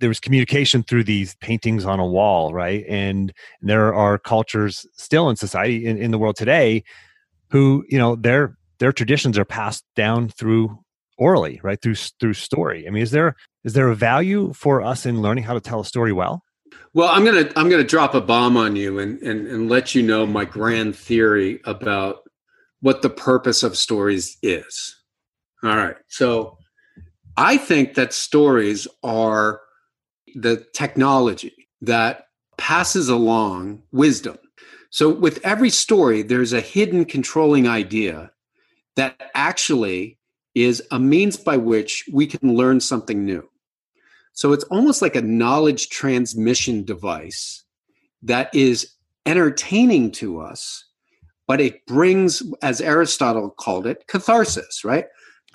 there 0.00 0.08
was 0.08 0.18
communication 0.18 0.82
through 0.82 1.04
these 1.04 1.36
paintings 1.36 1.84
on 1.84 2.00
a 2.00 2.06
wall, 2.06 2.54
right? 2.54 2.84
And 2.88 3.30
there 3.60 3.92
are 3.94 4.18
cultures 4.18 4.86
still 4.96 5.28
in 5.28 5.36
society 5.36 5.84
in, 5.84 5.98
in 5.98 6.12
the 6.12 6.18
world 6.18 6.36
today 6.36 6.82
who, 7.50 7.84
you 7.90 7.98
know, 7.98 8.16
their 8.16 8.56
their 8.78 8.92
traditions 8.92 9.36
are 9.36 9.44
passed 9.44 9.84
down 9.96 10.30
through 10.30 10.78
orally, 11.18 11.60
right? 11.62 11.80
Through 11.80 11.96
through 12.20 12.34
story. 12.34 12.86
I 12.88 12.90
mean, 12.90 13.02
is 13.02 13.10
there 13.10 13.36
is 13.64 13.74
there 13.74 13.90
a 13.90 13.94
value 13.94 14.54
for 14.54 14.80
us 14.80 15.04
in 15.04 15.20
learning 15.20 15.44
how 15.44 15.52
to 15.52 15.60
tell 15.60 15.80
a 15.80 15.84
story 15.84 16.14
well? 16.14 16.42
Well, 16.94 17.08
I'm 17.08 17.22
gonna 17.22 17.50
I'm 17.54 17.68
gonna 17.68 17.84
drop 17.84 18.14
a 18.14 18.20
bomb 18.22 18.56
on 18.56 18.76
you 18.76 18.98
and, 18.98 19.20
and, 19.20 19.46
and 19.46 19.68
let 19.68 19.94
you 19.94 20.02
know 20.02 20.24
my 20.24 20.46
grand 20.46 20.96
theory 20.96 21.60
about 21.66 22.20
what 22.80 23.02
the 23.02 23.10
purpose 23.10 23.62
of 23.62 23.76
stories 23.76 24.38
is. 24.42 24.96
All 25.62 25.76
right. 25.76 25.96
So 26.08 26.57
I 27.38 27.56
think 27.56 27.94
that 27.94 28.12
stories 28.12 28.88
are 29.04 29.60
the 30.34 30.66
technology 30.74 31.68
that 31.80 32.26
passes 32.56 33.08
along 33.08 33.84
wisdom. 33.92 34.36
So, 34.90 35.08
with 35.08 35.38
every 35.44 35.70
story, 35.70 36.22
there's 36.22 36.52
a 36.52 36.60
hidden 36.60 37.04
controlling 37.04 37.68
idea 37.68 38.32
that 38.96 39.30
actually 39.36 40.18
is 40.56 40.82
a 40.90 40.98
means 40.98 41.36
by 41.36 41.56
which 41.58 42.08
we 42.12 42.26
can 42.26 42.56
learn 42.56 42.80
something 42.80 43.24
new. 43.24 43.48
So, 44.32 44.52
it's 44.52 44.64
almost 44.64 45.00
like 45.00 45.14
a 45.14 45.22
knowledge 45.22 45.90
transmission 45.90 46.84
device 46.84 47.62
that 48.20 48.52
is 48.52 48.94
entertaining 49.26 50.10
to 50.12 50.40
us, 50.40 50.84
but 51.46 51.60
it 51.60 51.86
brings, 51.86 52.42
as 52.62 52.80
Aristotle 52.80 53.50
called 53.50 53.86
it, 53.86 54.08
catharsis, 54.08 54.84
right? 54.84 55.04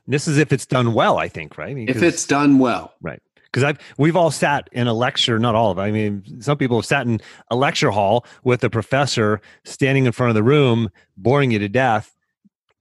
This 0.08 0.28
is 0.28 0.38
if 0.38 0.52
it's 0.52 0.66
done 0.66 0.94
well, 0.94 1.18
I 1.18 1.28
think, 1.28 1.58
right? 1.58 1.70
I 1.70 1.74
mean, 1.74 1.90
If 1.90 2.04
it's 2.04 2.26
done 2.26 2.60
well. 2.60 2.94
Right? 3.02 3.22
Because 3.46 3.64
I've 3.64 3.80
we've 3.98 4.16
all 4.16 4.32
sat 4.32 4.68
in 4.72 4.88
a 4.88 4.94
lecture, 4.94 5.38
not 5.38 5.56
all 5.56 5.72
of. 5.72 5.80
I 5.80 5.92
mean, 5.92 6.42
some 6.42 6.58
people 6.58 6.78
have 6.78 6.86
sat 6.86 7.06
in 7.06 7.22
a 7.52 7.56
lecture 7.56 7.92
hall 7.92 8.26
with 8.44 8.64
a 8.64 8.70
professor 8.70 9.42
standing 9.64 10.06
in 10.06 10.12
front 10.12 10.30
of 10.30 10.36
the 10.36 10.44
room, 10.44 10.90
boring 11.18 11.52
you 11.52 11.60
to 11.60 11.70
death, 11.70 12.16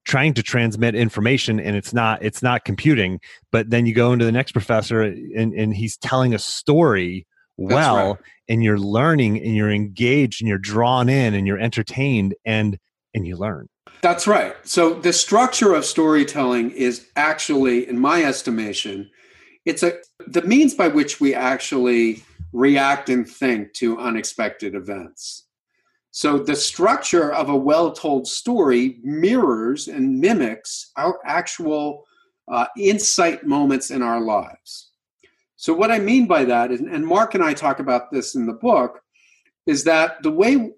trying 0.04 0.34
to 0.34 0.42
transmit 0.42 0.94
information, 0.94 1.60
and 1.60 1.76
it's 1.76 1.92
not 1.92 2.22
it's 2.22 2.42
not 2.42 2.64
computing. 2.64 3.20
But 3.50 3.70
then 3.70 3.86
you 3.86 3.94
go 3.94 4.12
into 4.12 4.24
the 4.24 4.32
next 4.32 4.52
professor, 4.52 5.02
and 5.02 5.52
and 5.52 5.74
he's 5.74 5.96
telling 5.98 6.34
a 6.34 6.38
story 6.38 7.26
well, 7.58 8.14
right. 8.14 8.16
and 8.48 8.64
you're 8.64 8.78
learning, 8.78 9.42
and 9.42 9.54
you're 9.54 9.70
engaged, 9.70 10.40
and 10.40 10.48
you're 10.48 10.58
drawn 10.58 11.08
in, 11.08 11.34
and 11.34 11.46
you're 11.46 11.58
entertained, 11.58 12.34
and 12.44 12.78
and 13.14 13.26
you 13.26 13.36
learn. 13.36 13.68
That's 14.02 14.26
right. 14.26 14.56
So 14.64 14.94
the 14.94 15.12
structure 15.12 15.74
of 15.74 15.84
storytelling 15.84 16.72
is 16.72 17.06
actually, 17.16 17.88
in 17.88 17.98
my 17.98 18.24
estimation, 18.24 19.10
it's 19.64 19.82
a 19.82 19.92
the 20.26 20.42
means 20.42 20.74
by 20.74 20.88
which 20.88 21.20
we 21.20 21.34
actually 21.34 22.24
react 22.52 23.08
and 23.08 23.28
think 23.28 23.72
to 23.74 23.98
unexpected 23.98 24.74
events. 24.74 25.46
So 26.10 26.38
the 26.38 26.56
structure 26.56 27.32
of 27.32 27.48
a 27.48 27.56
well-told 27.56 28.26
story 28.26 28.98
mirrors 29.02 29.88
and 29.88 30.20
mimics 30.20 30.90
our 30.96 31.18
actual 31.24 32.04
uh, 32.48 32.66
insight 32.76 33.46
moments 33.46 33.90
in 33.90 34.02
our 34.02 34.20
lives. 34.20 34.90
So 35.56 35.72
what 35.72 35.92
I 35.92 35.98
mean 35.98 36.26
by 36.26 36.44
that 36.44 36.72
is, 36.72 36.80
and 36.80 37.06
Mark 37.06 37.34
and 37.34 37.42
I 37.42 37.54
talk 37.54 37.78
about 37.78 38.10
this 38.10 38.34
in 38.34 38.46
the 38.46 38.52
book, 38.52 39.00
is 39.66 39.84
that 39.84 40.22
the 40.22 40.30
way 40.30 40.72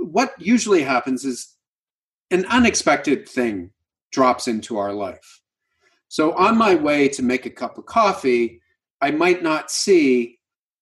what 0.00 0.32
usually 0.38 0.82
happens 0.82 1.24
is 1.24 1.56
an 2.30 2.46
unexpected 2.46 3.28
thing 3.28 3.70
drops 4.12 4.48
into 4.48 4.78
our 4.78 4.92
life. 4.92 5.40
So, 6.08 6.32
on 6.32 6.58
my 6.58 6.74
way 6.74 7.08
to 7.10 7.22
make 7.22 7.46
a 7.46 7.50
cup 7.50 7.78
of 7.78 7.86
coffee, 7.86 8.60
I 9.00 9.10
might 9.10 9.42
not 9.42 9.70
see 9.70 10.38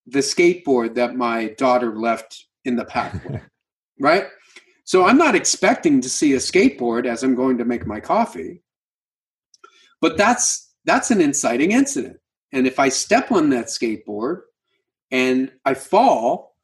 the 0.07 0.21
skateboard 0.21 0.95
that 0.95 1.17
my 1.17 1.49
daughter 1.59 1.95
left 1.95 2.47
in 2.65 2.77
the 2.77 2.85
pathway, 2.85 3.43
right? 4.01 4.27
So, 4.85 5.05
I'm 5.05 5.19
not 5.19 5.35
expecting 5.35 6.01
to 6.01 6.09
see 6.09 6.33
a 6.33 6.39
skateboard 6.39 7.07
as 7.07 7.23
I'm 7.23 7.35
going 7.35 7.59
to 7.59 7.65
make 7.65 7.87
my 7.87 8.01
coffee. 8.01 8.63
But 10.01 10.17
that's 10.17 10.73
that's 10.85 11.11
an 11.11 11.21
inciting 11.21 11.73
incident. 11.73 12.19
And 12.53 12.67
if 12.67 12.79
I 12.79 12.89
step 12.89 13.31
on 13.31 13.51
that 13.51 13.67
skateboard 13.67 14.41
and 15.11 15.53
I 15.65 15.75
fall, 15.75 16.55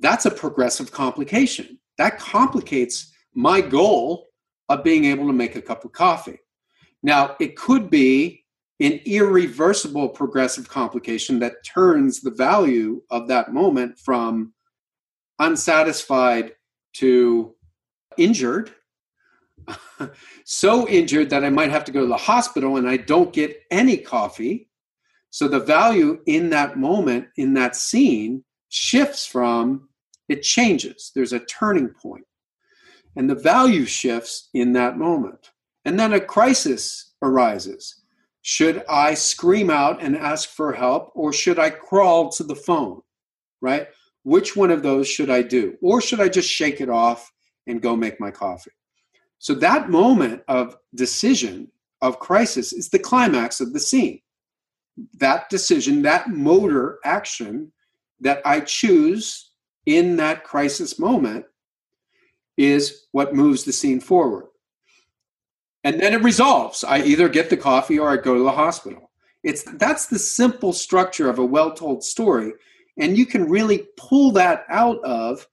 that's 0.00 0.24
a 0.24 0.30
progressive 0.30 0.90
complication. 0.92 1.78
That 1.98 2.18
complicates 2.18 3.12
my 3.38 3.60
goal 3.60 4.26
of 4.68 4.82
being 4.82 5.04
able 5.04 5.28
to 5.28 5.32
make 5.32 5.54
a 5.54 5.62
cup 5.62 5.84
of 5.84 5.92
coffee. 5.92 6.40
Now, 7.04 7.36
it 7.38 7.54
could 7.54 7.88
be 7.88 8.44
an 8.80 9.00
irreversible 9.04 10.08
progressive 10.08 10.68
complication 10.68 11.38
that 11.38 11.64
turns 11.64 12.20
the 12.20 12.32
value 12.32 13.00
of 13.10 13.28
that 13.28 13.52
moment 13.52 13.96
from 13.96 14.54
unsatisfied 15.38 16.54
to 16.94 17.54
injured. 18.16 18.72
so 20.44 20.88
injured 20.88 21.30
that 21.30 21.44
I 21.44 21.50
might 21.50 21.70
have 21.70 21.84
to 21.84 21.92
go 21.92 22.00
to 22.00 22.08
the 22.08 22.16
hospital 22.16 22.76
and 22.76 22.88
I 22.88 22.96
don't 22.96 23.32
get 23.32 23.56
any 23.70 23.98
coffee. 23.98 24.68
So 25.30 25.46
the 25.46 25.60
value 25.60 26.18
in 26.26 26.50
that 26.50 26.76
moment, 26.76 27.28
in 27.36 27.54
that 27.54 27.76
scene, 27.76 28.42
shifts 28.68 29.26
from, 29.26 29.90
it 30.28 30.42
changes. 30.42 31.12
There's 31.14 31.32
a 31.32 31.44
turning 31.44 31.90
point 31.90 32.24
and 33.16 33.28
the 33.28 33.34
value 33.34 33.84
shifts 33.84 34.48
in 34.54 34.72
that 34.74 34.98
moment. 34.98 35.50
And 35.84 35.98
then 35.98 36.12
a 36.12 36.20
crisis 36.20 37.14
arises. 37.22 38.02
Should 38.42 38.84
I 38.88 39.14
scream 39.14 39.70
out 39.70 40.02
and 40.02 40.16
ask 40.16 40.48
for 40.48 40.72
help 40.72 41.10
or 41.14 41.32
should 41.32 41.58
I 41.58 41.70
crawl 41.70 42.30
to 42.32 42.44
the 42.44 42.54
phone? 42.54 43.02
Right? 43.60 43.88
which 44.28 44.54
one 44.54 44.70
of 44.70 44.82
those 44.82 45.08
should 45.08 45.30
I 45.30 45.40
do? 45.40 45.78
Or 45.80 46.02
should 46.02 46.20
I 46.20 46.28
just 46.28 46.50
shake 46.50 46.82
it 46.82 46.90
off 46.90 47.32
and 47.66 47.80
go 47.80 47.96
make 47.96 48.20
my 48.20 48.30
coffee? 48.30 48.72
So 49.38 49.54
that 49.54 49.88
moment 49.88 50.42
of 50.48 50.76
decision, 50.94 51.70
of 52.02 52.18
crisis, 52.18 52.74
is 52.74 52.90
the 52.90 52.98
climax 52.98 53.60
of 53.60 53.72
the 53.72 53.80
scene. 53.80 54.20
That 55.14 55.48
decision, 55.48 56.02
that 56.02 56.28
motor 56.28 56.98
action 57.06 57.72
that 58.20 58.42
I 58.44 58.60
choose 58.60 59.50
in 59.86 60.16
that 60.16 60.44
crisis 60.44 60.98
moment 60.98 61.46
is 62.58 63.06
what 63.12 63.34
moves 63.34 63.64
the 63.64 63.72
scene 63.72 64.00
forward. 64.00 64.48
And 65.84 65.98
then 66.00 66.12
it 66.12 66.22
resolves. 66.22 66.84
I 66.84 67.02
either 67.02 67.28
get 67.28 67.48
the 67.48 67.56
coffee 67.56 67.98
or 67.98 68.10
I 68.10 68.16
go 68.16 68.34
to 68.34 68.42
the 68.42 68.50
hospital. 68.50 69.10
It's 69.44 69.62
that's 69.62 70.06
the 70.06 70.18
simple 70.18 70.72
structure 70.72 71.30
of 71.30 71.38
a 71.38 71.44
well-told 71.44 72.04
story 72.04 72.52
and 72.98 73.16
you 73.16 73.24
can 73.24 73.48
really 73.48 73.86
pull 73.96 74.32
that 74.32 74.64
out 74.68 75.02
of 75.04 75.46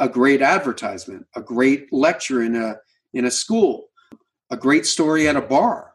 a 0.00 0.08
great 0.08 0.42
advertisement, 0.42 1.26
a 1.36 1.40
great 1.40 1.92
lecture 1.92 2.42
in 2.42 2.56
a 2.56 2.76
in 3.14 3.24
a 3.24 3.30
school, 3.30 3.88
a 4.50 4.56
great 4.56 4.84
story 4.84 5.28
at 5.28 5.36
a 5.36 5.40
bar. 5.40 5.92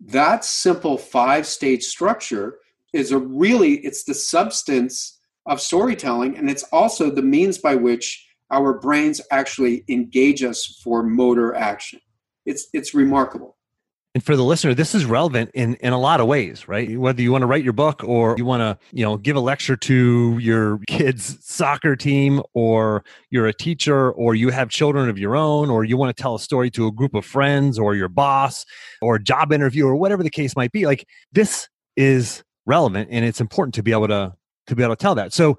That 0.00 0.44
simple 0.44 0.98
five-stage 0.98 1.84
structure 1.84 2.58
is 2.92 3.12
a 3.12 3.18
really 3.18 3.74
it's 3.84 4.04
the 4.04 4.14
substance 4.14 5.18
of 5.44 5.60
storytelling 5.60 6.36
and 6.36 6.50
it's 6.50 6.64
also 6.72 7.10
the 7.10 7.22
means 7.22 7.58
by 7.58 7.74
which 7.74 8.25
our 8.50 8.78
brains 8.78 9.20
actually 9.30 9.84
engage 9.88 10.42
us 10.42 10.80
for 10.82 11.02
motor 11.02 11.54
action. 11.54 12.00
It's 12.44 12.68
it's 12.72 12.94
remarkable. 12.94 13.56
And 14.16 14.24
for 14.24 14.34
the 14.34 14.44
listener, 14.44 14.72
this 14.72 14.94
is 14.94 15.04
relevant 15.04 15.50
in, 15.52 15.74
in 15.74 15.92
a 15.92 16.00
lot 16.00 16.22
of 16.22 16.26
ways, 16.26 16.66
right? 16.66 16.98
Whether 16.98 17.20
you 17.20 17.32
want 17.32 17.42
to 17.42 17.46
write 17.46 17.62
your 17.62 17.74
book 17.74 18.02
or 18.02 18.34
you 18.38 18.46
want 18.46 18.62
to, 18.62 18.78
you 18.90 19.04
know, 19.04 19.18
give 19.18 19.36
a 19.36 19.40
lecture 19.40 19.76
to 19.76 20.38
your 20.40 20.78
kids' 20.88 21.36
soccer 21.42 21.96
team 21.96 22.40
or 22.54 23.04
you're 23.28 23.46
a 23.46 23.52
teacher 23.52 24.10
or 24.12 24.34
you 24.34 24.48
have 24.48 24.70
children 24.70 25.10
of 25.10 25.18
your 25.18 25.36
own 25.36 25.68
or 25.68 25.84
you 25.84 25.98
want 25.98 26.16
to 26.16 26.22
tell 26.22 26.34
a 26.34 26.40
story 26.40 26.70
to 26.70 26.86
a 26.86 26.92
group 26.92 27.14
of 27.14 27.26
friends 27.26 27.78
or 27.78 27.94
your 27.94 28.08
boss 28.08 28.64
or 29.02 29.18
job 29.18 29.52
interview 29.52 29.86
or 29.86 29.94
whatever 29.94 30.22
the 30.22 30.30
case 30.30 30.56
might 30.56 30.72
be. 30.72 30.86
Like 30.86 31.06
this 31.32 31.68
is 31.94 32.42
relevant 32.64 33.10
and 33.12 33.22
it's 33.22 33.42
important 33.42 33.74
to 33.74 33.82
be 33.82 33.92
able 33.92 34.08
to 34.08 34.32
to 34.66 34.74
be 34.74 34.82
able 34.82 34.96
to 34.96 35.00
tell 35.00 35.14
that. 35.16 35.34
So 35.34 35.58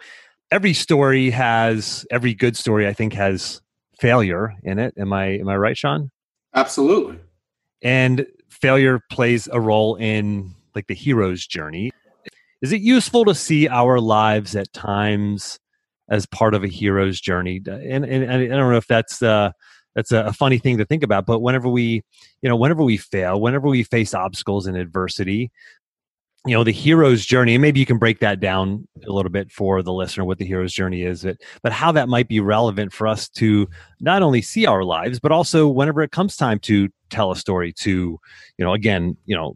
every 0.52 0.74
story 0.74 1.30
has 1.30 2.06
every 2.12 2.34
good 2.34 2.56
story 2.56 2.88
I 2.88 2.94
think 2.94 3.14
has 3.14 3.62
failure 4.00 4.54
in 4.64 4.80
it. 4.80 4.94
Am 4.98 5.14
I 5.14 5.38
am 5.40 5.50
I 5.50 5.58
right, 5.58 5.78
Shawn? 5.78 6.12
Absolutely. 6.54 7.20
And 7.82 8.26
failure 8.50 9.02
plays 9.12 9.48
a 9.52 9.60
role 9.60 9.96
in 9.96 10.54
like 10.76 10.88
the 10.88 10.96
hero's 10.96 11.46
journey. 11.46 11.92
Is 12.62 12.72
it 12.72 12.82
useful 12.82 13.26
to 13.26 13.36
see 13.36 13.68
our 13.68 14.00
lives 14.00 14.56
at 14.56 14.74
times 14.74 15.60
as 16.10 16.26
part 16.26 16.56
of 16.56 16.64
a 16.64 16.68
hero's 16.68 17.20
journey? 17.20 17.62
And, 17.68 18.04
and, 18.04 18.24
and 18.24 18.32
I 18.32 18.48
don't 18.48 18.72
know 18.72 18.78
if 18.78 18.88
that's 18.88 19.22
uh, 19.22 19.52
that's 19.96 20.12
a, 20.12 20.32
funny 20.32 20.60
thing 20.60 20.78
to 20.78 20.86
think 20.86 21.02
about, 21.02 21.26
but 21.26 21.40
whenever 21.40 21.68
we, 21.68 22.04
you 22.44 22.50
know, 22.50 22.56
whenever 22.56 22.84
we 22.84 22.98
fail, 22.98 23.42
whenever 23.42 23.68
we 23.68 23.82
face 23.82 24.14
obstacles 24.14 24.68
and 24.68 24.78
adversity, 24.78 25.52
you 26.48 26.56
know 26.56 26.64
the 26.64 26.72
hero's 26.72 27.26
journey 27.26 27.56
and 27.56 27.62
maybe 27.62 27.80
you 27.80 27.86
can 27.86 27.98
break 27.98 28.20
that 28.20 28.40
down 28.40 28.88
a 29.06 29.12
little 29.12 29.32
bit 29.32 29.52
for 29.52 29.82
the 29.84 29.94
listener 29.94 30.26
what 30.26 30.38
the 30.38 30.46
hero's 30.46 30.74
journey 30.74 31.04
is 31.04 31.24
but, 31.24 31.38
but 31.62 31.72
how 31.72 31.92
that 31.92 32.08
might 32.08 32.28
be 32.28 32.40
relevant 32.40 32.94
for 32.94 33.08
us 33.08 33.28
to 33.30 33.68
not 34.00 34.22
only 34.22 34.42
see 34.42 34.66
our 34.66 34.84
lives 34.84 35.20
but 35.20 35.32
also 35.32 35.68
whenever 35.68 36.02
it 36.02 36.12
comes 36.12 36.36
time 36.36 36.60
to 36.60 36.90
tell 37.10 37.32
a 37.32 37.36
story 37.36 37.74
to 37.74 38.20
you 38.58 38.66
know 38.66 38.74
again 38.74 39.18
you 39.26 39.36
know 39.36 39.56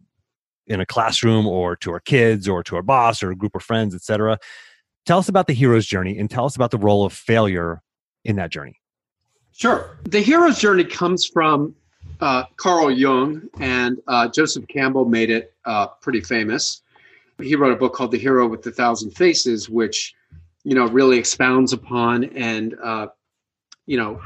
in 0.68 0.80
a 0.80 0.86
classroom 0.86 1.48
or 1.48 1.76
to 1.76 1.92
our 1.92 2.00
kids 2.00 2.48
or 2.48 2.64
to 2.64 2.76
our 2.76 2.84
boss 2.84 3.24
or 3.24 3.32
a 3.32 3.36
group 3.36 3.56
of 3.56 3.64
friends 3.64 3.96
etc 3.96 4.38
tell 5.06 5.18
us 5.18 5.30
about 5.30 5.48
the 5.48 5.54
hero's 5.54 5.86
journey 5.86 6.18
and 6.18 6.30
tell 6.30 6.46
us 6.46 6.56
about 6.56 6.72
the 6.72 6.78
role 6.78 7.06
of 7.06 7.14
failure 7.14 7.82
in 8.24 8.36
that 8.38 8.52
journey. 8.52 8.80
Sure. 9.52 9.98
The 10.04 10.22
hero's 10.22 10.60
journey 10.60 10.84
comes 10.84 11.26
from 11.26 11.76
uh, 12.20 12.44
Carl 12.58 12.92
Jung 12.92 13.50
and 13.60 13.98
uh, 14.08 14.28
Joseph 14.28 14.68
Campbell 14.68 15.06
made 15.06 15.30
it 15.30 15.51
uh, 15.66 15.88
pretty 16.02 16.22
famous. 16.22 16.82
He 17.40 17.56
wrote 17.56 17.74
a 17.74 17.78
book 17.78 17.94
called 17.94 18.12
The 18.12 18.18
Hero 18.18 18.48
with 18.48 18.62
the 18.62 18.72
Thousand 18.72 19.12
Faces, 19.12 19.70
which 19.70 20.14
you 20.64 20.76
know 20.76 20.88
really 20.88 21.18
expounds 21.18 21.74
upon 21.74 22.26
and 22.26 22.76
uh, 22.84 23.08
you 23.86 23.98
know 23.98 24.22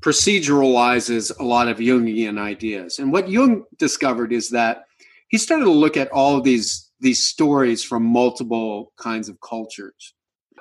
proceduralizes 0.00 1.36
a 1.38 1.42
lot 1.42 1.68
of 1.68 1.78
Jungian 1.78 2.38
ideas. 2.38 2.98
And 2.98 3.12
what 3.12 3.28
Jung 3.28 3.64
discovered 3.78 4.32
is 4.32 4.50
that 4.50 4.84
he 5.28 5.38
started 5.38 5.64
to 5.64 5.70
look 5.70 5.96
at 5.96 6.10
all 6.10 6.36
of 6.36 6.44
these 6.44 6.90
these 7.00 7.26
stories 7.26 7.84
from 7.84 8.04
multiple 8.04 8.92
kinds 8.96 9.28
of 9.28 9.40
cultures, 9.40 10.14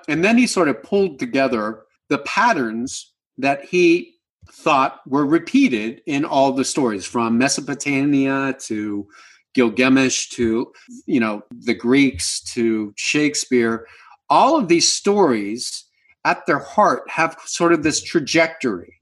and 0.08 0.24
then 0.24 0.38
he 0.38 0.48
sort 0.48 0.70
of 0.70 0.84
pulled 0.84 1.20
together 1.20 1.84
the 2.10 2.20
patterns 2.20 3.14
that 3.38 3.66
he 3.66 4.16
thought 4.52 5.02
were 5.08 5.26
repeated 5.26 6.02
in 6.06 6.24
all 6.24 6.52
the 6.52 6.66
stories 6.66 7.06
from 7.06 7.38
Mesopotamia 7.38 8.56
to 8.60 9.08
Gilgamesh 9.56 10.30
to 10.30 10.72
you 11.06 11.20
know 11.20 11.44
the 11.52 11.74
Greeks 11.74 12.42
to 12.54 12.94
Shakespeare 12.98 13.88
all 14.30 14.58
of 14.58 14.68
these 14.68 14.92
stories 14.92 15.86
at 16.24 16.46
their 16.48 16.60
heart 16.60 17.10
have 17.10 17.38
sort 17.46 17.74
of 17.74 17.84
this 17.84 18.02
trajectory 18.02 18.94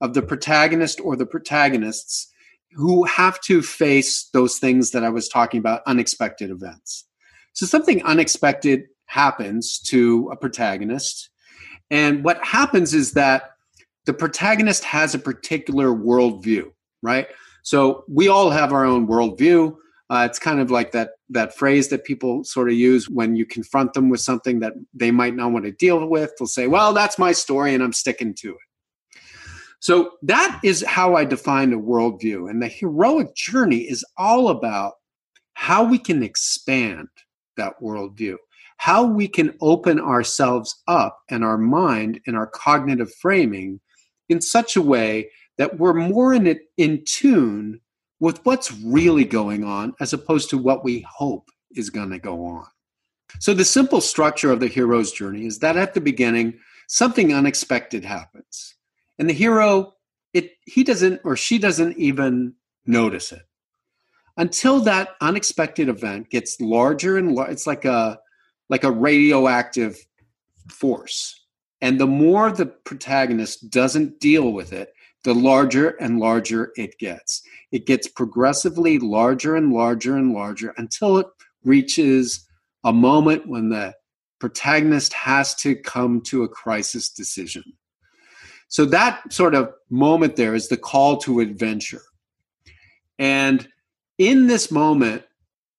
of 0.00 0.14
the 0.14 0.22
protagonist 0.22 1.00
or 1.00 1.14
the 1.16 1.26
protagonists 1.26 2.28
who 2.72 3.04
have 3.04 3.40
to 3.42 3.62
face 3.62 4.28
those 4.32 4.58
things 4.58 4.90
that 4.90 5.04
I 5.04 5.10
was 5.10 5.28
talking 5.28 5.60
about 5.60 5.82
unexpected 5.86 6.50
events. 6.50 7.04
So 7.52 7.66
something 7.66 8.02
unexpected 8.04 8.84
happens 9.06 9.78
to 9.80 10.28
a 10.32 10.36
protagonist 10.36 11.30
and 11.92 12.24
what 12.24 12.42
happens 12.42 12.94
is 12.94 13.12
that 13.12 13.50
the 14.06 14.14
protagonist 14.14 14.82
has 14.84 15.14
a 15.14 15.18
particular 15.18 15.88
worldview, 15.88 16.72
right? 17.02 17.28
So 17.62 18.04
we 18.08 18.28
all 18.28 18.48
have 18.48 18.72
our 18.72 18.86
own 18.86 19.06
worldview. 19.06 19.76
Uh, 20.12 20.26
it's 20.26 20.38
kind 20.38 20.60
of 20.60 20.70
like 20.70 20.92
that 20.92 21.12
that 21.30 21.56
phrase 21.56 21.88
that 21.88 22.04
people 22.04 22.44
sort 22.44 22.68
of 22.68 22.74
use 22.74 23.08
when 23.08 23.34
you 23.34 23.46
confront 23.46 23.94
them 23.94 24.10
with 24.10 24.20
something 24.20 24.60
that 24.60 24.74
they 24.92 25.10
might 25.10 25.34
not 25.34 25.52
want 25.52 25.64
to 25.64 25.72
deal 25.72 26.06
with. 26.06 26.30
They'll 26.38 26.46
say, 26.46 26.66
"Well, 26.66 26.92
that's 26.92 27.18
my 27.18 27.32
story, 27.32 27.72
and 27.72 27.82
I'm 27.82 27.94
sticking 27.94 28.34
to 28.40 28.50
it." 28.50 29.20
So 29.80 30.12
that 30.20 30.60
is 30.62 30.84
how 30.86 31.14
I 31.14 31.24
define 31.24 31.72
a 31.72 31.78
worldview, 31.78 32.50
and 32.50 32.60
the 32.60 32.68
heroic 32.68 33.34
journey 33.34 33.88
is 33.88 34.04
all 34.18 34.50
about 34.50 34.92
how 35.54 35.82
we 35.82 35.96
can 35.96 36.22
expand 36.22 37.08
that 37.56 37.80
worldview, 37.80 38.36
how 38.76 39.04
we 39.04 39.26
can 39.26 39.54
open 39.62 39.98
ourselves 39.98 40.82
up 40.88 41.20
and 41.30 41.42
our 41.42 41.56
mind 41.56 42.20
and 42.26 42.36
our 42.36 42.48
cognitive 42.48 43.10
framing 43.14 43.80
in 44.28 44.42
such 44.42 44.76
a 44.76 44.82
way 44.82 45.30
that 45.56 45.78
we're 45.78 45.94
more 45.94 46.34
in, 46.34 46.46
it, 46.46 46.60
in 46.76 47.02
tune 47.06 47.80
with 48.22 48.38
what's 48.46 48.72
really 48.84 49.24
going 49.24 49.64
on 49.64 49.92
as 49.98 50.12
opposed 50.12 50.48
to 50.48 50.56
what 50.56 50.84
we 50.84 51.04
hope 51.10 51.50
is 51.72 51.90
going 51.90 52.08
to 52.08 52.20
go 52.20 52.46
on. 52.46 52.64
So, 53.40 53.52
the 53.52 53.64
simple 53.64 54.00
structure 54.00 54.52
of 54.52 54.60
the 54.60 54.68
hero's 54.68 55.10
journey 55.10 55.44
is 55.44 55.58
that 55.58 55.76
at 55.76 55.92
the 55.92 56.00
beginning, 56.00 56.60
something 56.86 57.34
unexpected 57.34 58.04
happens. 58.04 58.76
And 59.18 59.28
the 59.28 59.34
hero, 59.34 59.94
it, 60.32 60.52
he 60.66 60.84
doesn't 60.84 61.20
or 61.24 61.34
she 61.34 61.58
doesn't 61.58 61.98
even 61.98 62.54
notice 62.86 63.32
it 63.32 63.42
until 64.36 64.80
that 64.82 65.16
unexpected 65.20 65.88
event 65.88 66.30
gets 66.30 66.60
larger 66.60 67.18
and. 67.18 67.36
It's 67.48 67.66
like 67.66 67.84
a, 67.84 68.20
like 68.68 68.84
a 68.84 68.92
radioactive 68.92 69.98
force 70.70 71.42
and 71.82 71.98
the 71.98 72.06
more 72.06 72.52
the 72.52 72.66
protagonist 72.66 73.68
doesn't 73.68 74.20
deal 74.20 74.52
with 74.52 74.72
it, 74.72 74.94
the 75.24 75.34
larger 75.34 75.90
and 76.00 76.18
larger 76.18 76.72
it 76.76 76.98
gets. 76.98 77.42
It 77.70 77.86
gets 77.86 78.08
progressively 78.08 78.98
larger 78.98 79.56
and 79.56 79.72
larger 79.72 80.16
and 80.16 80.32
larger 80.32 80.74
until 80.76 81.18
it 81.18 81.26
reaches 81.64 82.46
a 82.84 82.92
moment 82.92 83.46
when 83.46 83.68
the 83.68 83.94
protagonist 84.40 85.12
has 85.12 85.54
to 85.54 85.76
come 85.76 86.20
to 86.22 86.42
a 86.42 86.48
crisis 86.48 87.08
decision. 87.08 87.62
So 88.68 88.84
that 88.86 89.32
sort 89.32 89.54
of 89.54 89.72
moment 89.90 90.36
there 90.36 90.54
is 90.54 90.68
the 90.68 90.76
call 90.76 91.18
to 91.18 91.40
adventure. 91.40 92.02
And 93.18 93.68
in 94.18 94.46
this 94.46 94.70
moment, 94.70 95.22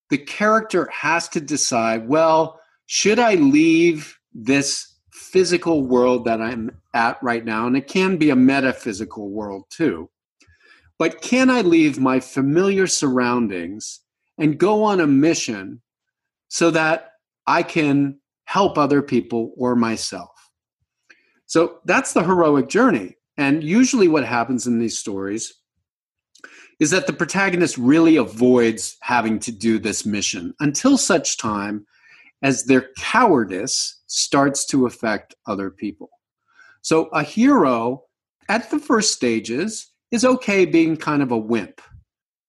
the 0.09 0.17
character 0.17 0.87
has 0.93 1.27
to 1.29 1.41
decide 1.41 2.07
well, 2.07 2.59
should 2.85 3.19
I 3.19 3.35
leave 3.35 4.17
this 4.33 4.92
physical 5.13 5.83
world 5.83 6.25
that 6.25 6.41
I'm 6.41 6.75
at 6.93 7.21
right 7.21 7.45
now, 7.45 7.67
and 7.67 7.77
it 7.77 7.87
can 7.87 8.17
be 8.17 8.31
a 8.31 8.35
metaphysical 8.35 9.29
world 9.29 9.65
too. 9.69 10.09
But 10.97 11.21
can 11.21 11.49
I 11.49 11.61
leave 11.61 11.99
my 11.99 12.19
familiar 12.19 12.87
surroundings 12.87 14.01
and 14.37 14.57
go 14.57 14.83
on 14.83 14.99
a 14.99 15.07
mission 15.07 15.81
so 16.47 16.71
that 16.71 17.11
I 17.45 17.61
can 17.61 18.19
help 18.45 18.77
other 18.77 19.01
people 19.01 19.53
or 19.55 19.75
myself? 19.75 20.31
So 21.45 21.79
that's 21.85 22.13
the 22.13 22.23
heroic 22.23 22.67
journey. 22.67 23.17
And 23.37 23.63
usually, 23.63 24.07
what 24.07 24.25
happens 24.25 24.65
in 24.65 24.79
these 24.79 24.97
stories 24.97 25.53
is 26.79 26.89
that 26.89 27.05
the 27.05 27.13
protagonist 27.13 27.77
really 27.77 28.15
avoids 28.15 28.97
having 29.01 29.39
to 29.39 29.51
do 29.51 29.77
this 29.77 30.05
mission 30.05 30.53
until 30.59 30.97
such 30.97 31.37
time 31.37 31.85
as 32.43 32.65
their 32.65 32.89
cowardice 32.99 34.01
starts 34.07 34.65
to 34.67 34.85
affect 34.85 35.33
other 35.47 35.71
people. 35.71 36.09
So 36.81 37.05
a 37.07 37.23
hero 37.23 38.03
at 38.49 38.69
the 38.69 38.77
first 38.77 39.13
stages 39.13 39.91
is 40.11 40.25
okay 40.25 40.65
being 40.65 40.97
kind 40.97 41.23
of 41.23 41.31
a 41.31 41.37
wimp. 41.37 41.81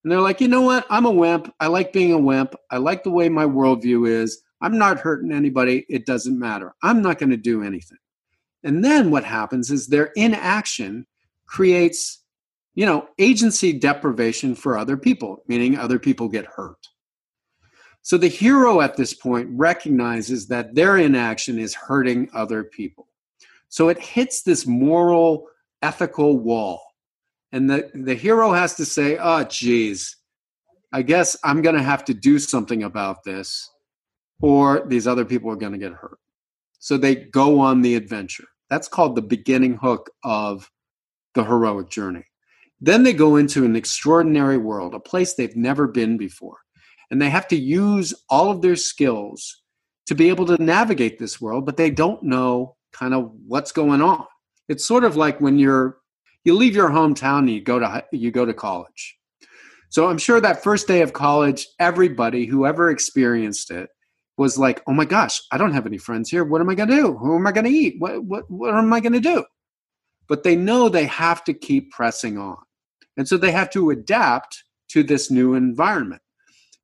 And 0.02 0.12
they're 0.12 0.20
like, 0.20 0.40
you 0.40 0.48
know 0.48 0.60
what? 0.60 0.84
I'm 0.90 1.06
a 1.06 1.10
wimp. 1.10 1.54
I 1.60 1.68
like 1.68 1.92
being 1.92 2.12
a 2.12 2.18
wimp. 2.18 2.54
I 2.70 2.76
like 2.76 3.04
the 3.04 3.10
way 3.10 3.28
my 3.28 3.46
worldview 3.46 4.06
is. 4.06 4.42
I'm 4.60 4.76
not 4.76 4.98
hurting 4.98 5.32
anybody. 5.32 5.86
It 5.88 6.04
doesn't 6.04 6.38
matter. 6.38 6.74
I'm 6.82 7.00
not 7.00 7.18
going 7.18 7.30
to 7.30 7.36
do 7.36 7.62
anything. 7.62 7.98
And 8.64 8.84
then 8.84 9.10
what 9.10 9.24
happens 9.24 9.70
is 9.70 9.86
their 9.86 10.10
inaction 10.16 11.06
creates, 11.46 12.22
you 12.74 12.84
know, 12.84 13.06
agency 13.18 13.72
deprivation 13.72 14.54
for 14.54 14.76
other 14.76 14.96
people, 14.96 15.42
meaning 15.48 15.78
other 15.78 15.98
people 15.98 16.28
get 16.28 16.46
hurt. 16.46 16.88
So 18.04 18.18
the 18.18 18.28
hero 18.28 18.82
at 18.82 18.98
this 18.98 19.14
point 19.14 19.48
recognizes 19.50 20.46
that 20.48 20.74
their 20.74 20.98
inaction 20.98 21.58
is 21.58 21.72
hurting 21.74 22.28
other 22.34 22.62
people. 22.62 23.08
So 23.70 23.88
it 23.88 23.98
hits 23.98 24.42
this 24.42 24.66
moral, 24.66 25.46
ethical 25.80 26.38
wall. 26.38 26.82
And 27.50 27.68
the, 27.68 27.90
the 27.94 28.14
hero 28.14 28.52
has 28.52 28.74
to 28.74 28.84
say, 28.84 29.16
oh, 29.18 29.44
geez, 29.44 30.16
I 30.92 31.00
guess 31.00 31.34
I'm 31.42 31.62
going 31.62 31.76
to 31.76 31.82
have 31.82 32.04
to 32.04 32.12
do 32.12 32.38
something 32.38 32.82
about 32.82 33.24
this, 33.24 33.70
or 34.42 34.84
these 34.86 35.06
other 35.06 35.24
people 35.24 35.50
are 35.50 35.56
going 35.56 35.72
to 35.72 35.78
get 35.78 35.92
hurt. 35.92 36.18
So 36.80 36.98
they 36.98 37.14
go 37.14 37.58
on 37.58 37.80
the 37.80 37.94
adventure. 37.94 38.48
That's 38.68 38.86
called 38.86 39.16
the 39.16 39.22
beginning 39.22 39.78
hook 39.78 40.10
of 40.22 40.70
the 41.34 41.44
heroic 41.44 41.88
journey. 41.88 42.26
Then 42.82 43.02
they 43.02 43.14
go 43.14 43.36
into 43.36 43.64
an 43.64 43.76
extraordinary 43.76 44.58
world, 44.58 44.94
a 44.94 45.00
place 45.00 45.32
they've 45.32 45.56
never 45.56 45.88
been 45.88 46.18
before 46.18 46.58
and 47.10 47.20
they 47.20 47.30
have 47.30 47.48
to 47.48 47.56
use 47.56 48.14
all 48.28 48.50
of 48.50 48.62
their 48.62 48.76
skills 48.76 49.62
to 50.06 50.14
be 50.14 50.28
able 50.28 50.46
to 50.46 50.62
navigate 50.62 51.18
this 51.18 51.40
world 51.40 51.64
but 51.64 51.76
they 51.76 51.90
don't 51.90 52.22
know 52.22 52.76
kind 52.94 53.12
of 53.12 53.30
what's 53.46 53.72
going 53.72 54.00
on. 54.00 54.24
It's 54.68 54.86
sort 54.86 55.04
of 55.04 55.16
like 55.16 55.40
when 55.40 55.58
you're 55.58 55.98
you 56.44 56.54
leave 56.54 56.76
your 56.76 56.90
hometown 56.90 57.40
and 57.40 57.50
you 57.50 57.60
go 57.60 57.78
to 57.78 58.04
you 58.12 58.30
go 58.30 58.46
to 58.46 58.54
college. 58.54 59.18
So 59.90 60.08
i'm 60.08 60.18
sure 60.18 60.40
that 60.40 60.62
first 60.62 60.88
day 60.88 61.02
of 61.02 61.12
college 61.12 61.66
everybody 61.78 62.46
who 62.46 62.66
ever 62.66 62.90
experienced 62.90 63.70
it 63.70 63.90
was 64.36 64.58
like 64.58 64.82
oh 64.86 64.92
my 64.92 65.04
gosh 65.04 65.40
i 65.52 65.58
don't 65.58 65.72
have 65.72 65.86
any 65.86 65.98
friends 65.98 66.30
here. 66.30 66.44
What 66.44 66.60
am 66.60 66.70
i 66.70 66.74
going 66.74 66.88
to 66.88 66.96
do? 66.96 67.16
Who 67.16 67.36
am 67.36 67.46
i 67.46 67.52
going 67.52 67.66
to 67.66 67.70
eat? 67.70 67.96
What 67.98 68.24
what 68.24 68.50
what 68.50 68.74
am 68.74 68.92
i 68.92 69.00
going 69.00 69.12
to 69.12 69.20
do? 69.20 69.44
But 70.28 70.42
they 70.42 70.56
know 70.56 70.88
they 70.88 71.06
have 71.06 71.44
to 71.44 71.52
keep 71.52 71.92
pressing 71.92 72.38
on. 72.38 72.56
And 73.16 73.28
so 73.28 73.36
they 73.36 73.52
have 73.52 73.70
to 73.70 73.90
adapt 73.90 74.64
to 74.88 75.02
this 75.02 75.30
new 75.30 75.54
environment 75.54 76.22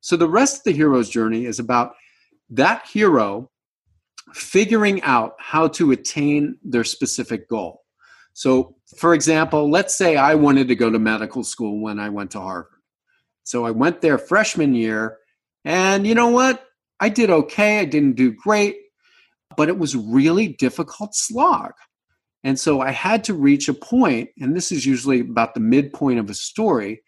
so 0.01 0.17
the 0.17 0.29
rest 0.29 0.59
of 0.59 0.65
the 0.65 0.73
hero's 0.73 1.09
journey 1.09 1.47
is 1.47 1.59
about 1.59 1.93
that 2.51 2.87
hero 2.87 3.51
figuring 4.35 5.03
out 5.03 5.35
how 5.39 5.69
to 5.69 5.91
attain 5.93 6.57
their 6.63 6.85
specific 6.85 7.49
goal. 7.49 7.83
So, 8.33 8.77
for 8.97 9.15
example, 9.15 9.71
let's 9.71 9.97
say 9.97 10.17
I 10.17 10.35
wanted 10.35 10.69
to 10.69 10.77
go 10.77 10.91
to 10.91 10.99
medical 10.99 11.45
school 11.45 11.81
when 11.81 11.99
I 11.99 12.09
went 12.09 12.31
to 12.33 12.41
Harvard. 12.41 12.71
So 13.45 13.67
I 13.67 13.73
went 13.73 14.01
there 14.01 14.19
freshman 14.19 14.75
year, 14.75 15.19
and 15.65 16.07
you 16.07 16.15
know 16.15 16.29
what? 16.29 16.65
I 17.01 17.09
did 17.09 17.31
okay. 17.31 17.81
I 17.81 17.85
didn't 17.85 18.17
do 18.17 18.33
great, 18.33 18.77
but 19.57 19.69
it 19.69 19.79
was 19.79 19.97
really 19.97 20.49
difficult 20.49 21.15
slog. 21.15 21.73
And 22.45 22.59
so 22.59 22.81
I 22.81 22.91
had 22.91 23.25
to 23.25 23.35
reach 23.35 23.69
a 23.69 23.75
point, 23.75 24.31
and 24.39 24.57
this 24.57 24.71
is 24.73 24.87
usually 24.87 25.21
about 25.21 25.55
the 25.55 25.61
midpoint 25.61 26.19
of 26.19 26.31
a 26.31 26.35
story, 26.35 27.03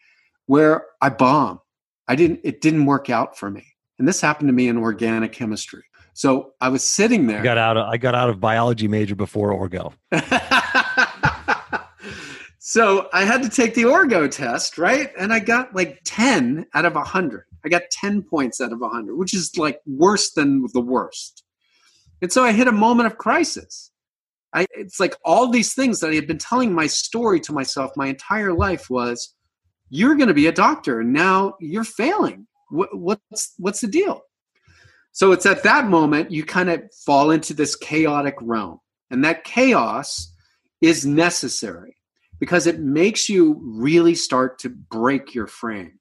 where 0.47 0.85
I 1.01 1.11
bombed. 1.11 1.61
I 2.09 2.17
didn't 2.17 2.41
it 2.45 2.61
didn't 2.61 2.87
work 2.87 3.11
out 3.11 3.39
for 3.39 3.51
me. 3.51 3.67
And 3.99 4.09
this 4.09 4.21
happened 4.21 4.49
to 4.49 4.53
me 4.53 4.69
in 4.69 4.79
organic 4.79 5.33
chemistry. 5.33 5.85
So 6.15 6.53
I 6.61 6.69
was 6.69 6.85
sitting 6.85 7.27
there. 7.27 7.41
I 7.41 7.43
got 7.43 7.59
out 7.59 7.77
of, 7.77 7.89
I 7.89 7.97
got 7.97 8.15
out 8.15 8.29
of 8.29 8.41
biology 8.41 8.89
major 8.89 9.15
before 9.15 9.51
Orgo. 9.51 9.93
so 12.59 13.09
I 13.13 13.25
had 13.25 13.43
to 13.43 13.49
take 13.49 13.75
the 13.75 13.85
Orgo 13.85 14.31
test, 14.31 14.77
right? 14.77 15.11
And 15.19 15.33
I 15.33 15.39
got 15.39 15.75
like 15.75 16.01
10 16.05 16.67
out 16.75 16.85
of 16.85 16.95
100. 16.95 17.45
I 17.65 17.69
got 17.69 17.83
10 17.91 18.23
points 18.23 18.61
out 18.61 18.73
of 18.73 18.81
100, 18.81 19.17
which 19.17 19.35
is 19.35 19.57
like 19.57 19.81
worse 19.87 20.33
than 20.33 20.67
the 20.75 20.81
worst. 20.81 21.45
And 22.21 22.33
so 22.33 22.45
I 22.45 22.53
hit 22.53 22.69
a 22.69 22.73
moment 22.73 23.07
of 23.07 23.19
crisis. 23.19 23.91
I, 24.55 24.67
it's 24.73 25.01
like 25.01 25.17
all 25.25 25.49
these 25.49 25.75
things 25.75 26.01
that 26.01 26.11
I 26.11 26.15
had 26.15 26.27
been 26.27 26.39
telling 26.39 26.75
my 26.75 26.87
story 26.87 27.41
to 27.41 27.53
myself 27.53 27.93
my 27.97 28.09
entire 28.09 28.53
life 28.53 28.91
was 28.91 29.35
you're 29.95 30.15
going 30.15 30.29
to 30.29 30.35
be 30.35 30.47
a 30.47 30.53
doctor. 30.53 31.01
And 31.01 31.13
now 31.13 31.55
you're 31.61 31.85
failing. 31.85 32.47
What, 32.71 32.99
what's 32.99 33.53
what's 33.59 33.83
the 33.83 33.87
deal? 33.87 34.23
So 35.13 35.33
it's 35.33 35.45
at 35.45 35.63
that 35.65 35.87
moment 35.89 36.31
you 36.31 36.45
kind 36.45 36.71
of 36.71 36.83
fall 37.05 37.31
into 37.31 37.53
this 37.53 37.77
chaotic 37.77 38.35
realm. 38.41 38.81
And 39.11 39.23
that 39.25 39.45
chaos 39.45 40.33
is 40.81 41.05
necessary 41.05 41.95
because 42.41 42.67
it 42.67 42.81
makes 42.81 43.29
you 43.29 43.61
really 43.63 44.15
start 44.15 44.59
to 44.61 44.71
break 44.71 45.35
your 45.35 45.47
frame. 45.47 45.99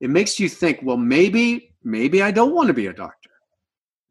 It 0.00 0.10
makes 0.10 0.38
you 0.38 0.48
think 0.48 0.78
well 0.84 0.96
maybe 0.96 1.74
maybe 1.82 2.22
i 2.22 2.30
don't 2.30 2.54
want 2.54 2.68
to 2.68 2.74
be 2.74 2.86
a 2.86 2.92
doctor. 2.92 3.30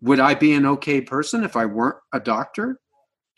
Would 0.01 0.19
i 0.19 0.35
be 0.35 0.51
an 0.51 0.65
okay 0.65 0.99
person 0.99 1.45
if 1.45 1.55
i 1.55 1.65
weren't 1.65 1.95
a 2.11 2.19
doctor? 2.19 2.81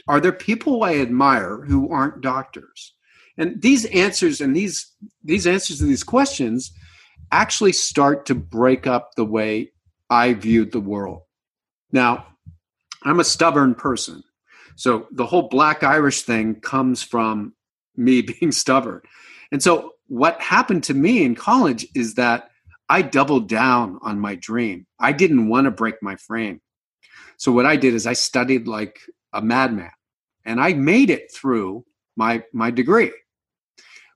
Are 0.07 0.19
there 0.19 0.31
people 0.31 0.83
i 0.83 0.95
admire 0.95 1.61
who 1.61 1.91
aren't 1.91 2.21
doctors 2.21 2.95
and 3.37 3.61
these 3.61 3.85
answers 3.85 4.41
and 4.41 4.55
these 4.55 4.91
these 5.23 5.47
answers 5.47 5.79
to 5.79 5.85
these 5.85 6.03
questions 6.03 6.71
actually 7.31 7.73
start 7.73 8.25
to 8.27 8.35
break 8.35 8.87
up 8.87 9.11
the 9.15 9.25
way 9.25 9.71
I 10.09 10.33
viewed 10.33 10.71
the 10.71 10.79
world. 10.79 11.21
Now, 11.91 12.27
I'm 13.03 13.19
a 13.19 13.23
stubborn 13.23 13.75
person. 13.75 14.23
So 14.75 15.07
the 15.11 15.25
whole 15.25 15.47
black 15.47 15.83
Irish 15.83 16.23
thing 16.23 16.55
comes 16.55 17.01
from 17.01 17.53
me 17.95 18.21
being 18.39 18.51
stubborn. 18.51 19.01
And 19.51 19.61
so 19.61 19.93
what 20.07 20.39
happened 20.41 20.83
to 20.85 20.93
me 20.93 21.23
in 21.23 21.35
college 21.35 21.87
is 21.95 22.15
that 22.15 22.49
I 22.89 23.01
doubled 23.01 23.49
down 23.49 23.99
on 24.03 24.19
my 24.19 24.35
dream. 24.35 24.85
I 24.99 25.11
didn't 25.11 25.49
want 25.49 25.65
to 25.65 25.71
break 25.71 25.95
my 26.01 26.15
frame. 26.17 26.61
So 27.37 27.51
what 27.51 27.65
I 27.65 27.75
did 27.75 27.93
is 27.93 28.05
I 28.05 28.13
studied 28.13 28.67
like 28.67 28.99
a 29.33 29.41
madman 29.41 29.91
and 30.45 30.61
I 30.61 30.73
made 30.73 31.09
it 31.09 31.31
through 31.33 31.85
my 32.15 32.43
my 32.53 32.71
degree. 32.71 33.11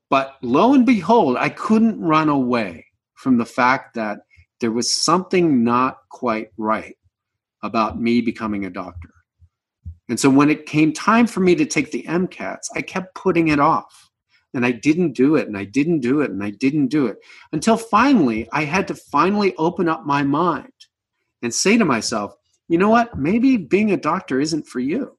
But 0.09 0.37
lo 0.41 0.73
and 0.73 0.85
behold, 0.85 1.37
I 1.37 1.49
couldn't 1.49 2.01
run 2.01 2.29
away 2.29 2.85
from 3.13 3.37
the 3.37 3.45
fact 3.45 3.93
that 3.95 4.19
there 4.59 4.71
was 4.71 4.91
something 4.91 5.63
not 5.63 5.97
quite 6.09 6.49
right 6.57 6.95
about 7.63 7.99
me 7.99 8.21
becoming 8.21 8.65
a 8.65 8.69
doctor. 8.69 9.13
And 10.09 10.19
so 10.19 10.29
when 10.29 10.49
it 10.49 10.65
came 10.65 10.91
time 10.91 11.27
for 11.27 11.39
me 11.39 11.53
to 11.55 11.65
take 11.65 11.91
the 11.91 12.03
MCATs, 12.03 12.69
I 12.75 12.81
kept 12.81 13.15
putting 13.15 13.49
it 13.49 13.59
off. 13.59 14.09
And 14.55 14.65
I 14.65 14.71
didn't 14.71 15.13
do 15.13 15.35
it, 15.35 15.47
and 15.47 15.55
I 15.55 15.63
didn't 15.63 15.99
do 15.99 16.21
it, 16.21 16.31
and 16.31 16.43
I 16.43 16.49
didn't 16.49 16.87
do 16.87 17.05
it 17.05 17.17
until 17.51 17.77
finally 17.77 18.49
I 18.51 18.63
had 18.63 18.87
to 18.87 18.95
finally 18.95 19.55
open 19.57 19.87
up 19.87 20.07
my 20.07 20.23
mind 20.23 20.73
and 21.43 21.53
say 21.53 21.77
to 21.77 21.85
myself, 21.85 22.33
you 22.67 22.79
know 22.79 22.89
what? 22.89 23.15
Maybe 23.15 23.57
being 23.57 23.91
a 23.91 23.97
doctor 23.97 24.39
isn't 24.39 24.65
for 24.65 24.79
you. 24.79 25.15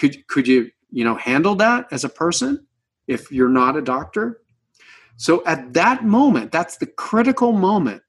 Could, 0.00 0.26
could 0.26 0.48
you, 0.48 0.70
you 0.90 1.04
know, 1.04 1.14
handle 1.14 1.54
that 1.56 1.86
as 1.92 2.02
a 2.02 2.08
person? 2.08 2.65
If 3.06 3.30
you're 3.30 3.48
not 3.48 3.76
a 3.76 3.82
doctor. 3.82 4.40
So 5.16 5.44
at 5.46 5.72
that 5.74 6.04
moment, 6.04 6.52
that's 6.52 6.76
the 6.76 6.86
critical 6.86 7.52
moment 7.52 8.02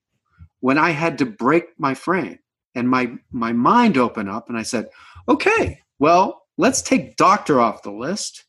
when 0.59 0.77
I 0.77 0.91
had 0.91 1.17
to 1.19 1.25
break 1.25 1.67
my 1.77 1.93
frame 1.93 2.39
and 2.75 2.89
my 2.89 3.17
my 3.31 3.53
mind 3.53 3.97
open 3.97 4.27
up 4.27 4.49
and 4.49 4.57
I 4.57 4.63
said, 4.63 4.89
"Okay, 5.29 5.81
well, 5.99 6.43
let's 6.57 6.81
take 6.81 7.15
doctor 7.15 7.59
off 7.59 7.83
the 7.83 7.91
list 7.91 8.45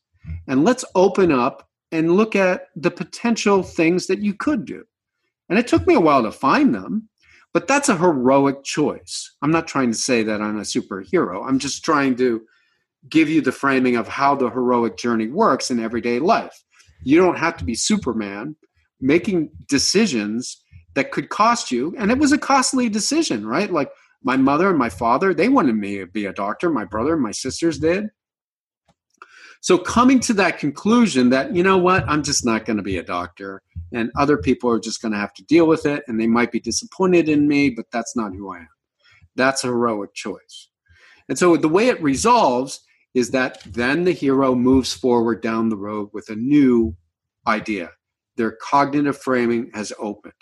and 0.47 0.63
let's 0.63 0.85
open 0.95 1.31
up 1.31 1.69
and 1.91 2.15
look 2.15 2.35
at 2.35 2.67
the 2.75 2.91
potential 2.91 3.63
things 3.63 4.07
that 4.07 4.19
you 4.19 4.33
could 4.33 4.65
do." 4.65 4.83
And 5.49 5.57
it 5.57 5.67
took 5.67 5.87
me 5.87 5.95
a 5.95 5.99
while 5.99 6.23
to 6.23 6.31
find 6.31 6.75
them, 6.75 7.09
but 7.53 7.67
that's 7.67 7.89
a 7.89 7.97
heroic 7.97 8.63
choice. 8.63 9.35
I'm 9.41 9.51
not 9.51 9.67
trying 9.67 9.91
to 9.91 9.97
say 9.97 10.21
that 10.23 10.41
I'm 10.41 10.57
a 10.57 10.61
superhero. 10.61 11.43
I'm 11.47 11.59
just 11.59 11.83
trying 11.83 12.15
to 12.17 12.41
give 13.07 13.29
you 13.29 13.41
the 13.41 13.51
framing 13.51 13.95
of 13.95 14.07
how 14.07 14.35
the 14.35 14.49
heroic 14.49 14.97
journey 14.97 15.27
works 15.27 15.71
in 15.71 15.79
everyday 15.79 16.19
life. 16.19 16.63
You 17.03 17.17
don't 17.17 17.37
have 17.37 17.55
to 17.57 17.65
be 17.65 17.75
Superman 17.75 18.55
making 18.99 19.51
decisions 19.67 20.61
that 20.95 21.11
could 21.11 21.29
cost 21.29 21.71
you. 21.71 21.95
And 21.97 22.11
it 22.11 22.17
was 22.17 22.31
a 22.31 22.37
costly 22.37 22.89
decision, 22.89 23.45
right? 23.45 23.71
Like 23.71 23.91
my 24.23 24.35
mother 24.35 24.69
and 24.69 24.77
my 24.77 24.89
father, 24.89 25.33
they 25.33 25.47
wanted 25.47 25.75
me 25.75 25.99
to 25.99 26.07
be 26.07 26.25
a 26.25 26.33
doctor. 26.33 26.69
My 26.69 26.83
brother 26.83 27.13
and 27.13 27.23
my 27.23 27.31
sisters 27.31 27.79
did. 27.79 28.09
So 29.61 29.77
coming 29.77 30.19
to 30.21 30.33
that 30.33 30.57
conclusion 30.57 31.29
that, 31.29 31.53
you 31.53 31.63
know 31.63 31.77
what, 31.77 32.07
I'm 32.07 32.23
just 32.23 32.45
not 32.45 32.65
going 32.65 32.77
to 32.77 32.83
be 32.83 32.97
a 32.97 33.03
doctor 33.03 33.61
and 33.91 34.11
other 34.17 34.37
people 34.37 34.69
are 34.69 34.79
just 34.79 35.01
going 35.01 35.11
to 35.11 35.17
have 35.17 35.33
to 35.33 35.43
deal 35.43 35.67
with 35.67 35.85
it 35.85 36.03
and 36.07 36.19
they 36.19 36.27
might 36.27 36.51
be 36.51 36.61
disappointed 36.61 37.27
in 37.27 37.47
me, 37.47 37.69
but 37.69 37.85
that's 37.91 38.15
not 38.15 38.33
who 38.33 38.53
I 38.53 38.59
am. 38.59 38.69
That's 39.35 39.63
a 39.63 39.67
heroic 39.67 40.13
choice. 40.13 40.69
And 41.27 41.37
so 41.37 41.57
the 41.57 41.67
way 41.67 41.87
it 41.87 42.01
resolves 42.01 42.81
is 43.13 43.31
that 43.31 43.61
then 43.65 44.03
the 44.03 44.11
hero 44.11 44.55
moves 44.55 44.93
forward 44.93 45.41
down 45.41 45.69
the 45.69 45.77
road 45.77 46.09
with 46.13 46.29
a 46.29 46.35
new 46.35 46.95
idea. 47.47 47.91
Their 48.37 48.57
cognitive 48.61 49.17
framing 49.17 49.71
has 49.73 49.91
opened. 49.99 50.33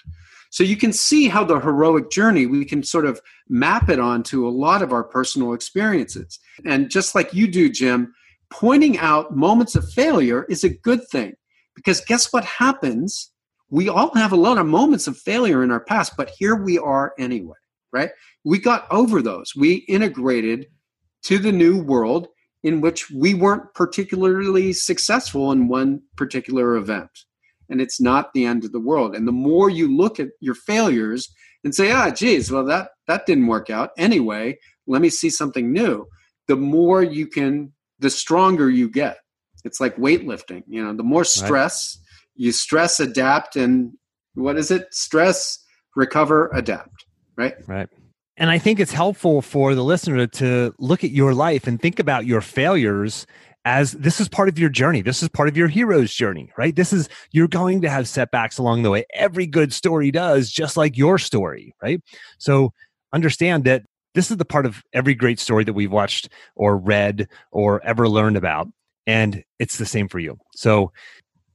So 0.49 0.63
you 0.63 0.77
can 0.77 0.93
see 0.93 1.27
how 1.27 1.43
the 1.43 1.59
heroic 1.59 2.09
journey, 2.09 2.45
we 2.45 2.65
can 2.65 2.83
sort 2.83 3.05
of 3.05 3.21
map 3.49 3.89
it 3.89 3.99
onto 3.99 4.47
a 4.47 4.49
lot 4.49 4.81
of 4.81 4.93
our 4.93 5.03
personal 5.03 5.53
experiences. 5.53 6.39
And 6.65 6.89
just 6.89 7.15
like 7.15 7.33
you 7.33 7.47
do, 7.47 7.69
Jim, 7.69 8.13
pointing 8.49 8.97
out 8.97 9.35
moments 9.35 9.75
of 9.75 9.89
failure 9.91 10.45
is 10.49 10.63
a 10.63 10.69
good 10.69 11.07
thing 11.09 11.33
because 11.75 12.01
guess 12.01 12.31
what 12.31 12.45
happens? 12.45 13.31
We 13.69 13.89
all 13.89 14.13
have 14.15 14.31
a 14.31 14.37
lot 14.37 14.57
of 14.57 14.65
moments 14.65 15.07
of 15.07 15.17
failure 15.17 15.63
in 15.63 15.71
our 15.71 15.83
past, 15.83 16.13
but 16.15 16.31
here 16.37 16.55
we 16.55 16.77
are 16.77 17.13
anyway, 17.19 17.57
right? 17.91 18.11
We 18.45 18.59
got 18.59 18.87
over 18.89 19.21
those. 19.21 19.53
We 19.55 19.85
integrated 19.89 20.67
to 21.23 21.37
the 21.37 21.51
new 21.51 21.81
world 21.81 22.29
in 22.63 22.81
which 22.81 23.09
we 23.11 23.33
weren't 23.33 23.73
particularly 23.73 24.73
successful 24.73 25.51
in 25.51 25.67
one 25.67 26.01
particular 26.15 26.75
event 26.75 27.25
and 27.69 27.81
it's 27.81 27.99
not 27.99 28.33
the 28.33 28.45
end 28.45 28.63
of 28.63 28.71
the 28.71 28.79
world. 28.79 29.15
And 29.15 29.27
the 29.27 29.31
more 29.31 29.69
you 29.69 29.95
look 29.95 30.19
at 30.19 30.29
your 30.39 30.55
failures 30.55 31.29
and 31.63 31.73
say, 31.73 31.91
ah, 31.91 32.09
geez, 32.11 32.51
well, 32.51 32.65
that, 32.65 32.89
that 33.07 33.25
didn't 33.25 33.47
work 33.47 33.69
out. 33.69 33.91
Anyway, 33.97 34.57
let 34.85 35.01
me 35.01 35.09
see 35.09 35.29
something 35.29 35.71
new. 35.71 36.07
The 36.47 36.55
more 36.55 37.03
you 37.03 37.27
can, 37.27 37.73
the 37.99 38.09
stronger 38.09 38.69
you 38.69 38.89
get. 38.89 39.17
It's 39.63 39.81
like 39.81 39.97
weightlifting. 39.97 40.63
You 40.67 40.83
know, 40.83 40.93
the 40.93 41.03
more 41.03 41.25
stress, 41.25 41.97
right. 41.99 42.45
you 42.45 42.51
stress, 42.51 42.99
adapt, 42.99 43.55
and 43.55 43.93
what 44.35 44.57
is 44.57 44.71
it? 44.71 44.93
Stress, 44.93 45.59
recover, 45.95 46.49
adapt. 46.53 47.05
Right? 47.35 47.55
Right. 47.67 47.89
And 48.37 48.51
I 48.51 48.59
think 48.59 48.79
it's 48.79 48.93
helpful 48.93 49.41
for 49.41 49.73
the 49.73 49.83
listener 49.83 50.27
to 50.27 50.73
look 50.77 51.03
at 51.03 51.11
your 51.11 51.33
life 51.33 51.65
and 51.65 51.81
think 51.81 51.99
about 51.99 52.25
your 52.25 52.41
failures 52.41 53.25
as 53.65 53.93
this 53.93 54.21
is 54.21 54.29
part 54.29 54.47
of 54.47 54.57
your 54.57 54.69
journey. 54.69 55.01
This 55.01 55.21
is 55.21 55.27
part 55.27 55.49
of 55.49 55.57
your 55.57 55.67
hero's 55.67 56.13
journey, 56.13 56.51
right? 56.57 56.75
This 56.75 56.93
is, 56.93 57.09
you're 57.31 57.47
going 57.47 57.81
to 57.81 57.89
have 57.89 58.07
setbacks 58.07 58.57
along 58.57 58.83
the 58.83 58.91
way. 58.91 59.05
Every 59.13 59.47
good 59.47 59.73
story 59.73 60.11
does, 60.11 60.49
just 60.51 60.77
like 60.77 60.97
your 60.97 61.17
story, 61.17 61.73
right? 61.81 61.99
So 62.37 62.71
understand 63.11 63.65
that 63.65 63.83
this 64.13 64.31
is 64.31 64.37
the 64.37 64.45
part 64.45 64.65
of 64.65 64.83
every 64.93 65.15
great 65.15 65.39
story 65.39 65.63
that 65.63 65.73
we've 65.73 65.91
watched 65.91 66.29
or 66.55 66.77
read 66.77 67.27
or 67.51 67.83
ever 67.83 68.07
learned 68.07 68.37
about. 68.37 68.67
And 69.05 69.43
it's 69.59 69.77
the 69.77 69.85
same 69.85 70.07
for 70.07 70.19
you. 70.19 70.37
So 70.55 70.91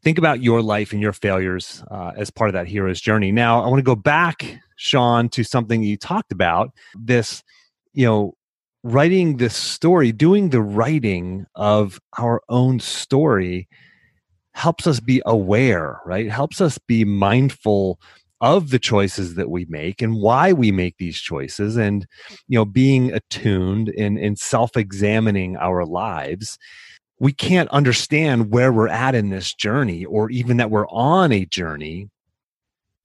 think 0.03 0.19
about 0.19 0.43
your 0.43 0.63
life 0.63 0.93
and 0.93 1.01
your 1.01 1.13
failures 1.13 1.83
uh, 1.91 2.13
as 2.17 2.31
part 2.31 2.49
of 2.51 2.55
that 2.55 2.67
hero's 2.67 3.01
journey. 3.01 3.33
Now, 3.33 3.63
I 3.63 3.69
want 3.69 3.79
to 3.79 3.85
go 3.85 3.97
back, 3.97 4.61
Shawn, 4.77 5.29
to 5.31 5.45
something 5.45 5.83
you 5.83 5.97
talked 5.97 6.33
about 6.33 6.71
this, 6.95 7.43
you 7.93 8.07
know, 8.07 8.35
writing 8.83 9.37
this 9.37 9.55
story, 9.55 10.11
doing 10.11 10.51
the 10.51 10.61
writing 10.63 11.47
of 11.55 12.01
our 12.19 12.43
own 12.49 12.81
story 12.81 13.69
helps 14.55 14.87
us 14.87 15.01
be 15.01 15.23
aware, 15.25 16.01
right? 16.05 16.31
Helps 16.31 16.61
us 16.61 16.79
be 16.79 17.05
mindful 17.05 17.99
of 18.41 18.71
the 18.71 18.79
choices 18.79 19.37
that 19.37 19.51
we 19.51 19.65
make 19.67 20.03
and 20.03 20.17
why 20.17 20.53
we 20.53 20.73
make 20.73 20.97
these 20.99 21.17
choices 21.17 21.77
and 21.77 22.07
you 22.49 22.59
know 22.59 22.65
being 22.65 23.13
attuned 23.13 23.89
and, 23.97 24.19
and 24.19 24.37
self-examining 24.37 25.57
our 25.59 25.87
lives 25.87 26.59
we 27.23 27.33
can't 27.33 27.69
understand 27.69 28.51
where 28.51 28.73
we're 28.73 28.89
at 28.89 29.15
in 29.15 29.31
this 29.31 29.55
journey 29.55 30.05
or 30.05 30.29
even 30.31 30.57
that 30.57 30.71
we're 30.71 30.89
on 30.89 31.31
a 31.31 31.45
journey 31.47 32.11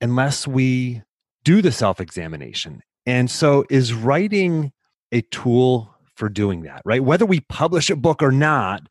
unless 0.00 0.46
we 0.46 1.02
do 1.44 1.62
the 1.62 1.70
self-examination 1.70 2.82
and 3.06 3.30
so 3.30 3.64
is 3.70 3.94
writing 3.94 4.72
a 5.12 5.22
tool 5.22 5.94
for 6.14 6.28
doing 6.28 6.62
that, 6.64 6.82
right? 6.84 7.02
Whether 7.02 7.24
we 7.24 7.40
publish 7.40 7.88
a 7.88 7.96
book 7.96 8.22
or 8.22 8.32
not, 8.32 8.82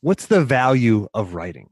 what's 0.00 0.26
the 0.26 0.44
value 0.44 1.06
of 1.14 1.34
writing? 1.34 1.68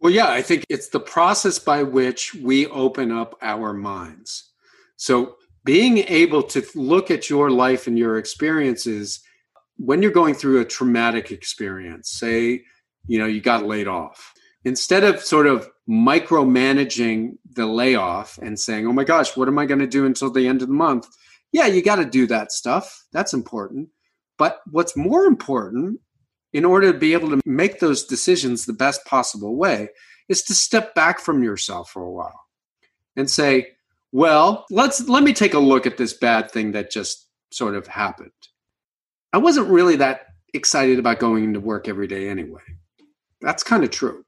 Well, 0.00 0.12
yeah, 0.12 0.30
I 0.30 0.42
think 0.42 0.64
it's 0.68 0.88
the 0.88 1.00
process 1.00 1.58
by 1.58 1.84
which 1.84 2.34
we 2.34 2.66
open 2.66 3.12
up 3.12 3.38
our 3.40 3.72
minds. 3.72 4.50
So, 4.96 5.36
being 5.64 5.98
able 5.98 6.42
to 6.42 6.66
look 6.74 7.08
at 7.10 7.30
your 7.30 7.48
life 7.48 7.86
and 7.86 7.96
your 7.96 8.18
experiences 8.18 9.20
when 9.84 10.02
you're 10.02 10.10
going 10.10 10.34
through 10.34 10.60
a 10.60 10.64
traumatic 10.64 11.30
experience, 11.30 12.10
say, 12.10 12.62
you 13.06 13.18
know, 13.18 13.26
you 13.26 13.40
got 13.40 13.66
laid 13.66 13.88
off, 13.88 14.32
instead 14.64 15.02
of 15.04 15.20
sort 15.20 15.46
of 15.46 15.68
micromanaging 15.88 17.36
the 17.54 17.66
layoff 17.66 18.38
and 18.38 18.58
saying, 18.58 18.86
oh 18.86 18.92
my 18.92 19.04
gosh, 19.04 19.36
what 19.36 19.48
am 19.48 19.58
I 19.58 19.66
going 19.66 19.80
to 19.80 19.86
do 19.86 20.06
until 20.06 20.30
the 20.30 20.46
end 20.46 20.62
of 20.62 20.68
the 20.68 20.74
month? 20.74 21.08
yeah, 21.52 21.66
you 21.66 21.82
got 21.82 21.96
to 21.96 22.04
do 22.04 22.26
that 22.26 22.50
stuff. 22.50 23.04
That's 23.12 23.34
important. 23.34 23.90
But 24.38 24.60
what's 24.70 24.96
more 24.96 25.26
important 25.26 26.00
in 26.52 26.64
order 26.64 26.92
to 26.92 26.98
be 26.98 27.12
able 27.12 27.30
to 27.30 27.40
make 27.44 27.78
those 27.78 28.04
decisions 28.04 28.64
the 28.64 28.72
best 28.72 29.04
possible 29.04 29.56
way 29.56 29.88
is 30.28 30.42
to 30.44 30.54
step 30.54 30.94
back 30.94 31.20
from 31.20 31.42
yourself 31.42 31.90
for 31.90 32.02
a 32.02 32.10
while 32.10 32.40
and 33.16 33.30
say, 33.30 33.68
well, 34.10 34.66
let's 34.70 35.06
let 35.08 35.22
me 35.22 35.32
take 35.32 35.54
a 35.54 35.58
look 35.58 35.86
at 35.86 35.96
this 35.96 36.14
bad 36.14 36.50
thing 36.50 36.72
that 36.72 36.90
just 36.90 37.28
sort 37.50 37.74
of 37.74 37.86
happened. 37.86 38.30
I 39.32 39.38
wasn't 39.38 39.68
really 39.68 39.96
that 39.96 40.26
excited 40.54 40.98
about 40.98 41.18
going 41.18 41.44
into 41.44 41.60
work 41.60 41.88
every 41.88 42.06
day 42.06 42.28
anyway. 42.28 42.62
That's 43.40 43.62
kind 43.62 43.84
of 43.84 43.90
true. 43.90 44.24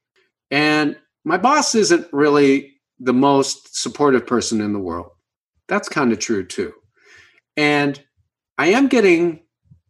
And 0.51 0.97
my 1.25 1.37
boss 1.37 1.75
isn't 1.75 2.07
really 2.13 2.75
the 2.99 3.13
most 3.13 3.81
supportive 3.81 4.27
person 4.27 4.61
in 4.61 4.73
the 4.73 4.79
world. 4.79 5.11
That's 5.69 5.89
kind 5.89 6.13
of 6.13 6.19
true 6.19 6.45
too. 6.45 6.73
And 7.57 8.03
I 8.59 8.69
am 8.69 8.89
getting 8.89 9.41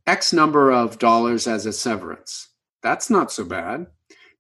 X 0.07 0.33
number 0.33 0.71
of 0.71 0.99
dollars 0.99 1.47
as 1.47 1.67
a 1.67 1.73
severance. 1.73 2.49
That's 2.83 3.11
not 3.11 3.33
so 3.33 3.45
bad. 3.45 3.87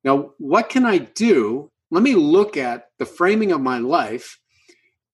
Now, 0.03 0.33
what 0.39 0.69
can 0.69 0.85
I 0.85 0.99
do? 0.99 1.71
Let 1.91 2.03
me 2.03 2.15
look 2.15 2.57
at 2.57 2.89
the 2.99 3.07
framing 3.07 3.53
of 3.53 3.61
my 3.61 3.79
life 3.79 4.39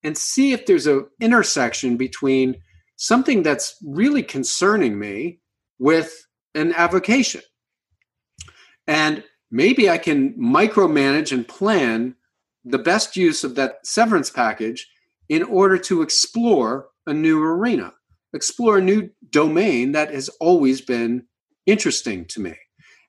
and 0.03 0.17
see 0.17 0.51
if 0.51 0.65
there's 0.65 0.87
an 0.87 1.07
intersection 1.21 1.95
between 1.95 2.57
something 2.97 3.43
that's 3.43 3.75
really 3.83 4.23
concerning 4.23 4.99
me 4.99 5.40
with 5.81 6.25
an 6.55 6.73
avocation. 6.73 7.41
And 8.87 9.23
maybe 9.51 9.89
I 9.89 9.97
can 9.97 10.33
micromanage 10.35 11.33
and 11.33 11.45
plan 11.45 12.15
the 12.63 12.77
best 12.77 13.17
use 13.17 13.43
of 13.43 13.55
that 13.55 13.85
severance 13.85 14.29
package 14.29 14.89
in 15.27 15.43
order 15.43 15.77
to 15.79 16.01
explore 16.01 16.87
a 17.05 17.13
new 17.13 17.41
arena 17.43 17.93
explore 18.33 18.77
a 18.77 18.81
new 18.81 19.09
domain 19.29 19.91
that 19.91 20.13
has 20.13 20.29
always 20.39 20.81
been 20.81 21.23
interesting 21.65 22.25
to 22.25 22.39
me. 22.39 22.55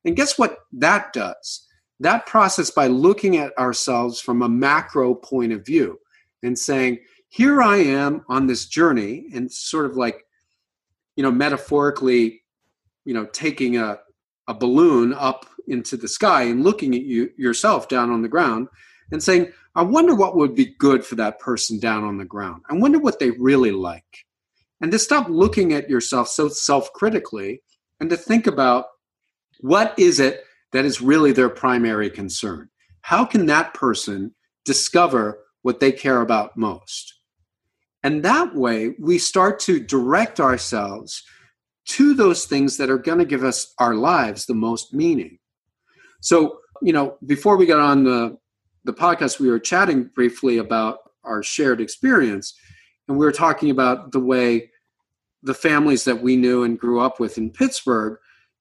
And 0.04 0.16
guess 0.16 0.38
what 0.38 0.58
that 0.72 1.12
does? 1.12 1.66
That 2.00 2.26
process 2.26 2.70
by 2.70 2.88
looking 2.88 3.36
at 3.36 3.56
ourselves 3.58 4.20
from 4.20 4.42
a 4.42 4.48
macro 4.48 5.14
point 5.14 5.52
of 5.52 5.64
view 5.64 5.98
and 6.42 6.58
saying, 6.58 6.98
here 7.28 7.62
I 7.62 7.78
am 7.78 8.24
on 8.28 8.46
this 8.46 8.66
journey, 8.66 9.26
and 9.32 9.50
sort 9.50 9.86
of 9.86 9.96
like, 9.96 10.26
you 11.16 11.22
know, 11.22 11.30
metaphorically, 11.30 12.41
you 13.04 13.14
know, 13.14 13.26
taking 13.26 13.76
a, 13.76 13.98
a 14.48 14.54
balloon 14.54 15.12
up 15.14 15.46
into 15.68 15.96
the 15.96 16.08
sky 16.08 16.42
and 16.42 16.64
looking 16.64 16.94
at 16.94 17.02
you 17.02 17.30
yourself 17.36 17.88
down 17.88 18.10
on 18.10 18.22
the 18.22 18.28
ground 18.28 18.68
and 19.10 19.22
saying, 19.22 19.52
I 19.74 19.82
wonder 19.82 20.14
what 20.14 20.36
would 20.36 20.54
be 20.54 20.74
good 20.78 21.04
for 21.04 21.14
that 21.16 21.38
person 21.38 21.78
down 21.78 22.04
on 22.04 22.18
the 22.18 22.24
ground. 22.24 22.62
I 22.68 22.74
wonder 22.74 22.98
what 22.98 23.18
they 23.18 23.30
really 23.30 23.70
like. 23.70 24.26
And 24.80 24.90
to 24.92 24.98
stop 24.98 25.28
looking 25.28 25.72
at 25.72 25.88
yourself 25.88 26.28
so 26.28 26.48
self-critically 26.48 27.62
and 28.00 28.10
to 28.10 28.16
think 28.16 28.46
about 28.46 28.86
what 29.60 29.94
is 29.98 30.18
it 30.18 30.44
that 30.72 30.84
is 30.84 31.00
really 31.00 31.32
their 31.32 31.48
primary 31.48 32.10
concern? 32.10 32.68
How 33.02 33.24
can 33.24 33.46
that 33.46 33.74
person 33.74 34.34
discover 34.64 35.38
what 35.62 35.80
they 35.80 35.92
care 35.92 36.20
about 36.20 36.56
most? 36.56 37.14
And 38.02 38.24
that 38.24 38.54
way 38.56 38.94
we 38.98 39.18
start 39.18 39.60
to 39.60 39.78
direct 39.78 40.40
ourselves 40.40 41.22
to 41.84 42.14
those 42.14 42.44
things 42.44 42.76
that 42.76 42.90
are 42.90 42.98
going 42.98 43.18
to 43.18 43.24
give 43.24 43.44
us 43.44 43.74
our 43.78 43.94
lives 43.94 44.46
the 44.46 44.54
most 44.54 44.94
meaning 44.94 45.38
so 46.20 46.58
you 46.80 46.92
know 46.92 47.16
before 47.26 47.56
we 47.56 47.66
got 47.66 47.80
on 47.80 48.04
the 48.04 48.36
the 48.84 48.92
podcast 48.92 49.38
we 49.38 49.48
were 49.48 49.58
chatting 49.58 50.04
briefly 50.14 50.58
about 50.58 50.98
our 51.24 51.42
shared 51.42 51.80
experience 51.80 52.54
and 53.08 53.18
we 53.18 53.26
were 53.26 53.32
talking 53.32 53.70
about 53.70 54.12
the 54.12 54.20
way 54.20 54.70
the 55.42 55.54
families 55.54 56.04
that 56.04 56.22
we 56.22 56.36
knew 56.36 56.62
and 56.62 56.78
grew 56.78 57.00
up 57.00 57.18
with 57.18 57.36
in 57.36 57.50
Pittsburgh 57.50 58.18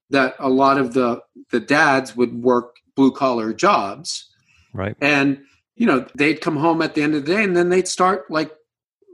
that 0.10 0.36
a 0.40 0.50
lot 0.50 0.78
of 0.78 0.94
the 0.94 1.22
the 1.52 1.60
dads 1.60 2.16
would 2.16 2.34
work 2.34 2.78
blue 2.96 3.12
collar 3.12 3.54
jobs. 3.54 4.30
Right. 4.74 4.96
And 5.02 5.42
you 5.76 5.86
know, 5.86 6.06
they'd 6.16 6.42
come 6.42 6.58
home 6.58 6.82
at 6.82 6.96
the 6.96 7.02
end 7.02 7.16
of 7.16 7.26
the 7.26 7.34
day 7.34 7.44
and 7.44 7.56
then 7.56 7.70
they'd 7.70 7.88
start 7.88 8.30
like 8.30 8.52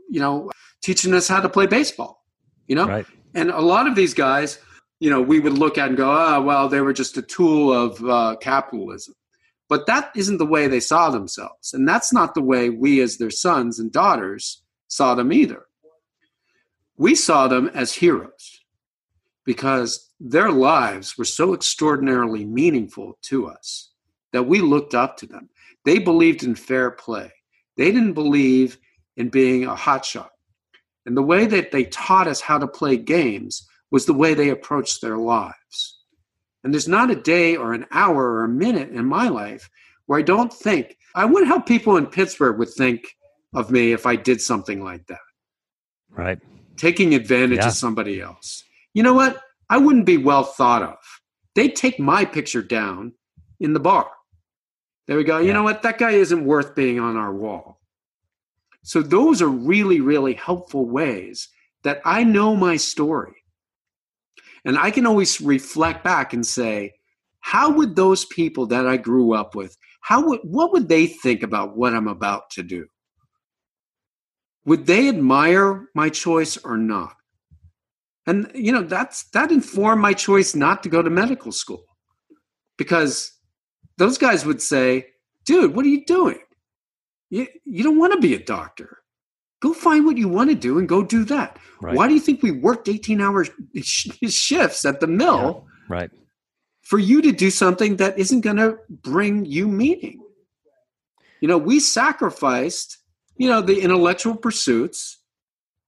you 0.10 0.22
know, 0.22 0.49
teaching 0.82 1.14
us 1.14 1.28
how 1.28 1.41
to 1.41 1.49
play 1.49 1.68
baseball, 1.68 2.24
you 2.66 2.76
know? 2.76 2.88
Right. 2.88 3.05
And 3.38 3.49
a 3.49 3.61
lot 3.61 3.88
of 3.88 3.95
these 3.95 4.13
guys, 4.13 4.59
you 4.99 5.09
know, 5.09 5.21
we 5.21 5.39
would 5.39 5.57
look 5.57 5.77
at 5.77 5.89
and 5.89 5.97
go, 5.97 6.11
"Oh, 6.11 6.41
well, 6.41 6.67
they 6.67 6.81
were 6.81 6.93
just 6.93 7.17
a 7.17 7.21
tool 7.21 7.71
of 7.71 8.03
uh, 8.03 8.35
capitalism." 8.41 9.13
But 9.69 9.85
that 9.88 10.11
isn't 10.15 10.38
the 10.38 10.45
way 10.45 10.67
they 10.67 10.79
saw 10.79 11.09
themselves. 11.09 11.73
And 11.73 11.88
that's 11.88 12.11
not 12.11 12.33
the 12.33 12.41
way 12.41 12.69
we 12.69 13.01
as 13.01 13.17
their 13.17 13.29
sons 13.29 13.79
and 13.79 13.91
daughters 13.91 14.63
saw 14.88 15.13
them 15.15 15.31
either 15.31 15.67
we 16.97 17.13
saw 17.13 17.47
them 17.47 17.69
as 17.73 17.93
heroes 17.93 18.59
because 19.45 20.11
their 20.19 20.51
lives 20.51 21.17
were 21.17 21.25
so 21.25 21.53
extraordinarily 21.53 22.43
meaningful 22.43 23.17
to 23.21 23.47
us 23.47 23.91
that 24.33 24.43
we 24.43 24.59
looked 24.59 24.95
up 24.95 25.15
to 25.17 25.27
them. 25.27 25.49
They 25.85 25.99
believed 25.99 26.43
in 26.43 26.55
fair 26.55 26.91
play. 26.91 27.31
They 27.77 27.91
didn't 27.91 28.13
believe 28.13 28.77
in 29.15 29.29
being 29.29 29.63
a 29.65 29.75
hotshot. 29.75 30.29
And 31.08 31.16
the 31.16 31.24
way 31.24 31.45
that 31.45 31.72
they 31.72 31.86
taught 31.86 32.28
us 32.28 32.41
how 32.41 32.58
to 32.58 32.68
play 32.68 32.97
games 32.97 33.66
was 33.91 34.05
the 34.05 34.14
way 34.14 34.34
they 34.34 34.49
approached 34.49 35.01
their 35.01 35.18
lives. 35.18 36.01
And 36.66 36.74
there's 36.74 36.89
not 36.89 37.10
a 37.10 37.16
day 37.16 37.55
or 37.55 37.74
an 37.74 37.86
hour 37.91 38.34
or 38.34 38.43
a 38.43 38.49
minute 38.49 38.89
in 38.89 39.05
my 39.05 39.30
life 39.30 39.70
where 40.05 40.20
I 40.20 40.22
don't 40.22 40.51
think, 40.53 40.97
I 41.16 41.24
wonder 41.24 41.47
how 41.47 41.62
people 41.62 41.95
in 41.95 42.08
Pittsburgh 42.08 42.60
would 42.60 42.70
think 42.70 43.08
of 43.55 43.72
me 43.72 43.93
if 43.93 44.05
I 44.05 44.18
did 44.18 44.41
something 44.41 44.84
like 44.84 45.08
that. 45.08 45.20
Right. 46.12 46.39
Taking 46.76 47.16
advantage 47.16 47.60
yeah. 47.60 47.68
of 47.68 47.74
somebody 47.74 48.20
else. 48.20 48.66
You 48.93 49.01
know 49.01 49.14
what? 49.14 49.41
I 49.70 49.78
wouldn't 49.78 50.05
be 50.05 50.18
well 50.18 50.43
thought 50.43 50.84
of. 50.84 50.97
They'd 51.55 51.76
take 51.76 52.01
my 52.01 52.26
picture 52.26 52.62
down 52.62 53.14
in 53.62 53.72
the 53.72 53.80
bar. 53.80 54.10
There 55.08 55.16
we 55.16 55.24
go. 55.24 55.38
Yeah. 55.38 55.47
You 55.47 55.53
know 55.53 55.64
what? 55.64 55.84
That 55.84 55.99
guy 55.99 56.12
isn't 56.12 56.43
worth 56.43 56.76
being 56.76 56.99
on 56.99 57.16
our 57.16 57.34
wall. 57.34 57.76
So 58.88 59.01
those 59.01 59.41
are 59.41 59.49
really, 59.49 59.99
really 59.99 60.33
helpful 60.33 60.85
ways 60.85 61.49
that 61.83 61.99
I 62.05 62.23
know 62.23 62.55
my 62.55 62.77
story. 62.77 63.33
And 64.63 64.79
I 64.79 64.91
can 64.91 65.05
always 65.05 65.41
reflect 65.41 66.05
back 66.05 66.31
and 66.31 66.47
say, 66.47 66.93
how 67.41 67.69
would 67.69 67.97
those 67.97 68.23
people 68.23 68.65
that 68.67 68.88
I 68.88 68.95
grew 68.95 69.33
up 69.33 69.55
with, 69.55 69.75
how 69.99 70.25
would 70.27 70.39
what 70.43 70.71
would 70.71 70.88
they 70.88 71.05
think 71.05 71.43
about 71.43 71.75
what 71.75 71.93
I'm 71.93 72.07
about 72.07 72.49
to 72.51 72.63
do? 72.63 72.88
Would 74.63 74.85
they 74.85 75.09
admire 75.09 75.89
my 75.93 76.07
choice 76.07 76.55
or 76.55 76.77
not? 76.77 77.17
And 78.25 78.49
you 78.55 78.71
know, 78.71 78.83
that's 78.83 79.29
that 79.31 79.51
informed 79.51 80.01
my 80.01 80.13
choice 80.13 80.55
not 80.55 80.81
to 80.83 80.89
go 80.89 81.01
to 81.01 81.09
medical 81.09 81.51
school. 81.51 81.83
Because 82.77 83.33
those 83.97 84.17
guys 84.17 84.45
would 84.45 84.61
say, 84.61 85.07
dude, 85.43 85.75
what 85.75 85.85
are 85.85 85.89
you 85.89 86.05
doing? 86.05 86.39
You, 87.30 87.47
you 87.65 87.84
don't 87.84 87.97
want 87.97 88.13
to 88.13 88.19
be 88.19 88.34
a 88.34 88.43
doctor. 88.43 88.99
Go 89.59 89.73
find 89.73 90.05
what 90.05 90.17
you 90.17 90.30
want 90.30 90.49
to 90.49 90.55
do 90.55 90.78
and 90.78 90.88
go 90.88 91.03
do 91.03 91.23
that. 91.25 91.57
Right. 91.82 91.95
Why 91.95 92.07
do 92.07 92.13
you 92.13 92.19
think 92.19 92.43
we 92.43 92.51
worked 92.51 92.88
18 92.88 93.19
hour 93.21 93.45
shifts 93.82 94.86
at 94.86 94.99
the 94.99 95.07
mill? 95.07 95.65
Yeah, 95.65 95.95
right. 95.95 96.11
For 96.82 96.99
you 96.99 97.21
to 97.21 97.32
do 97.32 97.49
something 97.49 97.97
that 97.97 98.17
isn't 98.17 98.41
going 98.41 98.57
to 98.57 98.78
bring 98.89 99.45
you 99.45 99.67
meaning. 99.67 100.21
You 101.41 101.47
know, 101.47 101.57
we 101.57 101.80
sacrificed, 101.80 102.97
you 103.36 103.49
know, 103.49 103.61
the 103.61 103.82
intellectual 103.82 104.36
pursuits 104.36 105.19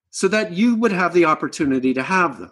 so 0.09 0.27
that 0.27 0.51
you 0.51 0.75
would 0.75 0.91
have 0.91 1.13
the 1.13 1.25
opportunity 1.25 1.93
to 1.93 2.03
have 2.03 2.39
them. 2.39 2.51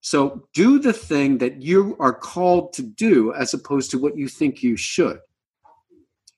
So 0.00 0.48
do 0.54 0.78
the 0.78 0.92
thing 0.92 1.38
that 1.38 1.60
you 1.60 1.96
are 1.98 2.14
called 2.14 2.72
to 2.74 2.82
do 2.82 3.34
as 3.34 3.52
opposed 3.52 3.90
to 3.90 3.98
what 3.98 4.16
you 4.16 4.28
think 4.28 4.62
you 4.62 4.76
should. 4.76 5.18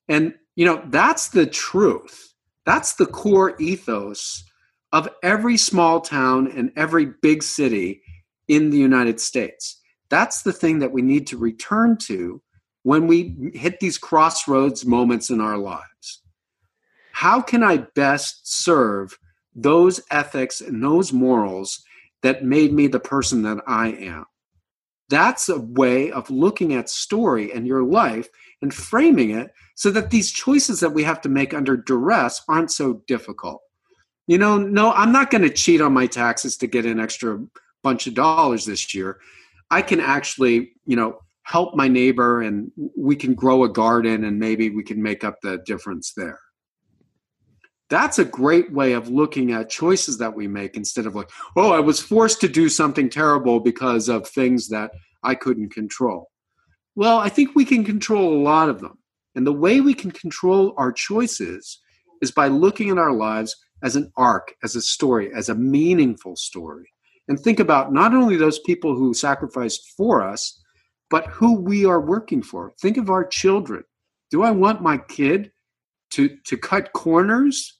And 0.08 0.34
you 0.58 0.64
know, 0.64 0.82
that's 0.86 1.28
the 1.28 1.46
truth. 1.46 2.34
That's 2.66 2.94
the 2.94 3.06
core 3.06 3.54
ethos 3.60 4.42
of 4.90 5.08
every 5.22 5.56
small 5.56 6.00
town 6.00 6.50
and 6.50 6.72
every 6.74 7.12
big 7.22 7.44
city 7.44 8.02
in 8.48 8.70
the 8.70 8.76
United 8.76 9.20
States. 9.20 9.80
That's 10.10 10.42
the 10.42 10.52
thing 10.52 10.80
that 10.80 10.90
we 10.90 11.00
need 11.00 11.28
to 11.28 11.38
return 11.38 11.96
to 11.98 12.42
when 12.82 13.06
we 13.06 13.52
hit 13.54 13.78
these 13.78 13.98
crossroads 13.98 14.84
moments 14.84 15.30
in 15.30 15.40
our 15.40 15.58
lives. 15.58 16.22
How 17.12 17.40
can 17.40 17.62
I 17.62 17.86
best 17.94 18.52
serve 18.52 19.16
those 19.54 20.00
ethics 20.10 20.60
and 20.60 20.82
those 20.82 21.12
morals 21.12 21.84
that 22.22 22.42
made 22.42 22.72
me 22.72 22.88
the 22.88 22.98
person 22.98 23.42
that 23.42 23.58
I 23.68 23.90
am? 23.90 24.24
That's 25.08 25.48
a 25.48 25.60
way 25.60 26.10
of 26.10 26.30
looking 26.30 26.74
at 26.74 26.90
story 26.90 27.52
and 27.52 27.66
your 27.66 27.82
life 27.82 28.28
and 28.60 28.74
framing 28.74 29.30
it 29.30 29.52
so 29.74 29.90
that 29.90 30.10
these 30.10 30.30
choices 30.30 30.80
that 30.80 30.92
we 30.92 31.02
have 31.04 31.20
to 31.22 31.28
make 31.28 31.54
under 31.54 31.76
duress 31.76 32.42
aren't 32.48 32.70
so 32.70 33.02
difficult. 33.06 33.62
You 34.26 34.36
know, 34.36 34.58
no, 34.58 34.92
I'm 34.92 35.12
not 35.12 35.30
going 35.30 35.42
to 35.42 35.50
cheat 35.50 35.80
on 35.80 35.94
my 35.94 36.06
taxes 36.06 36.56
to 36.58 36.66
get 36.66 36.84
an 36.84 37.00
extra 37.00 37.42
bunch 37.82 38.06
of 38.06 38.14
dollars 38.14 38.66
this 38.66 38.94
year. 38.94 39.20
I 39.70 39.80
can 39.82 40.00
actually, 40.00 40.72
you 40.84 40.96
know, 40.96 41.20
help 41.44 41.74
my 41.74 41.88
neighbor 41.88 42.42
and 42.42 42.70
we 42.96 43.16
can 43.16 43.34
grow 43.34 43.64
a 43.64 43.68
garden 43.68 44.24
and 44.24 44.38
maybe 44.38 44.68
we 44.68 44.82
can 44.82 45.02
make 45.02 45.24
up 45.24 45.40
the 45.40 45.58
difference 45.64 46.12
there. 46.14 46.38
That's 47.90 48.18
a 48.18 48.24
great 48.24 48.72
way 48.72 48.92
of 48.92 49.08
looking 49.08 49.52
at 49.52 49.70
choices 49.70 50.18
that 50.18 50.34
we 50.34 50.46
make 50.46 50.76
instead 50.76 51.06
of 51.06 51.14
like, 51.14 51.30
oh, 51.56 51.72
I 51.72 51.80
was 51.80 52.00
forced 52.00 52.40
to 52.42 52.48
do 52.48 52.68
something 52.68 53.08
terrible 53.08 53.60
because 53.60 54.08
of 54.08 54.28
things 54.28 54.68
that 54.68 54.90
I 55.22 55.34
couldn't 55.34 55.70
control. 55.70 56.30
Well, 56.94 57.18
I 57.18 57.28
think 57.28 57.54
we 57.54 57.64
can 57.64 57.84
control 57.84 58.34
a 58.34 58.42
lot 58.42 58.68
of 58.68 58.80
them. 58.80 58.98
And 59.34 59.46
the 59.46 59.52
way 59.52 59.80
we 59.80 59.94
can 59.94 60.10
control 60.10 60.74
our 60.76 60.92
choices 60.92 61.80
is 62.20 62.30
by 62.30 62.48
looking 62.48 62.90
at 62.90 62.98
our 62.98 63.12
lives 63.12 63.56
as 63.82 63.96
an 63.96 64.10
arc, 64.16 64.54
as 64.62 64.74
a 64.74 64.82
story, 64.82 65.32
as 65.32 65.48
a 65.48 65.54
meaningful 65.54 66.36
story. 66.36 66.90
And 67.28 67.38
think 67.38 67.60
about 67.60 67.92
not 67.92 68.14
only 68.14 68.36
those 68.36 68.58
people 68.60 68.94
who 68.94 69.14
sacrificed 69.14 69.92
for 69.96 70.22
us, 70.22 70.60
but 71.10 71.26
who 71.28 71.54
we 71.60 71.84
are 71.84 72.00
working 72.00 72.42
for. 72.42 72.72
Think 72.80 72.96
of 72.96 73.10
our 73.10 73.24
children. 73.24 73.84
Do 74.30 74.42
I 74.42 74.50
want 74.50 74.82
my 74.82 74.98
kid 74.98 75.52
to, 76.10 76.36
to 76.46 76.56
cut 76.56 76.92
corners? 76.92 77.77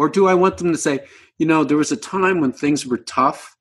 Or 0.00 0.08
do 0.08 0.26
I 0.26 0.32
want 0.32 0.56
them 0.56 0.72
to 0.72 0.78
say, 0.78 1.00
you 1.36 1.44
know, 1.44 1.62
there 1.62 1.76
was 1.76 1.92
a 1.92 1.96
time 1.96 2.40
when 2.40 2.52
things 2.52 2.86
were 2.86 2.96
tough 2.96 3.54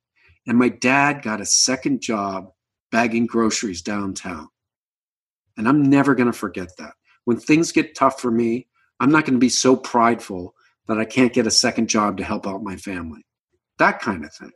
and 0.47 0.57
my 0.57 0.69
dad 0.69 1.21
got 1.21 1.41
a 1.41 1.45
second 1.45 1.99
job 1.99 2.53
bagging 2.93 3.25
groceries 3.25 3.81
downtown. 3.81 4.47
And 5.57 5.67
I'm 5.67 5.83
never 5.83 6.15
going 6.15 6.31
to 6.31 6.37
forget 6.37 6.69
that. 6.77 6.93
When 7.25 7.35
things 7.35 7.73
get 7.73 7.93
tough 7.93 8.21
for 8.21 8.31
me, 8.31 8.67
I'm 9.01 9.11
not 9.11 9.25
going 9.25 9.33
to 9.33 9.39
be 9.39 9.49
so 9.49 9.75
prideful 9.75 10.55
that 10.87 10.97
I 10.97 11.03
can't 11.03 11.33
get 11.33 11.45
a 11.45 11.51
second 11.51 11.89
job 11.89 12.15
to 12.19 12.23
help 12.23 12.47
out 12.47 12.63
my 12.63 12.77
family. 12.77 13.25
That 13.77 13.99
kind 13.99 14.23
of 14.23 14.33
thing. 14.33 14.51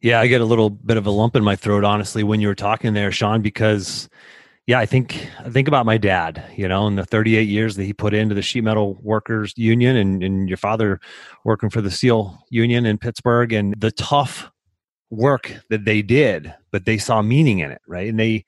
Yeah, 0.00 0.18
I 0.18 0.26
get 0.26 0.40
a 0.40 0.44
little 0.44 0.70
bit 0.70 0.96
of 0.96 1.06
a 1.06 1.12
lump 1.12 1.36
in 1.36 1.44
my 1.44 1.54
throat, 1.54 1.84
honestly, 1.84 2.24
when 2.24 2.40
you 2.40 2.48
were 2.48 2.56
talking 2.56 2.94
there, 2.94 3.12
Shawn, 3.12 3.42
because 3.42 4.08
yeah, 4.70 4.78
I 4.78 4.86
think 4.86 5.28
I 5.40 5.50
think 5.50 5.66
about 5.66 5.84
my 5.84 5.98
dad, 5.98 6.44
you 6.54 6.68
know, 6.68 6.86
and 6.86 6.96
the 6.96 7.04
38 7.04 7.48
years 7.48 7.74
that 7.74 7.82
he 7.82 7.92
put 7.92 8.14
into 8.14 8.36
the 8.36 8.40
sheet 8.40 8.62
metal 8.62 9.00
workers 9.02 9.52
union 9.56 9.96
and, 9.96 10.22
and 10.22 10.48
your 10.48 10.58
father 10.58 11.00
working 11.44 11.70
for 11.70 11.80
the 11.80 11.90
steel 11.90 12.44
union 12.50 12.86
in 12.86 12.96
Pittsburgh 12.96 13.52
and 13.52 13.74
the 13.76 13.90
tough 13.90 14.48
work 15.10 15.52
that 15.70 15.86
they 15.86 16.02
did, 16.02 16.54
but 16.70 16.84
they 16.84 16.98
saw 16.98 17.20
meaning 17.20 17.58
in 17.58 17.72
it, 17.72 17.82
right? 17.88 18.08
And 18.08 18.20
they 18.20 18.44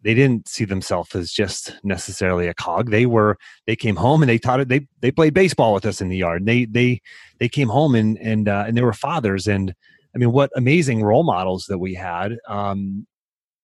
they 0.00 0.14
didn't 0.14 0.48
see 0.48 0.64
themselves 0.64 1.14
as 1.14 1.30
just 1.30 1.74
necessarily 1.84 2.46
a 2.46 2.54
cog. 2.54 2.90
They 2.90 3.04
were 3.04 3.36
they 3.66 3.76
came 3.76 3.96
home 3.96 4.22
and 4.22 4.30
they 4.30 4.38
taught 4.38 4.60
it. 4.60 4.68
They 4.68 4.88
they 5.02 5.10
played 5.10 5.34
baseball 5.34 5.74
with 5.74 5.84
us 5.84 6.00
in 6.00 6.08
the 6.08 6.16
yard. 6.16 6.46
They 6.46 6.64
they 6.64 7.02
they 7.40 7.48
came 7.50 7.68
home 7.68 7.94
and 7.94 8.16
and 8.22 8.48
uh, 8.48 8.64
and 8.66 8.74
they 8.74 8.80
were 8.80 8.94
fathers. 8.94 9.46
And 9.46 9.74
I 10.14 10.18
mean, 10.18 10.32
what 10.32 10.48
amazing 10.56 11.02
role 11.02 11.24
models 11.24 11.66
that 11.66 11.76
we 11.76 11.92
had. 11.92 12.38
Um, 12.48 13.06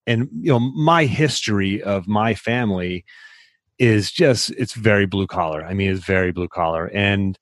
and 0.07 0.29
you 0.41 0.51
know, 0.51 0.59
my 0.59 1.05
history 1.05 1.81
of 1.81 2.07
my 2.07 2.33
family 2.33 3.05
is 3.77 4.11
just 4.11 4.51
it's 4.51 4.73
very 4.73 5.05
blue 5.05 5.27
collar. 5.27 5.65
I 5.65 5.73
mean, 5.73 5.91
it's 5.91 6.05
very 6.05 6.31
blue 6.31 6.47
collar, 6.47 6.87
and 6.93 7.37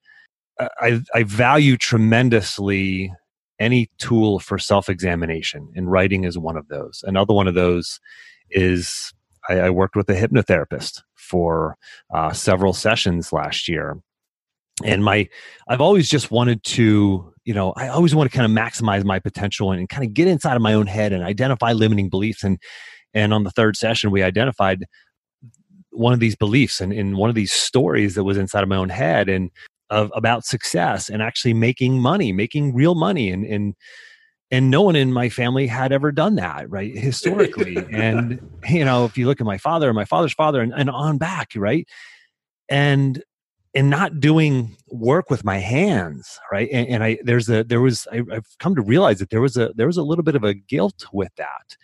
I 0.60 1.02
I 1.14 1.24
value 1.24 1.78
tremendously 1.78 3.12
any 3.60 3.90
tool 3.98 4.40
for 4.40 4.58
self 4.58 4.90
examination, 4.90 5.72
and 5.76 5.92
writing 5.92 6.24
is 6.24 6.38
one 6.38 6.58
of 6.58 6.68
those. 6.68 7.04
Another 7.06 7.34
one 7.34 7.48
of 7.48 7.56
those 7.56 8.00
is 8.50 9.14
I, 9.50 9.60
I 9.60 9.70
worked 9.70 9.96
with 9.96 10.10
a 10.10 10.16
hypnotherapist 10.16 11.02
for 11.16 11.78
uh, 12.14 12.32
several 12.34 12.74
sessions 12.74 13.34
last 13.34 13.68
year. 13.68 13.98
And 14.84 15.04
my, 15.04 15.28
I've 15.68 15.82
always 15.82 16.10
just 16.10 16.32
wanted 16.32 16.64
to, 16.64 17.33
you 17.46 17.54
know, 17.54 17.74
I 17.76 17.90
always 17.90 18.16
want 18.16 18.32
to 18.32 18.38
kind 18.38 18.46
of 18.46 18.58
maximize 18.58 19.04
my 19.04 19.20
potential 19.20 19.72
and, 19.72 19.80
and 19.80 19.90
kind 19.90 20.04
of 20.06 20.14
get 20.14 20.28
inside 20.28 20.56
of 20.56 20.62
my 20.62 20.74
own 20.74 20.88
head 20.88 21.14
and 21.14 21.24
identify 21.24 21.74
limiting 21.74 22.10
beliefs. 22.10 22.44
And, 22.44 22.58
and 23.14 23.34
on 23.34 23.44
the 23.44 23.52
third 23.52 23.76
session, 23.76 24.12
we 24.12 24.24
identified 24.24 24.86
one 25.92 26.14
of 26.14 26.20
these 26.20 26.36
beliefs 26.36 26.82
and 26.82 26.92
in 26.94 27.18
one 27.18 27.30
of 27.30 27.36
these 27.36 27.52
stories 27.52 28.16
that 28.16 28.24
was 28.24 28.38
inside 28.38 28.64
of 28.64 28.70
my 28.70 28.78
own 28.78 28.90
head. 28.90 29.30
And 29.30 29.52
of 29.94 30.12
about 30.16 30.44
success 30.44 31.10
and 31.10 31.22
actually 31.22 31.54
making 31.54 32.00
money, 32.00 32.32
making 32.32 32.74
real 32.74 32.96
money, 32.96 33.30
and 33.30 33.46
and 33.46 33.76
and 34.52 34.70
no 34.70 34.82
one 34.82 34.96
in 34.96 35.14
my 35.14 35.30
family 35.30 35.68
had 35.68 35.92
ever 35.92 36.12
done 36.12 36.36
that, 36.36 36.70
right? 36.70 36.96
Historically, 36.98 37.78
and 37.92 38.40
you 38.68 38.84
know, 38.84 39.06
if 39.06 39.18
you 39.18 39.28
look 39.28 39.40
at 39.40 39.46
my 39.46 39.58
father, 39.58 39.88
and 39.88 39.96
my 39.96 40.06
father's 40.06 40.34
father, 40.34 40.62
and, 40.62 40.74
and 40.76 40.90
on 40.90 41.18
back, 41.18 41.50
right, 41.56 41.88
and 42.70 43.24
and 43.76 43.90
not 43.90 44.20
doing 44.20 44.76
work 44.88 45.30
with 45.30 45.44
my 45.44 45.58
hands 45.58 46.40
right 46.52 46.70
and, 46.72 46.88
and, 46.88 47.04
i 47.04 47.18
there's 47.24 47.50
a 47.50 47.64
there 47.64 47.82
was 47.82 48.08
I, 48.12 48.18
have 48.32 48.46
come 48.60 48.76
to 48.76 48.82
realize 48.82 49.20
that 49.20 49.30
there 49.30 49.42
was 49.42 49.58
a 49.58 49.72
there 49.76 49.88
was 49.88 49.98
a 49.98 50.04
little 50.04 50.24
bit 50.24 50.36
of 50.36 50.44
a 50.44 50.54
guilt 50.54 51.06
with 51.12 51.34
that 51.38 51.76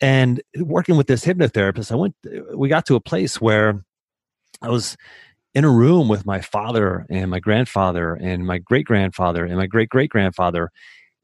and 0.00 0.40
working 0.58 0.96
with 0.96 1.06
this 1.08 1.24
hypnotherapist 1.24 1.90
i 1.92 1.96
went 1.96 2.14
we 2.54 2.68
got 2.68 2.86
to 2.86 2.94
a 2.94 3.00
place 3.00 3.40
where 3.40 3.84
i 4.62 4.68
was 4.68 4.96
in 5.54 5.64
a 5.64 5.70
room 5.70 6.08
with 6.08 6.26
my 6.26 6.40
father 6.40 7.06
and 7.10 7.30
my 7.30 7.40
grandfather 7.40 8.14
and 8.14 8.46
my 8.46 8.58
great 8.58 8.86
grandfather 8.86 9.44
and 9.44 9.56
my 9.56 9.66
great 9.66 9.88
great 9.88 10.10
grandfather. 10.10 10.70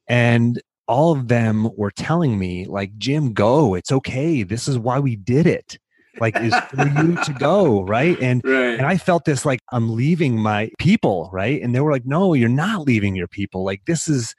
And 0.08 0.60
all 0.88 1.12
of 1.12 1.28
them 1.28 1.70
were 1.76 1.90
telling 1.90 2.38
me, 2.38 2.66
like, 2.66 2.96
Jim, 2.98 3.32
go. 3.32 3.74
It's 3.74 3.92
okay. 3.92 4.42
This 4.42 4.68
is 4.68 4.78
why 4.78 4.98
we 4.98 5.16
did 5.16 5.46
it. 5.46 5.78
Like 6.20 6.36
is 6.40 6.54
for 6.70 6.86
you 6.86 7.16
to 7.24 7.32
go 7.38 7.82
right? 7.82 8.18
And 8.20 8.42
right. 8.44 8.78
and 8.78 8.86
i 8.86 8.96
felt 8.96 9.24
this 9.24 9.44
like 9.44 9.60
i'm 9.72 9.94
leaving 9.94 10.38
my 10.38 10.70
people 10.78 11.28
right? 11.32 11.60
And 11.62 11.74
they 11.74 11.80
were 11.80 11.92
like 11.92 12.06
no 12.06 12.34
you're 12.34 12.48
not 12.48 12.82
leaving 12.86 13.14
your 13.16 13.28
people. 13.28 13.64
Like 13.64 13.82
this 13.86 14.08
is 14.08 14.34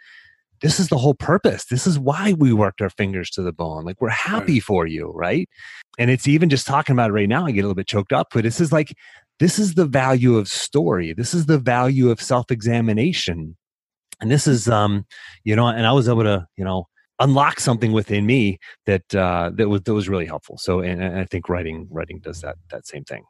this 0.62 0.80
is 0.80 0.88
the 0.88 0.98
whole 0.98 1.14
purpose. 1.14 1.66
This 1.66 1.86
is 1.86 2.00
why 2.00 2.34
we 2.34 2.54
worked 2.54 2.82
our 2.82 2.90
fingers 2.90 3.30
to 3.32 3.42
the 3.42 3.52
bone. 3.52 3.84
Like 3.86 4.00
we're 4.02 4.10
happy 4.10 4.54
Right. 4.54 4.64
for 4.64 4.88
you 4.88 5.12
right? 5.14 5.50
And 6.00 6.10
it's 6.10 6.28
even 6.28 6.50
just 6.50 6.66
talking 6.68 6.94
about 6.94 7.10
it 7.10 7.14
right 7.14 7.30
now 7.30 7.46
i 7.46 7.52
get 7.52 7.62
a 7.62 7.64
little 7.64 7.76
bit 7.76 7.88
choked 7.88 8.14
up 8.14 8.28
but 8.34 8.44
this 8.44 8.60
is 8.62 8.72
like 8.72 8.94
this 9.40 9.60
is 9.60 9.74
the 9.74 9.86
value 9.86 10.38
of 10.38 10.48
story. 10.48 11.14
This 11.14 11.34
is 11.34 11.46
the 11.46 11.60
value 11.60 12.10
of 12.10 12.22
self-examination. 12.22 13.58
And 14.22 14.32
this 14.32 14.48
is 14.48 14.68
um 14.70 15.06
you 15.44 15.56
know 15.56 15.68
and 15.68 15.86
i 15.86 15.92
was 15.92 16.08
able 16.08 16.24
to 16.24 16.48
you 16.58 16.64
know 16.64 16.88
unlock 17.20 17.60
something 17.60 17.92
within 17.92 18.26
me 18.26 18.60
that 18.86 19.16
uh 19.16 19.50
that 19.54 19.70
was 19.70 19.82
that 19.82 19.94
was 19.94 20.10
really 20.10 20.26
helpful 20.26 20.58
so 20.58 20.80
and, 20.82 21.02
and 21.02 21.18
i 21.18 21.26
think 21.26 21.48
writing 21.50 21.88
writing 21.90 22.20
does 22.20 22.42
that 22.42 22.58
that 22.70 22.86
same 22.86 23.04
thing 23.04 23.24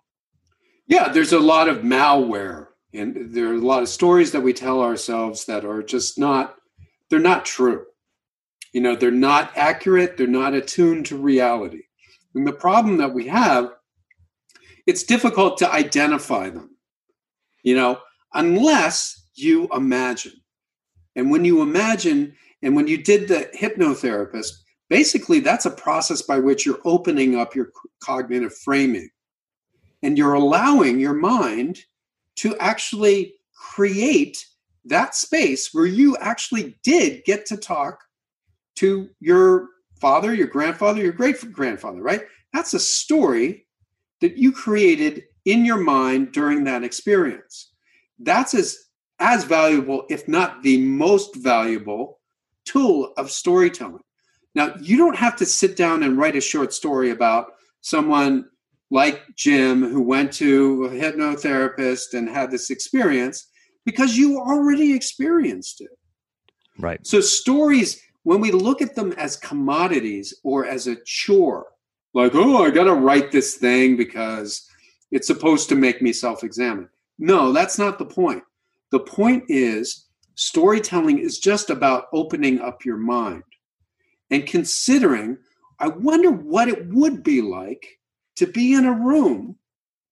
Yeah, 0.88 1.10
there's 1.10 1.34
a 1.34 1.40
lot 1.40 1.68
of 1.68 1.80
malware, 1.80 2.68
and 2.94 3.34
there 3.34 3.50
are 3.50 3.56
a 3.56 3.60
lot 3.60 3.82
of 3.82 3.90
stories 3.90 4.32
that 4.32 4.42
we 4.42 4.54
tell 4.54 4.82
ourselves 4.82 5.46
that 5.46 5.66
are 5.66 5.82
just 5.82 6.20
not, 6.20 6.56
they're 7.10 7.20
not 7.20 7.46
true. 7.46 7.86
You 8.72 8.82
know, 8.82 8.96
they're 8.96 9.12
not 9.12 9.52
accurate, 9.56 10.18
they're 10.18 10.28
not 10.28 10.54
attuned 10.54 11.08
to 11.08 11.18
reality. 11.18 11.84
And 12.36 12.46
the 12.46 12.54
problem 12.54 12.98
that 12.98 13.14
we 13.14 13.28
have, 13.28 13.72
it's 14.86 15.04
difficult 15.04 15.58
to 15.60 15.72
identify 15.72 16.50
them, 16.50 16.76
you 17.64 17.76
know, 17.76 18.00
unless 18.34 19.28
you 19.34 19.68
imagine. 19.74 20.34
And 21.16 21.32
when 21.32 21.46
you 21.46 21.62
imagine, 21.62 22.36
and 22.62 22.76
when 22.76 22.88
you 22.88 23.02
did 23.02 23.28
the 23.28 23.50
hypnotherapist, 23.58 24.52
basically 24.90 25.40
that's 25.40 25.66
a 25.66 25.72
process 25.72 26.22
by 26.22 26.40
which 26.40 26.66
you're 26.66 26.82
opening 26.86 27.36
up 27.36 27.56
your 27.56 27.72
cognitive 28.04 28.56
framing 28.58 29.10
and 30.04 30.18
you're 30.18 30.34
allowing 30.34 31.00
your 31.00 31.14
mind 31.14 31.80
to 32.36 32.58
actually 32.58 33.34
create 33.56 34.46
that 34.84 35.16
space 35.16 35.70
where 35.74 35.86
you 35.86 36.16
actually 36.18 36.78
did 36.84 37.24
get 37.26 37.46
to 37.48 37.58
talk 37.58 38.04
to 38.76 39.10
your 39.20 39.70
father, 40.00 40.34
your 40.34 40.48
grandfather, 40.48 41.02
your 41.02 41.14
great 41.14 41.52
grandfather, 41.52 42.02
right? 42.02 42.24
That's 42.54 42.74
a 42.74 42.80
story 42.80 43.66
that 44.22 44.38
you 44.38 44.52
created 44.52 45.24
in 45.46 45.66
your 45.66 45.78
mind 45.78 46.32
during 46.32 46.64
that 46.66 46.84
experience. 46.84 47.72
That's 48.20 48.54
as 48.54 48.85
as 49.20 49.44
valuable, 49.44 50.06
if 50.10 50.28
not 50.28 50.62
the 50.64 50.78
most 50.80 51.36
valuable 51.36 52.20
tool 52.66 53.14
of 53.18 53.32
storytelling. 53.32 54.02
Now, 54.56 54.74
you 54.82 54.98
don't 54.98 55.16
have 55.16 55.36
to 55.38 55.46
sit 55.46 55.76
down 55.76 56.04
and 56.04 56.18
write 56.18 56.36
a 56.36 56.42
short 56.42 56.74
story 56.74 57.12
about 57.12 57.54
someone 57.82 58.46
like 58.92 59.22
Jim 59.36 59.82
who 59.82 60.02
went 60.02 60.32
to 60.34 60.86
a 60.86 60.90
hypnotherapist 60.90 62.14
and 62.14 62.30
had 62.30 62.52
this 62.52 62.70
experience 62.70 63.48
because 63.86 64.18
you 64.18 64.40
already 64.40 64.94
experienced 64.94 65.82
it. 65.82 65.92
right 66.80 67.06
So 67.06 67.22
stories, 67.22 68.02
when 68.24 68.42
we 68.42 68.52
look 68.52 68.82
at 68.82 68.96
them 68.96 69.14
as 69.14 69.38
commodities 69.38 70.34
or 70.44 70.66
as 70.66 70.88
a 70.88 70.98
chore, 71.06 71.68
like, 72.14 72.34
oh, 72.34 72.64
I 72.64 72.70
got 72.72 72.86
to 72.86 72.94
write 72.94 73.32
this 73.32 73.56
thing 73.56 73.98
because 73.98 74.68
it's 75.12 75.28
supposed 75.28 75.70
to 75.70 75.76
make 75.76 76.02
me 76.02 76.14
self-examine. 76.14 76.90
No, 77.20 77.52
that's 77.52 77.78
not 77.78 78.00
the 78.00 78.06
point. 78.06 78.44
The 78.92 79.00
point 79.00 79.46
is 79.48 80.06
storytelling 80.36 81.20
is 81.20 81.40
just 81.40 81.70
about 81.70 82.06
opening 82.14 82.60
up 82.60 82.86
your 82.86 82.98
mind 82.98 83.44
and 84.30 84.46
considering, 84.46 85.38
I 85.80 85.88
wonder 85.88 86.32
what 86.32 86.68
it 86.68 86.88
would 86.88 87.24
be 87.24 87.42
like 87.42 88.00
to 88.38 88.48
be 88.48 88.74
in 88.74 88.86
a 88.86 88.94
room 88.94 89.58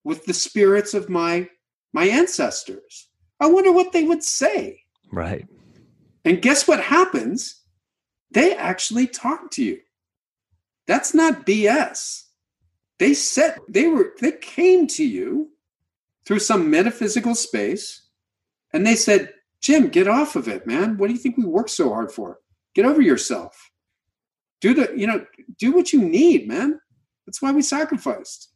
with 0.04 0.26
the 0.26 0.34
spirits 0.34 0.94
of 0.94 1.10
my 1.10 1.50
my 1.94 2.06
ancestors. 2.06 3.10
I 3.40 3.48
wonder 3.48 3.72
what 3.72 3.92
they 3.92 4.04
would 4.04 4.24
say. 4.24 4.82
right 5.12 5.46
And 6.26 6.42
guess 6.42 6.68
what 6.68 6.80
happens? 6.80 7.62
They 8.32 8.56
actually 8.56 9.08
talk 9.08 9.52
to 9.52 9.64
you. 9.64 9.80
That's 10.88 11.14
not 11.14 11.46
BS. 11.46 12.24
They 13.00 13.14
said 13.14 13.60
they 13.70 13.88
were 13.88 14.14
they 14.20 14.32
came 14.32 14.88
to 14.88 15.06
you 15.06 15.50
through 16.26 16.40
some 16.40 16.70
metaphysical 16.70 17.36
space 17.36 18.03
and 18.74 18.86
they 18.86 18.96
said, 18.96 19.34
"Jim, 19.62 19.88
get 19.88 20.08
off 20.08 20.36
of 20.36 20.48
it, 20.48 20.66
man. 20.68 20.98
What 20.98 21.08
do 21.08 21.14
you 21.14 21.20
think 21.20 21.38
we 21.38 21.46
work 21.46 21.70
so 21.70 21.90
hard 21.90 22.12
for? 22.12 22.40
Get 22.76 22.86
over 22.86 23.02
yourself. 23.02 23.72
Do 24.62 24.74
the, 24.74 24.94
you 24.96 25.08
know, 25.08 25.26
do 25.60 25.72
what 25.74 25.94
you 25.94 26.02
need, 26.02 26.48
man. 26.48 26.80
That's 27.26 27.42
why 27.42 27.52
we 27.52 27.62
sacrificed. 27.62 28.50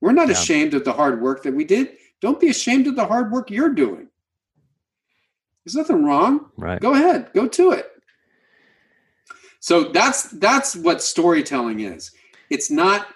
We're 0.00 0.12
not 0.12 0.28
Yeah. 0.28 0.34
ashamed 0.34 0.74
of 0.74 0.84
the 0.84 0.92
hard 0.92 1.20
work 1.22 1.42
that 1.44 1.54
we 1.54 1.64
did. 1.64 1.96
Don't 2.20 2.38
be 2.40 2.48
ashamed 2.48 2.86
of 2.86 2.96
the 2.96 3.06
hard 3.06 3.30
work 3.32 3.50
you're 3.50 3.72
doing. 3.74 4.08
There's 5.64 5.76
nothing 5.76 6.04
wrong 6.04 6.50
right 6.56 6.80
go 6.80 6.94
ahead 6.94 7.30
go 7.34 7.46
to 7.46 7.72
it 7.72 7.86
so 9.60 9.84
that's 9.84 10.24
that's 10.24 10.74
what 10.74 11.02
storytelling 11.02 11.80
is 11.80 12.12
it's 12.48 12.70
not 12.70 13.06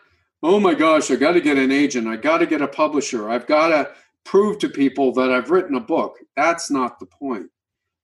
oh 0.43 0.61
my 0.61 0.75
gosh 0.75 1.11
i 1.11 1.17
got 1.17 1.33
to 1.33 1.41
get 1.41 1.57
an 1.57 1.73
agent 1.73 2.07
i 2.07 2.17
got 2.17 2.39
to 2.39 2.47
get 2.47 2.61
a 2.61 2.69
publisher 2.69 3.31
i've 3.31 3.47
got 3.47 3.69
to 3.69 3.91
prove 4.25 4.59
to 4.59 4.69
people 4.69 5.13
that 5.13 5.31
i've 5.31 5.51
written 5.51 5.75
a 5.75 5.81
book 5.81 6.19
that's 6.37 6.71
not 6.71 6.99
the 6.99 7.07
point 7.07 7.47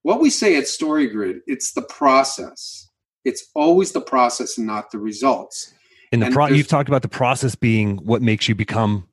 what 0.03 0.19
we 0.19 0.31
say 0.31 0.57
at 0.57 0.65
StoryGrid, 0.65 1.41
it's 1.47 1.73
the 1.73 1.83
process 1.83 2.89
it's 3.25 3.51
always 3.55 3.93
the 3.93 4.01
process 4.01 4.57
and 4.57 4.67
not 4.67 4.91
the 4.91 4.99
results 4.99 5.75
and 6.13 6.23
the 6.23 6.27
and 6.27 6.35
pro 6.35 6.47
you've 6.47 6.69
talked 6.69 6.89
about 6.89 7.03
the 7.03 7.09
process 7.09 7.55
being 7.55 7.99
what 7.99 8.23
makes 8.23 8.49
you 8.49 8.55
become 8.55 9.07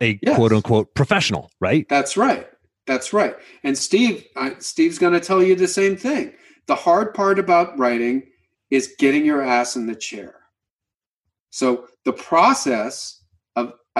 a 0.00 0.18
Yes. 0.22 0.36
quote 0.36 0.52
unquote 0.52 0.94
professional 0.94 1.50
right 1.60 1.88
That's 1.88 2.16
right. 2.16 2.48
That's 2.86 3.12
right. 3.12 3.36
And 3.62 3.76
Steve, 3.78 4.24
I, 4.36 4.54
Steve's 4.58 4.98
going 4.98 5.12
to 5.12 5.20
tell 5.20 5.42
you 5.42 5.54
the 5.54 5.68
same 5.68 5.96
thing. 5.96 6.32
The 6.66 6.74
hard 6.74 7.14
part 7.14 7.38
about 7.38 7.78
writing 7.78 8.24
is 8.70 8.94
getting 8.98 9.24
your 9.24 9.42
ass 9.42 9.76
in 9.76 9.86
the 9.86 9.94
chair. 9.94 10.34
So 11.50 11.86
the 12.04 12.12
process 12.12 13.19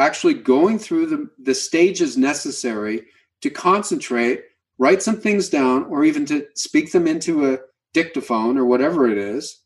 actually 0.01 0.35
going 0.35 0.79
through 0.79 1.07
the, 1.07 1.31
the 1.39 1.55
stages 1.55 2.17
necessary 2.17 3.07
to 3.43 3.51
concentrate, 3.51 4.43
write 4.79 5.03
some 5.03 5.21
things 5.21 5.49
down, 5.49 5.85
or 5.85 6.05
even 6.05 6.25
to 6.27 6.47
speak 6.55 6.93
them 6.93 7.07
into 7.07 7.53
a 7.53 7.59
dictaphone 7.93 8.57
or 8.57 8.65
whatever 8.65 9.09
it 9.09 9.19
is, 9.19 9.61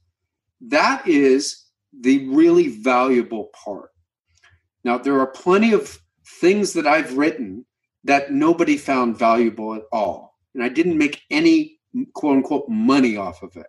that 0.60 1.06
is 1.06 1.66
the 2.00 2.28
really 2.28 2.68
valuable 2.68 3.50
part. 3.64 3.90
Now, 4.82 4.98
there 4.98 5.18
are 5.20 5.26
plenty 5.26 5.72
of 5.72 5.98
things 6.40 6.72
that 6.74 6.86
I've 6.86 7.16
written 7.16 7.64
that 8.04 8.32
nobody 8.32 8.76
found 8.76 9.18
valuable 9.18 9.74
at 9.74 9.82
all. 9.92 10.38
And 10.54 10.62
I 10.62 10.68
didn't 10.68 10.98
make 10.98 11.22
any 11.30 11.78
quote 12.14 12.36
unquote 12.36 12.68
money 12.68 13.16
off 13.16 13.42
of 13.42 13.56
it. 13.56 13.66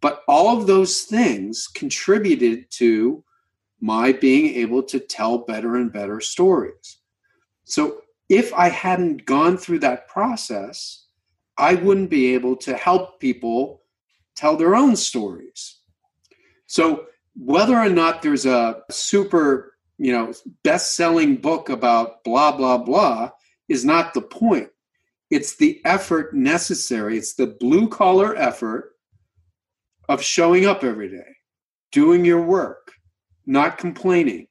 But 0.00 0.22
all 0.26 0.56
of 0.56 0.66
those 0.66 1.02
things 1.02 1.68
contributed 1.68 2.70
to 2.72 3.24
my 3.82 4.12
being 4.12 4.54
able 4.54 4.82
to 4.84 5.00
tell 5.00 5.38
better 5.38 5.76
and 5.76 5.92
better 5.92 6.20
stories. 6.20 6.98
So 7.64 8.02
if 8.28 8.54
I 8.54 8.68
hadn't 8.68 9.26
gone 9.26 9.58
through 9.58 9.80
that 9.80 10.08
process, 10.08 11.06
I 11.58 11.74
wouldn't 11.74 12.08
be 12.08 12.32
able 12.34 12.56
to 12.58 12.76
help 12.76 13.20
people 13.20 13.82
tell 14.36 14.56
their 14.56 14.76
own 14.76 14.94
stories. 14.96 15.80
So 16.66 17.06
whether 17.34 17.76
or 17.76 17.88
not 17.88 18.22
there's 18.22 18.46
a 18.46 18.82
super, 18.90 19.76
you 19.98 20.12
know, 20.12 20.32
best-selling 20.62 21.36
book 21.36 21.68
about 21.68 22.24
blah 22.24 22.56
blah 22.56 22.78
blah 22.78 23.30
is 23.68 23.84
not 23.84 24.14
the 24.14 24.22
point. 24.22 24.68
It's 25.28 25.56
the 25.56 25.80
effort 25.84 26.34
necessary. 26.34 27.18
It's 27.18 27.34
the 27.34 27.48
blue 27.48 27.88
collar 27.88 28.36
effort 28.36 28.92
of 30.08 30.22
showing 30.22 30.66
up 30.66 30.84
every 30.84 31.08
day, 31.08 31.36
doing 31.90 32.24
your 32.24 32.42
work, 32.42 32.92
not 33.46 33.78
complaining, 33.78 34.46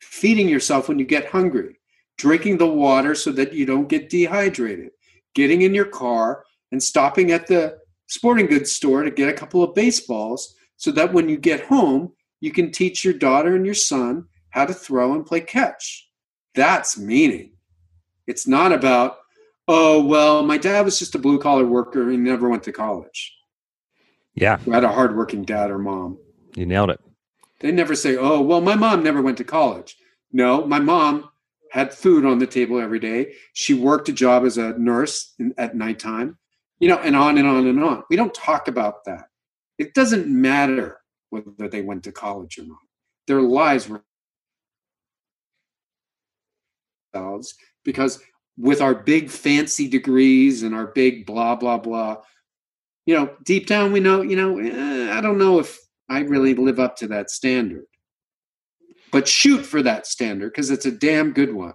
feeding 0.00 0.48
yourself 0.48 0.88
when 0.88 0.98
you 0.98 1.04
get 1.04 1.26
hungry, 1.26 1.78
drinking 2.18 2.58
the 2.58 2.66
water 2.66 3.14
so 3.14 3.32
that 3.32 3.52
you 3.52 3.66
don't 3.66 3.88
get 3.88 4.10
dehydrated, 4.10 4.90
getting 5.34 5.62
in 5.62 5.74
your 5.74 5.86
car 5.86 6.44
and 6.72 6.82
stopping 6.82 7.30
at 7.30 7.46
the 7.46 7.78
sporting 8.08 8.46
goods 8.46 8.72
store 8.72 9.02
to 9.02 9.10
get 9.10 9.28
a 9.28 9.32
couple 9.32 9.62
of 9.62 9.74
baseballs 9.74 10.54
so 10.76 10.90
that 10.92 11.12
when 11.12 11.28
you 11.28 11.36
get 11.36 11.64
home, 11.64 12.12
you 12.40 12.52
can 12.52 12.70
teach 12.70 13.04
your 13.04 13.14
daughter 13.14 13.56
and 13.56 13.64
your 13.64 13.74
son 13.74 14.26
how 14.50 14.64
to 14.64 14.74
throw 14.74 15.14
and 15.14 15.26
play 15.26 15.40
catch. 15.40 16.08
That's 16.54 16.98
meaning. 16.98 17.52
It's 18.26 18.46
not 18.46 18.72
about, 18.72 19.18
oh, 19.68 20.04
well, 20.04 20.42
my 20.42 20.58
dad 20.58 20.84
was 20.84 20.98
just 20.98 21.14
a 21.14 21.18
blue 21.18 21.38
collar 21.38 21.64
worker 21.66 22.10
and 22.10 22.24
never 22.24 22.48
went 22.48 22.62
to 22.64 22.72
college. 22.72 23.34
yeah 24.34 24.58
Who 24.58 24.72
had 24.72 24.84
a 24.84 24.92
hardworking 24.92 25.44
dad 25.44 25.70
or 25.70 25.78
mom. 25.78 26.18
you 26.54 26.66
nailed 26.66 26.90
it 26.90 27.00
They 27.60 27.72
never 27.72 27.94
say, 27.94 28.16
oh, 28.16 28.40
well, 28.40 28.60
my 28.60 28.74
mom 28.74 29.02
never 29.02 29.22
went 29.22 29.38
to 29.38 29.44
college. 29.44 29.96
No, 30.32 30.66
my 30.66 30.78
mom 30.78 31.30
had 31.70 31.92
food 31.92 32.24
on 32.24 32.38
the 32.38 32.46
table 32.46 32.78
every 32.78 32.98
day. 32.98 33.34
She 33.54 33.74
worked 33.74 34.08
a 34.08 34.12
job 34.12 34.44
as 34.44 34.58
a 34.58 34.78
nurse 34.78 35.34
in, 35.38 35.54
at 35.56 35.76
nighttime, 35.76 36.38
you 36.78 36.88
know, 36.88 36.98
and 36.98 37.16
on 37.16 37.38
and 37.38 37.48
on 37.48 37.66
and 37.66 37.82
on. 37.82 38.02
We 38.10 38.16
don't 38.16 38.34
talk 38.34 38.68
about 38.68 39.04
that. 39.06 39.28
It 39.78 39.94
doesn't 39.94 40.26
matter 40.26 40.98
whether 41.30 41.68
they 41.68 41.82
went 41.82 42.04
to 42.04 42.12
college 42.12 42.58
or 42.58 42.64
not. 42.64 42.78
Their 43.26 43.42
lives 43.42 43.88
were 43.88 44.02
ourselves 47.16 47.54
because 47.84 48.22
with 48.58 48.80
our 48.80 48.94
big 48.94 49.30
fancy 49.30 49.88
degrees 49.88 50.62
and 50.62 50.74
our 50.74 50.86
big 50.86 51.26
blah 51.26 51.54
blah 51.54 51.78
blah 51.78 52.16
you 53.04 53.14
know 53.14 53.30
deep 53.44 53.66
down 53.66 53.92
we 53.92 54.00
know 54.00 54.22
you 54.22 54.36
know 54.36 54.58
eh, 54.58 55.12
i 55.16 55.20
don't 55.20 55.38
know 55.38 55.58
if 55.58 55.78
i 56.08 56.20
really 56.20 56.54
live 56.54 56.78
up 56.78 56.96
to 56.96 57.06
that 57.08 57.30
standard. 57.30 57.84
But 59.12 59.28
shoot 59.28 59.64
for 59.64 59.82
that 59.82 60.06
standard 60.06 60.52
because 60.52 60.70
it's 60.70 60.84
a 60.84 60.90
damn 60.90 61.32
good 61.32 61.54
one. 61.54 61.74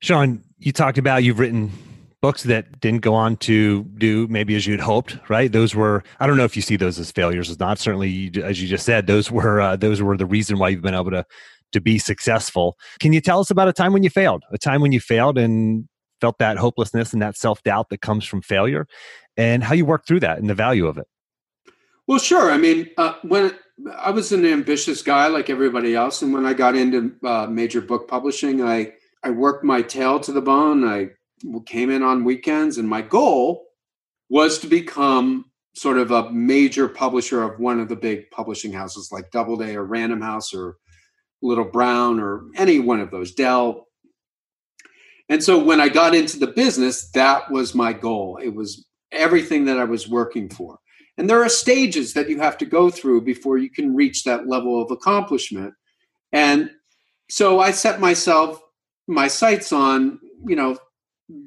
Shawn 0.00 0.42
you 0.58 0.72
talked 0.72 0.98
about 0.98 1.24
you've 1.24 1.38
written 1.38 1.72
books 2.20 2.44
that 2.44 2.80
didn't 2.80 3.02
go 3.02 3.12
on 3.14 3.36
to 3.36 3.84
do 3.98 4.26
maybe 4.28 4.54
as 4.54 4.66
you'd 4.66 4.80
hoped 4.80 5.18
right? 5.28 5.52
Those 5.52 5.74
were 5.74 6.02
i 6.20 6.26
don't 6.26 6.36
know 6.36 6.44
if 6.44 6.56
you 6.56 6.62
see 6.62 6.76
those 6.76 6.98
as 6.98 7.10
failures 7.10 7.50
or 7.50 7.56
not. 7.58 7.78
Certainly 7.78 8.32
as 8.42 8.62
you 8.62 8.68
just 8.68 8.86
said 8.86 9.06
those 9.06 9.30
were 9.30 9.60
uh, 9.60 9.76
those 9.76 10.00
were 10.00 10.16
the 10.16 10.26
reason 10.26 10.58
why 10.58 10.70
you've 10.70 10.82
been 10.82 10.94
able 10.94 11.10
to 11.10 11.24
to 11.72 11.80
be 11.80 11.98
successful. 11.98 12.76
Can 13.00 13.12
you 13.12 13.20
tell 13.20 13.40
us 13.40 13.50
about 13.50 13.68
a 13.68 13.72
time 13.72 13.92
when 13.92 14.04
you 14.04 14.10
failed? 14.10 14.44
A 14.52 14.58
time 14.58 14.80
when 14.80 14.92
you 14.92 15.00
failed 15.00 15.36
and 15.36 15.88
felt 16.20 16.38
that 16.38 16.56
hopelessness 16.56 17.12
and 17.12 17.20
that 17.20 17.36
self-doubt 17.36 17.88
that 17.90 18.00
comes 18.00 18.24
from 18.24 18.40
failure 18.40 18.86
and 19.36 19.64
how 19.64 19.74
you 19.74 19.84
worked 19.84 20.06
through 20.06 20.20
that 20.20 20.38
and 20.38 20.48
the 20.48 20.54
value 20.54 20.86
of 20.86 20.96
it 20.96 21.06
well 22.06 22.18
sure. 22.18 22.50
I 22.50 22.58
mean 22.58 22.90
uh, 22.96 23.14
when 23.22 23.54
i 23.98 24.10
was 24.10 24.30
an 24.30 24.46
ambitious 24.46 25.02
guy 25.02 25.26
like 25.26 25.50
everybody 25.50 25.96
else 25.96 26.22
and 26.22 26.32
when 26.32 26.46
i 26.46 26.52
got 26.54 26.76
into 26.76 27.12
uh, 27.24 27.44
major 27.46 27.80
book 27.80 28.06
publishing 28.06 28.62
i 28.62 28.92
i 29.24 29.30
worked 29.30 29.64
my 29.64 29.82
tail 29.82 30.20
to 30.20 30.32
the 30.32 30.40
bone. 30.40 30.84
I 30.84 31.08
came 31.66 31.90
in 31.90 32.02
on 32.02 32.24
weekends 32.24 32.78
and 32.78 32.88
my 32.88 33.02
goal 33.02 33.66
was 34.28 34.58
to 34.60 34.66
become 34.66 35.46
sort 35.74 35.98
of 35.98 36.12
a 36.12 36.30
major 36.30 36.88
publisher 36.88 37.42
of 37.42 37.58
one 37.58 37.80
of 37.80 37.88
the 37.88 37.96
big 37.96 38.30
publishing 38.30 38.72
houses 38.72 39.10
like 39.10 39.30
doubleday 39.32 39.74
or 39.74 39.84
random 39.84 40.20
house 40.20 40.54
or 40.54 40.76
little 41.42 41.64
brown 41.64 42.20
or 42.20 42.44
any 42.54 42.78
one 42.78 43.00
of 43.00 43.10
those 43.10 43.34
dell. 43.34 43.88
And 45.28 45.42
so 45.42 45.62
when 45.62 45.80
i 45.80 45.88
got 45.88 46.14
into 46.14 46.38
the 46.38 46.46
business 46.46 47.10
that 47.12 47.50
was 47.50 47.74
my 47.74 47.92
goal. 47.92 48.38
It 48.42 48.54
was 48.54 48.86
everything 49.10 49.64
that 49.66 49.78
i 49.78 49.84
was 49.84 50.08
working 50.08 50.48
for 50.48 50.78
and 51.16 51.30
there 51.30 51.42
are 51.42 51.48
stages 51.48 52.12
that 52.14 52.28
you 52.28 52.38
have 52.40 52.58
to 52.58 52.66
go 52.66 52.90
through 52.90 53.20
before 53.20 53.58
you 53.58 53.70
can 53.70 53.94
reach 53.94 54.24
that 54.24 54.48
level 54.48 54.80
of 54.80 54.90
accomplishment 54.90 55.74
and 56.32 56.70
so 57.30 57.60
i 57.60 57.70
set 57.70 58.00
myself 58.00 58.60
my 59.06 59.28
sights 59.28 59.72
on 59.72 60.18
you 60.46 60.56
know 60.56 60.76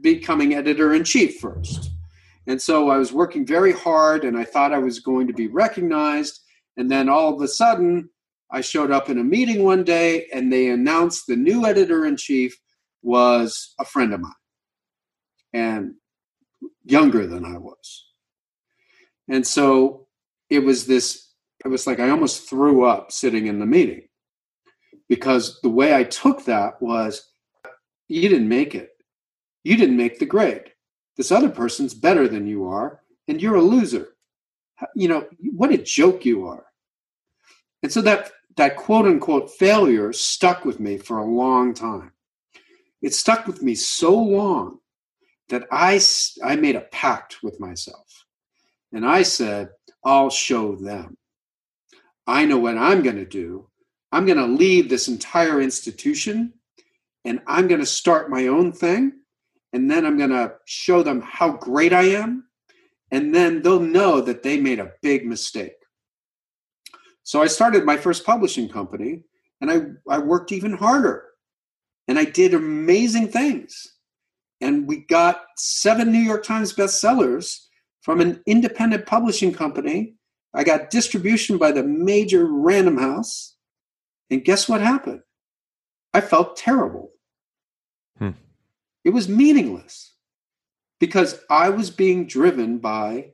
becoming 0.01 0.53
editor 0.53 0.93
in 0.93 1.03
chief 1.03 1.39
first. 1.39 1.91
And 2.47 2.61
so 2.61 2.89
I 2.89 2.97
was 2.97 3.11
working 3.11 3.45
very 3.45 3.74
hard 3.74 4.24
and 4.24 4.38
I 4.38 4.43
thought 4.43 4.74
I 4.74 4.78
was 4.78 4.99
going 4.99 5.28
to 5.28 5.34
be 5.34 5.47
recognized. 5.47 6.39
And 6.78 6.89
then 6.89 7.09
all 7.09 7.34
of 7.34 7.41
a 7.41 7.47
sudden, 7.47 8.09
I 8.51 8.61
showed 8.61 8.91
up 8.91 9.09
in 9.09 9.18
a 9.18 9.24
meeting 9.24 9.63
one 9.63 9.84
day 9.84 10.28
and 10.34 10.51
they 10.51 10.70
announced 10.70 11.26
the 11.28 11.36
new 11.36 11.65
editor 11.65 12.05
in 12.05 12.15
chief 12.15 12.57
was 13.01 13.74
a 13.80 13.86
friend 13.86 14.13
of 14.13 14.22
mine 14.22 14.32
and 15.53 15.93
younger 16.86 17.28
than 17.28 17.43
I 17.43 17.57
was. 17.57 18.07
And 19.30 19.46
so 19.46 20.08
it 20.50 20.60
was 20.60 20.86
this, 20.86 21.32
it 21.64 21.68
was 21.68 21.88
like 21.88 22.00
I 22.00 22.10
almost 22.10 22.50
threw 22.50 22.86
up 22.86 23.12
sitting 23.12 23.48
in 23.48 23.60
the 23.60 23.66
meeting 23.66 24.08
because 25.10 25.60
the 25.62 25.70
way 25.70 25.94
I 25.96 26.04
took 26.04 26.46
that 26.46 26.82
was, 26.82 27.30
you 28.08 28.22
didn't 28.30 28.48
make 28.48 28.74
it. 28.74 28.92
You 29.64 29.76
didn't 29.76 29.98
make 29.98 30.20
the 30.20 30.26
grade. 30.26 30.72
This 31.18 31.32
other 31.32 31.50
person's 31.50 31.94
better 31.94 32.28
than 32.28 32.48
you 32.48 32.68
are, 32.68 33.02
and 33.28 33.42
you're 33.42 33.56
a 33.56 33.62
loser. 33.62 34.10
You 34.96 35.08
know, 35.08 35.28
what 35.52 35.74
a 35.74 35.78
joke 35.78 36.26
you 36.26 36.48
are. 36.48 36.66
And 37.84 37.92
so 37.92 38.02
that 38.02 38.32
that 38.56 38.76
quote 38.76 39.06
unquote 39.06 39.52
failure 39.52 40.12
stuck 40.14 40.66
with 40.66 40.80
me 40.80 40.98
for 40.98 41.18
a 41.18 41.26
long 41.26 41.74
time. 41.74 42.12
It 43.02 43.14
stuck 43.14 43.48
with 43.48 43.62
me 43.62 43.76
so 43.76 44.18
long 44.18 44.80
that 45.50 45.68
I, 45.72 46.00
I 46.44 46.56
made 46.56 46.76
a 46.76 46.82
pact 46.82 47.44
with 47.44 47.60
myself. 47.60 48.26
And 48.94 49.06
I 49.06 49.24
said, 49.24 49.70
I'll 50.04 50.30
show 50.30 50.76
them. 50.76 51.18
I 52.26 52.46
know 52.46 52.58
what 52.58 52.78
I'm 52.78 53.04
going 53.04 53.18
to 53.18 53.26
do. 53.26 53.70
I'm 54.12 54.26
going 54.26 54.38
to 54.38 54.46
leave 54.46 54.90
this 54.90 55.08
entire 55.08 55.62
institution 55.62 56.54
and 57.26 57.42
I'm 57.48 57.68
going 57.68 57.82
to 57.82 57.86
start 57.86 58.30
my 58.30 58.48
own 58.48 58.72
thing 58.72 59.14
and 59.74 59.90
then 59.90 60.06
I'm 60.06 60.18
going 60.18 60.30
to 60.30 60.54
show 60.66 61.04
them 61.04 61.22
how 61.22 61.52
great 61.52 61.94
I 61.94 62.04
am, 62.04 62.46
and 63.12 63.34
then 63.34 63.62
they'll 63.62 63.80
know 63.80 64.22
that 64.22 64.44
they 64.44 64.60
made 64.60 64.80
a 64.80 64.94
big 65.02 65.26
mistake. 65.26 65.76
So 67.24 67.42
I 67.42 67.48
started 67.48 67.86
my 67.86 67.98
first 67.98 68.26
publishing 68.26 68.70
company, 68.70 69.24
and 69.62 69.70
I, 69.70 69.82
I 70.10 70.20
worked 70.20 70.52
even 70.52 70.74
harder, 70.74 71.26
and 72.08 72.18
I 72.18 72.24
did 72.24 72.54
amazing 72.54 73.28
things. 73.28 73.96
And 74.62 74.88
we 74.88 75.06
got 75.06 75.44
seven 75.58 76.12
New 76.12 76.20
York 76.20 76.44
Times 76.44 76.74
bestsellers 76.74 77.66
from 78.08 78.22
an 78.22 78.41
independent 78.45 79.05
publishing 79.05 79.53
company. 79.53 80.14
I 80.53 80.64
got 80.64 80.89
distribution 80.89 81.58
by 81.58 81.74
the 81.74 81.84
major 81.84 82.45
Random 82.45 82.97
House. 82.97 83.58
And 84.30 84.45
guess 84.45 84.70
what 84.70 84.80
happened? 84.80 85.24
I 86.14 86.22
felt 86.22 86.55
terrible. 86.55 87.12
Hmm. 88.18 88.30
It 89.03 89.10
was 89.10 89.28
meaningless 89.28 90.14
because 91.01 91.41
I 91.49 91.68
was 91.68 91.91
being 91.91 92.28
driven 92.28 92.78
by 92.78 93.34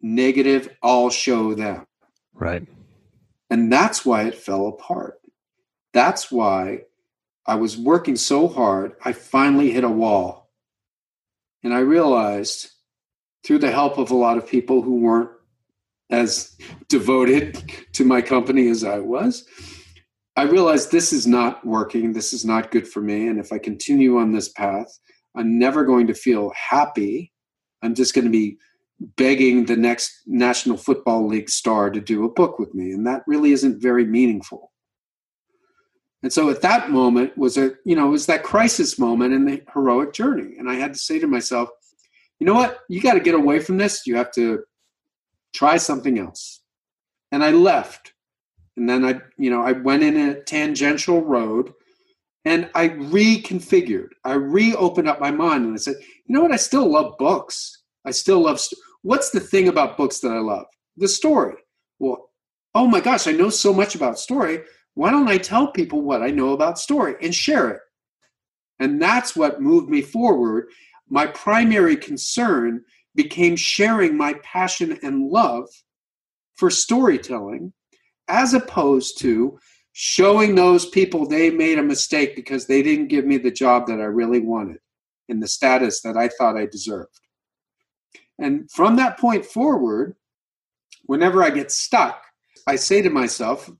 negative, 0.00 0.68
I'll 0.80 1.10
show 1.10 1.52
them. 1.52 1.84
Right. 2.34 2.64
And 3.50 3.72
that's 3.72 4.06
why 4.06 4.28
it 4.28 4.36
fell 4.36 4.68
apart. 4.68 5.18
That's 5.92 6.30
why 6.30 6.82
I 7.48 7.56
was 7.56 7.76
working 7.76 8.14
so 8.14 8.46
hard, 8.46 8.92
I 9.04 9.12
finally 9.12 9.72
hit 9.72 9.82
a 9.82 9.88
wall. 9.88 10.52
And 11.64 11.74
I 11.74 11.80
realized 11.80 12.73
through 13.44 13.58
the 13.58 13.70
help 13.70 13.98
of 13.98 14.10
a 14.10 14.16
lot 14.16 14.38
of 14.38 14.46
people 14.46 14.82
who 14.82 14.96
weren't 14.96 15.30
as 16.10 16.56
devoted 16.88 17.72
to 17.92 18.04
my 18.04 18.22
company 18.22 18.68
as 18.68 18.84
I 18.84 18.98
was, 18.98 19.46
I 20.36 20.42
realized 20.42 20.90
this 20.90 21.12
is 21.12 21.26
not 21.26 21.64
working. 21.64 22.12
This 22.12 22.32
is 22.32 22.44
not 22.44 22.70
good 22.70 22.88
for 22.88 23.00
me. 23.00 23.28
And 23.28 23.38
if 23.38 23.52
I 23.52 23.58
continue 23.58 24.18
on 24.18 24.32
this 24.32 24.48
path, 24.48 24.98
I'm 25.36 25.58
never 25.58 25.84
going 25.84 26.06
to 26.08 26.14
feel 26.14 26.52
happy. 26.56 27.32
I'm 27.82 27.94
just 27.94 28.14
going 28.14 28.24
to 28.24 28.30
be 28.30 28.58
begging 29.16 29.66
the 29.66 29.76
next 29.76 30.22
National 30.26 30.76
Football 30.76 31.26
League 31.26 31.50
star 31.50 31.90
to 31.90 32.00
do 32.00 32.24
a 32.24 32.32
book 32.32 32.58
with 32.58 32.74
me. 32.74 32.92
And 32.92 33.06
that 33.06 33.22
really 33.26 33.52
isn't 33.52 33.82
very 33.82 34.04
meaningful. 34.06 34.72
And 36.22 36.32
so 36.32 36.48
at 36.48 36.62
that 36.62 36.90
moment 36.90 37.36
was 37.36 37.58
a, 37.58 37.72
you 37.84 37.94
know, 37.94 38.06
it 38.06 38.10
was 38.10 38.26
that 38.26 38.42
crisis 38.42 38.98
moment 38.98 39.34
in 39.34 39.44
the 39.44 39.62
heroic 39.74 40.14
journey. 40.14 40.56
And 40.58 40.70
I 40.70 40.74
had 40.74 40.94
to 40.94 40.98
say 40.98 41.18
to 41.18 41.26
myself, 41.26 41.68
you 42.40 42.46
know 42.46 42.54
what? 42.54 42.80
You 42.88 43.00
got 43.00 43.14
to 43.14 43.20
get 43.20 43.34
away 43.34 43.60
from 43.60 43.76
this. 43.76 44.06
You 44.06 44.16
have 44.16 44.30
to 44.32 44.64
try 45.54 45.76
something 45.76 46.18
else. 46.18 46.60
And 47.32 47.42
I 47.42 47.50
left 47.50 48.14
and 48.76 48.88
then 48.88 49.04
I, 49.04 49.20
you 49.36 49.50
know, 49.50 49.62
I 49.62 49.72
went 49.72 50.02
in 50.02 50.16
a 50.16 50.40
tangential 50.40 51.22
road 51.22 51.72
and 52.44 52.68
I 52.74 52.88
reconfigured. 52.88 54.10
I 54.24 54.34
reopened 54.34 55.08
up 55.08 55.20
my 55.20 55.30
mind 55.30 55.64
and 55.64 55.74
I 55.74 55.78
said, 55.78 55.96
you 56.26 56.34
know 56.34 56.42
what? 56.42 56.52
I 56.52 56.56
still 56.56 56.90
love 56.90 57.16
books. 57.18 57.82
I 58.04 58.10
still 58.10 58.40
love. 58.40 58.60
St- 58.60 58.80
What's 59.02 59.30
the 59.30 59.40
thing 59.40 59.68
about 59.68 59.96
books 59.96 60.20
that 60.20 60.32
I 60.32 60.38
love? 60.38 60.66
The 60.96 61.08
story. 61.08 61.54
Well, 61.98 62.30
oh 62.74 62.86
my 62.86 63.00
gosh, 63.00 63.26
I 63.26 63.32
know 63.32 63.50
so 63.50 63.72
much 63.72 63.94
about 63.94 64.18
story. 64.18 64.62
Why 64.94 65.10
don't 65.10 65.28
I 65.28 65.38
tell 65.38 65.68
people 65.68 66.02
what 66.02 66.22
I 66.22 66.28
know 66.28 66.52
about 66.52 66.78
story 66.78 67.14
and 67.22 67.34
share 67.34 67.70
it? 67.70 67.80
And 68.80 69.00
that's 69.00 69.36
what 69.36 69.60
moved 69.60 69.88
me 69.88 70.02
forward. 70.02 70.68
My 71.08 71.26
primary 71.26 71.96
concern 71.96 72.84
became 73.14 73.56
sharing 73.56 74.16
my 74.16 74.34
passion 74.42 74.98
and 75.02 75.28
love 75.28 75.68
for 76.56 76.70
storytelling 76.70 77.72
as 78.28 78.54
opposed 78.54 79.18
to 79.20 79.58
showing 79.92 80.54
those 80.54 80.86
people 80.86 81.26
they 81.26 81.50
made 81.50 81.78
a 81.78 81.82
mistake 81.82 82.34
because 82.34 82.66
they 82.66 82.82
didn't 82.82 83.08
give 83.08 83.24
me 83.24 83.38
the 83.38 83.50
job 83.50 83.86
that 83.86 84.00
I 84.00 84.04
really 84.04 84.40
wanted 84.40 84.78
and 85.28 85.42
the 85.42 85.48
status 85.48 86.00
that 86.02 86.16
I 86.16 86.28
thought 86.28 86.56
I 86.56 86.66
deserved. 86.66 87.20
And 88.38 88.70
from 88.70 88.96
that 88.96 89.18
point 89.18 89.44
forward, 89.44 90.16
whenever 91.04 91.42
I 91.42 91.50
get 91.50 91.70
stuck, 91.70 92.24
I 92.66 92.76
say 92.76 93.02
to 93.02 93.10
myself, 93.10 93.70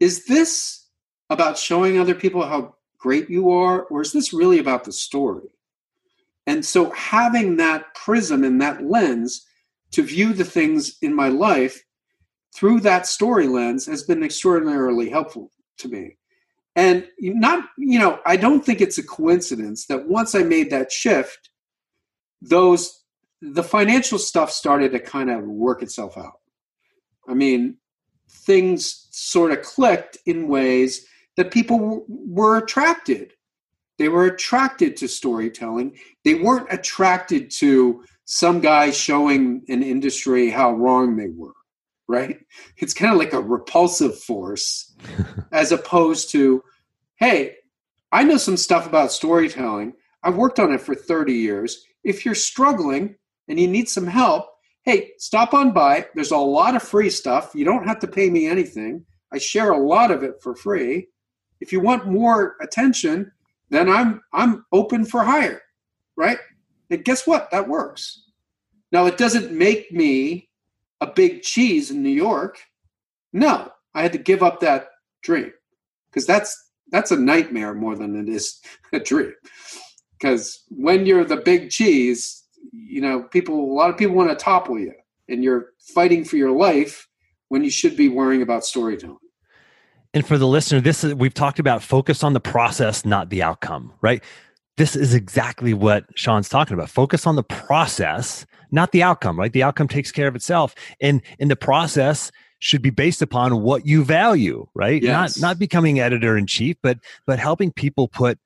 is 0.00 0.24
this 0.26 0.86
about 1.28 1.58
showing 1.58 1.98
other 1.98 2.14
people 2.14 2.46
how 2.46 2.76
great 2.98 3.28
you 3.28 3.50
are, 3.50 3.82
or 3.84 4.00
is 4.00 4.12
this 4.12 4.32
really 4.32 4.58
about 4.58 4.84
the 4.84 4.92
story? 4.92 5.48
And 6.46 6.64
so 6.64 6.90
having 6.90 7.56
that 7.56 7.94
prism 7.94 8.44
and 8.44 8.60
that 8.60 8.84
lens 8.84 9.44
to 9.92 10.02
view 10.02 10.32
the 10.32 10.44
things 10.44 10.96
in 11.02 11.14
my 11.14 11.28
life 11.28 11.82
through 12.54 12.80
that 12.80 13.06
story 13.06 13.48
lens 13.48 13.86
has 13.86 14.02
been 14.02 14.22
extraordinarily 14.22 15.10
helpful 15.10 15.50
to 15.78 15.88
me. 15.88 16.16
And 16.74 17.08
not, 17.18 17.68
you 17.78 17.98
know, 17.98 18.20
I 18.26 18.36
don't 18.36 18.64
think 18.64 18.80
it's 18.80 18.98
a 18.98 19.02
coincidence 19.02 19.86
that 19.86 20.08
once 20.08 20.34
I 20.34 20.42
made 20.42 20.70
that 20.70 20.92
shift, 20.92 21.50
those 22.40 23.02
the 23.42 23.62
financial 23.62 24.18
stuff 24.18 24.50
started 24.50 24.92
to 24.92 24.98
kind 24.98 25.30
of 25.30 25.44
work 25.44 25.82
itself 25.82 26.16
out. 26.16 26.40
I 27.28 27.34
mean, 27.34 27.76
things 28.30 29.08
sort 29.10 29.52
of 29.52 29.62
clicked 29.62 30.18
in 30.26 30.48
ways 30.48 31.06
that 31.36 31.50
people 31.50 31.78
w- 31.78 32.04
were 32.08 32.56
attracted 32.56 33.32
They 33.98 34.08
were 34.08 34.26
attracted 34.26 34.96
to 34.98 35.08
storytelling. 35.08 35.98
They 36.24 36.34
weren't 36.34 36.72
attracted 36.72 37.50
to 37.52 38.04
some 38.26 38.60
guy 38.60 38.90
showing 38.90 39.62
an 39.68 39.82
industry 39.82 40.50
how 40.50 40.72
wrong 40.72 41.16
they 41.16 41.28
were, 41.28 41.54
right? 42.08 42.38
It's 42.76 42.92
kind 42.92 43.12
of 43.12 43.18
like 43.18 43.32
a 43.32 43.40
repulsive 43.40 44.18
force 44.18 44.94
as 45.52 45.72
opposed 45.72 46.30
to, 46.32 46.62
hey, 47.16 47.56
I 48.12 48.24
know 48.24 48.36
some 48.36 48.56
stuff 48.56 48.86
about 48.86 49.12
storytelling. 49.12 49.94
I've 50.22 50.36
worked 50.36 50.58
on 50.58 50.72
it 50.72 50.80
for 50.80 50.94
30 50.94 51.32
years. 51.32 51.84
If 52.04 52.24
you're 52.24 52.34
struggling 52.34 53.16
and 53.48 53.58
you 53.58 53.68
need 53.68 53.88
some 53.88 54.06
help, 54.06 54.46
hey, 54.82 55.12
stop 55.18 55.54
on 55.54 55.72
by. 55.72 56.06
There's 56.14 56.30
a 56.32 56.36
lot 56.36 56.76
of 56.76 56.82
free 56.82 57.10
stuff. 57.10 57.52
You 57.54 57.64
don't 57.64 57.86
have 57.86 57.98
to 58.00 58.06
pay 58.06 58.30
me 58.30 58.46
anything. 58.46 59.04
I 59.32 59.38
share 59.38 59.72
a 59.72 59.78
lot 59.78 60.10
of 60.10 60.22
it 60.22 60.34
for 60.42 60.54
free. 60.54 61.08
If 61.60 61.72
you 61.72 61.80
want 61.80 62.06
more 62.06 62.56
attention, 62.60 63.32
then 63.70 63.88
I'm 63.88 64.22
I'm 64.32 64.64
open 64.72 65.04
for 65.04 65.22
hire, 65.22 65.62
right? 66.16 66.38
And 66.90 67.04
guess 67.04 67.26
what? 67.26 67.50
That 67.50 67.68
works. 67.68 68.22
Now 68.92 69.06
it 69.06 69.18
doesn't 69.18 69.52
make 69.52 69.92
me 69.92 70.48
a 71.00 71.06
big 71.06 71.42
cheese 71.42 71.90
in 71.90 72.02
New 72.02 72.10
York. 72.10 72.60
No, 73.32 73.70
I 73.94 74.02
had 74.02 74.12
to 74.12 74.18
give 74.18 74.42
up 74.42 74.60
that 74.60 74.88
dream 75.22 75.52
because 76.10 76.26
that's 76.26 76.70
that's 76.90 77.10
a 77.10 77.16
nightmare 77.16 77.74
more 77.74 77.96
than 77.96 78.16
it 78.16 78.28
is 78.28 78.60
a 78.92 79.00
dream. 79.00 79.34
Because 80.18 80.62
when 80.70 81.04
you're 81.04 81.24
the 81.24 81.36
big 81.36 81.70
cheese, 81.70 82.44
you 82.72 83.00
know, 83.00 83.24
people 83.24 83.54
a 83.54 83.74
lot 83.74 83.90
of 83.90 83.96
people 83.96 84.14
want 84.14 84.30
to 84.30 84.36
topple 84.36 84.78
you, 84.78 84.92
and 85.28 85.42
you're 85.42 85.72
fighting 85.94 86.24
for 86.24 86.36
your 86.36 86.52
life 86.52 87.08
when 87.48 87.62
you 87.62 87.70
should 87.70 87.96
be 87.96 88.08
worrying 88.08 88.42
about 88.42 88.64
storytelling. 88.64 89.18
And 90.16 90.26
for 90.26 90.38
the 90.38 90.46
listener, 90.46 90.80
this 90.80 91.04
is 91.04 91.14
we've 91.14 91.34
talked 91.34 91.58
about 91.58 91.82
focus 91.82 92.24
on 92.24 92.32
the 92.32 92.40
process, 92.40 93.04
not 93.04 93.28
the 93.28 93.42
outcome, 93.42 93.92
right? 94.00 94.24
This 94.78 94.96
is 94.96 95.12
exactly 95.12 95.74
what 95.74 96.06
Shawn's 96.14 96.48
talking 96.48 96.72
about. 96.72 96.88
Focus 96.88 97.26
on 97.26 97.36
the 97.36 97.42
process, 97.42 98.46
not 98.70 98.92
the 98.92 99.02
outcome, 99.02 99.38
right? 99.38 99.52
The 99.52 99.62
outcome 99.62 99.88
takes 99.88 100.10
care 100.10 100.26
of 100.26 100.34
itself. 100.34 100.74
And 101.02 101.20
in 101.38 101.48
the 101.48 101.54
process 101.54 102.32
should 102.60 102.80
be 102.80 102.88
based 102.88 103.20
upon 103.20 103.60
what 103.60 103.84
you 103.84 104.04
value, 104.04 104.66
right? 104.74 105.02
Yes. 105.02 105.38
Not 105.38 105.48
not 105.48 105.58
becoming 105.58 106.00
editor 106.00 106.34
in 106.38 106.46
chief, 106.46 106.78
but 106.82 106.96
but 107.26 107.38
helping 107.38 107.70
people 107.70 108.08
put 108.08 108.38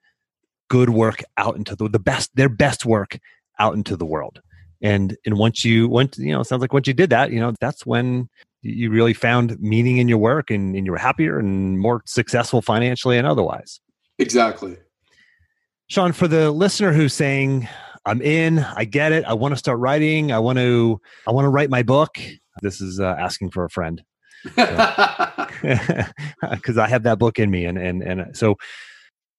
good 0.67 0.89
work 0.89 1.23
out 1.37 1.55
into 1.55 1.77
the, 1.77 1.87
the 1.87 1.99
best 1.99 2.35
their 2.35 2.49
best 2.49 2.85
work 2.85 3.17
out 3.59 3.75
into 3.75 3.95
the 3.95 4.05
world. 4.05 4.41
And 4.81 5.15
and 5.25 5.37
once 5.37 5.63
you 5.63 5.87
once 5.87 6.17
you 6.17 6.33
know, 6.33 6.43
sounds 6.43 6.59
like 6.59 6.73
once 6.73 6.87
you 6.87 6.93
did 6.93 7.11
that, 7.11 7.31
you 7.31 7.39
know, 7.39 7.53
that's 7.61 7.85
when 7.85 8.27
you 8.61 8.91
really 8.91 9.13
found 9.13 9.59
meaning 9.59 9.97
in 9.97 10.07
your 10.07 10.17
work 10.17 10.51
and, 10.51 10.75
and 10.75 10.85
you 10.85 10.91
were 10.91 10.97
happier 10.97 11.39
and 11.39 11.79
more 11.79 12.03
successful 12.05 12.61
financially 12.61 13.17
and 13.17 13.25
otherwise. 13.25 13.81
Exactly. 14.19 14.77
Shawn, 15.87 16.13
for 16.13 16.27
the 16.27 16.51
listener 16.51 16.93
who's 16.93 17.13
saying, 17.13 17.67
I'm 18.05 18.21
in, 18.21 18.59
I 18.59 18.85
get 18.85 19.11
it, 19.11 19.25
I 19.25 19.33
want 19.33 19.53
to 19.53 19.57
start 19.57 19.79
writing, 19.79 20.31
I 20.31 20.39
want 20.39 20.57
to, 20.57 21.01
I 21.27 21.31
want 21.31 21.45
to 21.45 21.49
write 21.49 21.69
my 21.69 21.83
book. 21.83 22.17
This 22.61 22.81
is 22.81 22.99
uh, 22.99 23.15
asking 23.19 23.51
for 23.51 23.65
a 23.65 23.69
friend 23.69 24.01
because 26.51 26.77
I 26.77 26.87
have 26.87 27.03
that 27.03 27.17
book 27.19 27.39
in 27.39 27.51
me. 27.51 27.65
And, 27.65 27.77
and, 27.77 28.03
and 28.03 28.37
so 28.37 28.57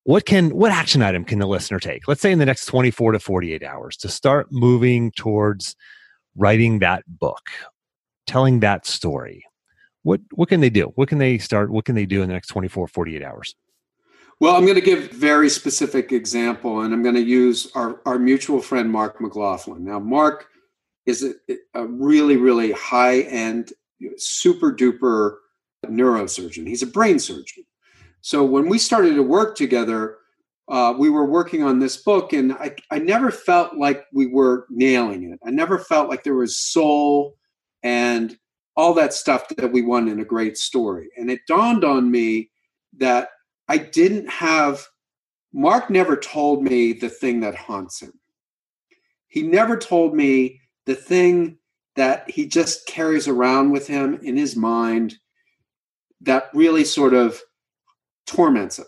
what 0.04 0.26
can, 0.26 0.50
what 0.50 0.72
action 0.72 1.00
item 1.00 1.24
can 1.24 1.38
the 1.38 1.46
listener 1.46 1.78
take? 1.78 2.08
Let's 2.08 2.20
say 2.20 2.32
in 2.32 2.38
the 2.38 2.46
next 2.46 2.66
24 2.66 3.12
to 3.12 3.18
48 3.20 3.62
hours 3.62 3.96
to 3.98 4.08
start 4.08 4.48
moving 4.50 5.12
towards 5.12 5.76
writing 6.36 6.80
that 6.80 7.04
book 7.06 7.50
telling 8.26 8.60
that 8.60 8.86
story 8.86 9.44
what 10.02 10.20
what 10.32 10.48
can 10.48 10.60
they 10.60 10.70
do? 10.70 10.92
What 10.96 11.08
can 11.08 11.18
they 11.18 11.38
start 11.38 11.70
what 11.70 11.84
can 11.84 11.94
they 11.94 12.06
do 12.06 12.22
in 12.22 12.28
the 12.28 12.34
next 12.34 12.48
24 12.48 12.88
48 12.88 13.22
hours? 13.22 13.54
Well 14.40 14.56
i'm 14.56 14.64
going 14.64 14.74
to 14.74 14.80
give 14.80 15.10
very 15.12 15.48
specific 15.48 16.12
example 16.12 16.80
and 16.80 16.92
i'm 16.92 17.02
going 17.02 17.14
to 17.14 17.22
use 17.22 17.70
our, 17.74 18.00
our 18.06 18.18
mutual 18.18 18.60
friend 18.60 18.90
mark 18.90 19.20
mclaughlin. 19.20 19.84
Now 19.84 20.00
mark 20.00 20.46
is 21.06 21.22
a, 21.24 21.56
a 21.74 21.86
really 21.86 22.36
really 22.36 22.72
high 22.72 23.20
end 23.20 23.72
super 24.16 24.72
duper 24.72 25.36
neurosurgeon. 25.86 26.66
He's 26.66 26.82
a 26.82 26.86
brain 26.86 27.18
surgeon. 27.18 27.64
So 28.20 28.44
when 28.44 28.68
we 28.68 28.78
started 28.78 29.14
to 29.14 29.22
work 29.22 29.56
together 29.56 30.18
uh, 30.68 30.94
we 30.96 31.10
were 31.10 31.26
working 31.26 31.62
on 31.62 31.78
this 31.78 31.98
book 31.98 32.32
and 32.32 32.52
I, 32.54 32.74
I 32.90 32.98
never 32.98 33.30
felt 33.30 33.76
like 33.76 34.06
we 34.12 34.26
were 34.26 34.66
nailing 34.70 35.32
it. 35.32 35.38
I 35.44 35.50
never 35.50 35.78
felt 35.78 36.08
like 36.08 36.24
there 36.24 36.36
was 36.36 36.58
soul 36.58 37.36
and 37.82 38.36
all 38.76 38.94
that 38.94 39.12
stuff 39.12 39.48
that 39.56 39.72
we 39.72 39.82
want 39.82 40.08
in 40.08 40.20
a 40.20 40.24
great 40.24 40.56
story. 40.56 41.10
And 41.16 41.30
it 41.30 41.40
dawned 41.46 41.84
on 41.84 42.10
me 42.10 42.50
that 42.98 43.28
I 43.68 43.78
didn't 43.78 44.28
have, 44.28 44.86
Mark 45.52 45.90
never 45.90 46.16
told 46.16 46.62
me 46.62 46.92
the 46.92 47.08
thing 47.08 47.40
that 47.40 47.54
haunts 47.54 48.00
him. 48.00 48.12
He 49.28 49.42
never 49.42 49.76
told 49.76 50.14
me 50.14 50.60
the 50.86 50.94
thing 50.94 51.58
that 51.96 52.30
he 52.30 52.46
just 52.46 52.86
carries 52.86 53.28
around 53.28 53.70
with 53.70 53.86
him 53.86 54.18
in 54.22 54.36
his 54.36 54.56
mind 54.56 55.16
that 56.22 56.48
really 56.54 56.84
sort 56.84 57.14
of 57.14 57.40
torments 58.26 58.78
him. 58.78 58.86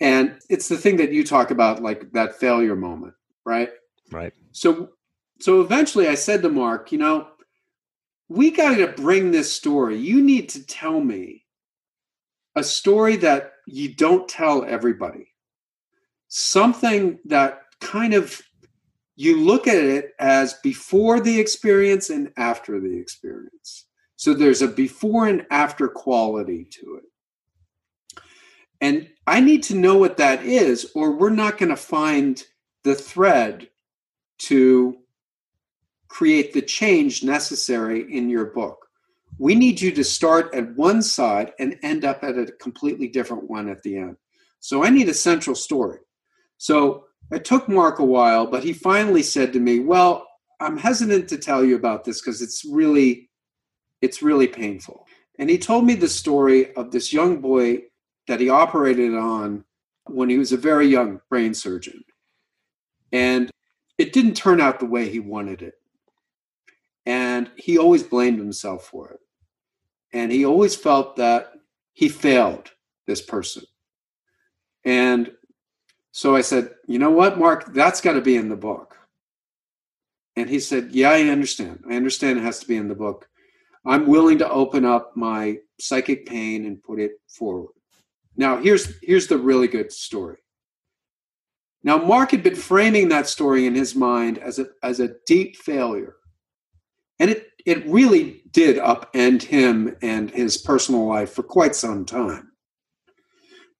And 0.00 0.38
it's 0.48 0.68
the 0.68 0.76
thing 0.76 0.96
that 0.96 1.12
you 1.12 1.24
talk 1.24 1.50
about, 1.50 1.82
like 1.82 2.12
that 2.12 2.36
failure 2.36 2.74
moment, 2.74 3.14
right? 3.44 3.70
Right. 4.10 4.32
So, 4.50 4.90
so 5.40 5.60
eventually 5.60 6.08
I 6.08 6.14
said 6.14 6.42
to 6.42 6.48
Mark, 6.48 6.92
you 6.92 6.98
know, 6.98 7.28
we 8.32 8.50
got 8.50 8.76
to 8.76 8.88
bring 8.88 9.30
this 9.30 9.52
story. 9.52 9.98
You 9.98 10.22
need 10.22 10.48
to 10.50 10.66
tell 10.66 11.00
me 11.00 11.44
a 12.56 12.64
story 12.64 13.16
that 13.16 13.52
you 13.66 13.94
don't 13.94 14.28
tell 14.28 14.64
everybody. 14.64 15.28
Something 16.28 17.18
that 17.26 17.62
kind 17.80 18.14
of 18.14 18.40
you 19.16 19.38
look 19.38 19.68
at 19.68 19.76
it 19.76 20.12
as 20.18 20.54
before 20.62 21.20
the 21.20 21.38
experience 21.38 22.08
and 22.08 22.32
after 22.38 22.80
the 22.80 22.98
experience. 22.98 23.86
So 24.16 24.32
there's 24.32 24.62
a 24.62 24.68
before 24.68 25.28
and 25.28 25.46
after 25.50 25.88
quality 25.88 26.66
to 26.70 27.00
it. 27.02 28.22
And 28.80 29.10
I 29.26 29.40
need 29.40 29.62
to 29.64 29.76
know 29.76 29.98
what 29.98 30.16
that 30.16 30.42
is, 30.42 30.90
or 30.94 31.12
we're 31.12 31.30
not 31.30 31.58
going 31.58 31.68
to 31.68 31.76
find 31.76 32.42
the 32.82 32.94
thread 32.94 33.68
to 34.38 35.01
create 36.12 36.52
the 36.52 36.60
change 36.60 37.24
necessary 37.24 38.04
in 38.14 38.28
your 38.28 38.44
book. 38.44 38.86
We 39.38 39.54
need 39.54 39.80
you 39.80 39.90
to 39.92 40.04
start 40.04 40.54
at 40.54 40.76
one 40.76 41.00
side 41.00 41.54
and 41.58 41.78
end 41.82 42.04
up 42.04 42.22
at 42.22 42.36
a 42.36 42.52
completely 42.60 43.08
different 43.08 43.48
one 43.48 43.70
at 43.70 43.82
the 43.82 43.96
end. 43.96 44.16
So 44.60 44.84
I 44.84 44.90
need 44.90 45.08
a 45.08 45.14
central 45.14 45.56
story. 45.56 46.00
So 46.58 47.06
it 47.30 47.46
took 47.46 47.66
Mark 47.66 47.98
a 47.98 48.04
while, 48.04 48.46
but 48.46 48.62
he 48.62 48.74
finally 48.74 49.22
said 49.22 49.54
to 49.54 49.58
me, 49.58 49.80
"Well, 49.80 50.28
I'm 50.60 50.76
hesitant 50.76 51.30
to 51.30 51.38
tell 51.38 51.64
you 51.64 51.76
about 51.76 52.04
this 52.04 52.20
because 52.20 52.42
it's 52.42 52.62
really 52.62 53.30
it's 54.02 54.22
really 54.22 54.48
painful." 54.48 55.06
And 55.38 55.48
he 55.48 55.56
told 55.56 55.86
me 55.86 55.94
the 55.94 56.08
story 56.08 56.74
of 56.74 56.90
this 56.90 57.10
young 57.10 57.40
boy 57.40 57.84
that 58.28 58.40
he 58.40 58.50
operated 58.50 59.14
on 59.14 59.64
when 60.08 60.28
he 60.28 60.36
was 60.36 60.52
a 60.52 60.58
very 60.58 60.86
young 60.86 61.22
brain 61.30 61.54
surgeon. 61.54 62.04
And 63.12 63.50
it 63.96 64.12
didn't 64.12 64.36
turn 64.36 64.60
out 64.60 64.78
the 64.78 64.92
way 64.94 65.08
he 65.08 65.18
wanted 65.18 65.62
it. 65.62 65.81
And 67.06 67.50
he 67.56 67.78
always 67.78 68.02
blamed 68.02 68.38
himself 68.38 68.86
for 68.86 69.10
it. 69.10 69.20
And 70.12 70.30
he 70.30 70.44
always 70.44 70.76
felt 70.76 71.16
that 71.16 71.52
he 71.92 72.08
failed 72.08 72.70
this 73.06 73.20
person. 73.20 73.64
And 74.84 75.32
so 76.12 76.36
I 76.36 76.42
said, 76.42 76.70
You 76.86 76.98
know 76.98 77.10
what, 77.10 77.38
Mark? 77.38 77.72
That's 77.72 78.00
got 78.00 78.12
to 78.12 78.20
be 78.20 78.36
in 78.36 78.48
the 78.48 78.56
book. 78.56 78.96
And 80.36 80.48
he 80.48 80.60
said, 80.60 80.90
Yeah, 80.92 81.10
I 81.10 81.22
understand. 81.22 81.84
I 81.88 81.94
understand 81.94 82.38
it 82.38 82.42
has 82.42 82.60
to 82.60 82.68
be 82.68 82.76
in 82.76 82.88
the 82.88 82.94
book. 82.94 83.28
I'm 83.84 84.06
willing 84.06 84.38
to 84.38 84.50
open 84.50 84.84
up 84.84 85.16
my 85.16 85.58
psychic 85.80 86.26
pain 86.26 86.66
and 86.66 86.82
put 86.82 87.00
it 87.00 87.12
forward. 87.26 87.72
Now, 88.36 88.58
here's 88.58 88.94
here's 89.02 89.26
the 89.26 89.38
really 89.38 89.68
good 89.68 89.92
story. 89.92 90.38
Now, 91.84 91.98
Mark 91.98 92.30
had 92.30 92.44
been 92.44 92.54
framing 92.54 93.08
that 93.08 93.28
story 93.28 93.66
in 93.66 93.74
his 93.74 93.94
mind 93.94 94.38
as 94.38 94.58
a 94.58 94.66
as 94.82 95.00
a 95.00 95.14
deep 95.26 95.56
failure 95.56 96.16
and 97.22 97.30
it 97.30 97.52
it 97.64 97.86
really 97.86 98.42
did 98.50 98.78
upend 98.78 99.44
him 99.44 99.96
and 100.02 100.28
his 100.32 100.58
personal 100.58 101.06
life 101.06 101.32
for 101.32 101.44
quite 101.44 101.76
some 101.76 102.04
time. 102.04 102.50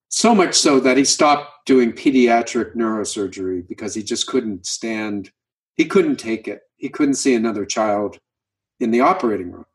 So 0.09 0.33
much 0.33 0.55
so 0.55 0.79
that 0.79 0.97
he 0.97 1.05
stopped 1.05 1.67
doing 1.67 1.93
pediatric 1.93 2.77
neurosurgery 2.77 3.67
because 3.67 3.97
he 3.97 4.05
just 4.05 4.29
couldn't 4.29 4.65
stand, 4.65 5.33
he 5.75 5.87
couldn't 5.87 6.17
take 6.17 6.47
it. 6.47 6.61
He 6.77 6.89
couldn't 6.89 7.15
see 7.15 7.35
another 7.35 7.67
child 7.67 8.17
in 8.79 8.93
the 8.93 9.01
operating 9.01 9.51
room. 9.51 9.67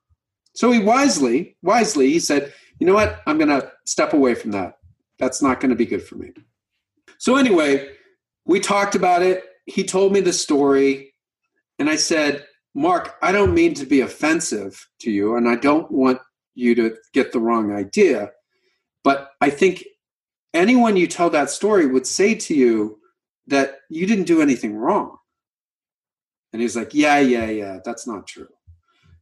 So 0.55 0.71
he 0.71 0.79
wisely, 0.79 1.57
wisely, 1.61 2.07
he 2.07 2.19
said, 2.19 2.53
you 2.79 2.87
know 2.87 2.93
what? 2.93 3.21
I'm 3.27 3.37
going 3.37 3.49
to 3.49 3.69
step 3.85 4.13
away 4.13 4.33
from 4.33 4.51
that. 4.51 4.77
That's 5.19 5.41
not 5.41 5.59
going 5.59 5.71
to 5.71 5.75
be 5.75 5.85
good 5.85 6.03
for 6.03 6.15
me. 6.15 6.31
So 7.17 7.35
anyway, 7.35 7.89
we 8.45 8.61
talked 8.61 8.95
about 8.95 9.23
it. 9.23 9.43
He 9.65 9.83
told 9.83 10.13
me 10.13 10.21
the 10.21 10.31
story. 10.31 11.13
And 11.79 11.89
I 11.89 11.97
said, 11.97 12.45
Mark, 12.77 13.15
I 13.23 13.31
don't 13.31 13.55
mean 13.55 13.73
to 13.73 13.87
be 13.87 14.01
offensive 14.01 14.87
to 14.99 15.09
you, 15.09 15.35
and 15.35 15.49
I 15.49 15.55
don't 15.55 15.91
want 15.91 16.19
you 16.53 16.75
to 16.75 16.95
get 17.11 17.31
the 17.31 17.39
wrong 17.39 17.73
idea, 17.73 18.29
but 19.03 19.31
I 19.41 19.49
think 19.49 19.83
anyone 20.53 20.95
you 20.95 21.07
tell 21.07 21.31
that 21.31 21.49
story 21.49 21.87
would 21.87 22.05
say 22.05 22.35
to 22.35 22.53
you 22.53 22.99
that 23.47 23.79
you 23.89 24.05
didn't 24.05 24.25
do 24.25 24.43
anything 24.43 24.77
wrong. 24.77 25.17
And 26.53 26.61
he's 26.61 26.75
like, 26.75 26.93
Yeah, 26.93 27.17
yeah, 27.17 27.49
yeah, 27.49 27.79
that's 27.83 28.05
not 28.05 28.27
true. 28.27 28.49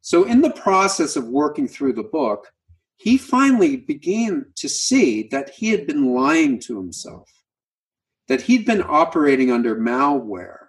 So, 0.01 0.25
in 0.25 0.41
the 0.41 0.51
process 0.51 1.15
of 1.15 1.29
working 1.29 1.69
through 1.69 1.93
the 1.93 2.03
book, 2.03 2.51
he 2.97 3.17
finally 3.17 3.77
began 3.77 4.47
to 4.57 4.67
see 4.67 5.29
that 5.31 5.49
he 5.51 5.69
had 5.69 5.87
been 5.87 6.13
lying 6.13 6.59
to 6.59 6.75
himself, 6.75 7.31
that 8.27 8.41
he'd 8.41 8.65
been 8.65 8.83
operating 8.85 9.49
under 9.49 9.77
malware. 9.77 10.67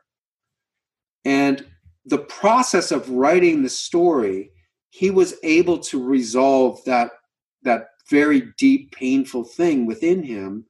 And 1.25 1.67
the 2.07 2.19
process 2.19 2.93
of 2.93 3.11
writing 3.11 3.63
the 3.63 3.69
story, 3.69 4.51
he 4.91 5.11
was 5.11 5.35
able 5.43 5.79
to 5.79 6.03
resolve 6.03 6.83
that, 6.85 7.11
that 7.63 7.89
very 8.09 8.53
deep, 8.57 8.93
painful 8.93 9.45
thing 9.45 9.87
within 9.87 10.23
him 10.23 10.65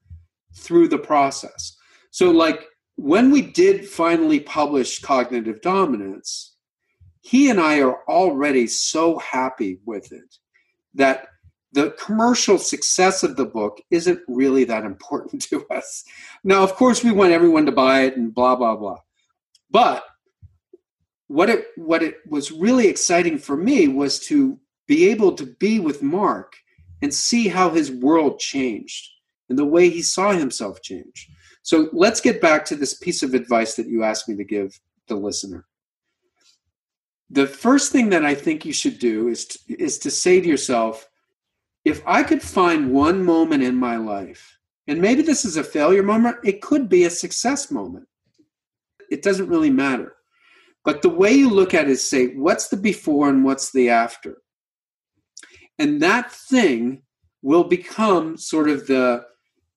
through 0.54 0.88
the 0.88 0.98
process. 0.98 1.76
So, 2.10 2.30
like 2.30 2.64
when 2.96 3.30
we 3.30 3.42
did 3.42 3.86
finally 3.86 4.40
publish 4.40 5.00
Cognitive 5.00 5.60
Dominance, 5.60 6.56
he 7.20 7.50
and 7.50 7.60
I 7.60 7.80
are 7.80 8.02
already 8.08 8.66
so 8.66 9.18
happy 9.18 9.80
with 9.84 10.12
it 10.12 10.36
that 10.94 11.26
the 11.72 11.90
commercial 12.02 12.56
success 12.56 13.22
of 13.22 13.36
the 13.36 13.44
book 13.44 13.82
isn't 13.90 14.20
really 14.28 14.64
that 14.64 14.84
important 14.84 15.42
to 15.50 15.66
us. 15.68 16.04
Now, 16.42 16.62
of 16.62 16.74
course, 16.74 17.04
we 17.04 17.12
want 17.12 17.32
everyone 17.32 17.66
to 17.66 17.72
buy 17.72 18.02
it 18.02 18.16
and 18.16 18.34
blah 18.34 18.56
blah 18.56 18.76
blah. 18.76 18.98
But 19.70 20.04
what 21.28 21.50
it 21.50 21.66
what 21.76 22.02
it 22.02 22.18
was 22.28 22.52
really 22.52 22.86
exciting 22.86 23.38
for 23.38 23.56
me 23.56 23.88
was 23.88 24.18
to 24.26 24.58
be 24.86 25.08
able 25.08 25.32
to 25.32 25.46
be 25.58 25.80
with 25.80 26.02
Mark 26.02 26.54
and 27.02 27.12
see 27.12 27.48
how 27.48 27.70
his 27.70 27.90
world 27.90 28.38
changed 28.38 29.08
and 29.48 29.58
the 29.58 29.64
way 29.64 29.88
he 29.88 30.02
saw 30.02 30.32
himself 30.32 30.80
change. 30.82 31.28
So 31.62 31.88
let's 31.92 32.20
get 32.20 32.40
back 32.40 32.64
to 32.66 32.76
this 32.76 32.94
piece 32.94 33.22
of 33.22 33.34
advice 33.34 33.74
that 33.74 33.88
you 33.88 34.04
asked 34.04 34.28
me 34.28 34.36
to 34.36 34.44
give 34.44 34.78
the 35.08 35.16
listener. 35.16 35.66
The 37.30 37.46
first 37.46 37.90
thing 37.90 38.10
that 38.10 38.24
I 38.24 38.34
think 38.34 38.64
you 38.64 38.72
should 38.72 38.98
do 38.98 39.28
is 39.28 39.46
to, 39.46 39.58
is 39.82 39.98
to 39.98 40.10
say 40.10 40.40
to 40.40 40.48
yourself, 40.48 41.08
if 41.84 42.02
I 42.06 42.22
could 42.22 42.42
find 42.42 42.92
one 42.92 43.24
moment 43.24 43.62
in 43.62 43.74
my 43.74 43.96
life, 43.96 44.58
and 44.86 45.00
maybe 45.00 45.22
this 45.22 45.44
is 45.44 45.56
a 45.56 45.64
failure 45.64 46.02
moment, 46.02 46.36
it 46.44 46.62
could 46.62 46.88
be 46.88 47.04
a 47.04 47.10
success 47.10 47.70
moment. 47.70 48.06
It 49.10 49.22
doesn't 49.22 49.48
really 49.48 49.70
matter. 49.70 50.15
But 50.86 51.02
the 51.02 51.10
way 51.10 51.32
you 51.32 51.50
look 51.50 51.74
at 51.74 51.88
it 51.88 51.90
is 51.90 52.08
say, 52.08 52.28
what's 52.28 52.68
the 52.68 52.76
before 52.76 53.28
and 53.28 53.44
what's 53.44 53.72
the 53.72 53.90
after? 53.90 54.38
And 55.80 56.00
that 56.00 56.32
thing 56.32 57.02
will 57.42 57.64
become 57.64 58.38
sort 58.38 58.70
of 58.70 58.86
the 58.86 59.26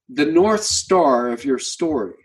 the 0.07 0.25
north 0.25 0.63
star 0.63 1.29
of 1.29 1.43
your 1.43 1.59
story. 1.59 2.15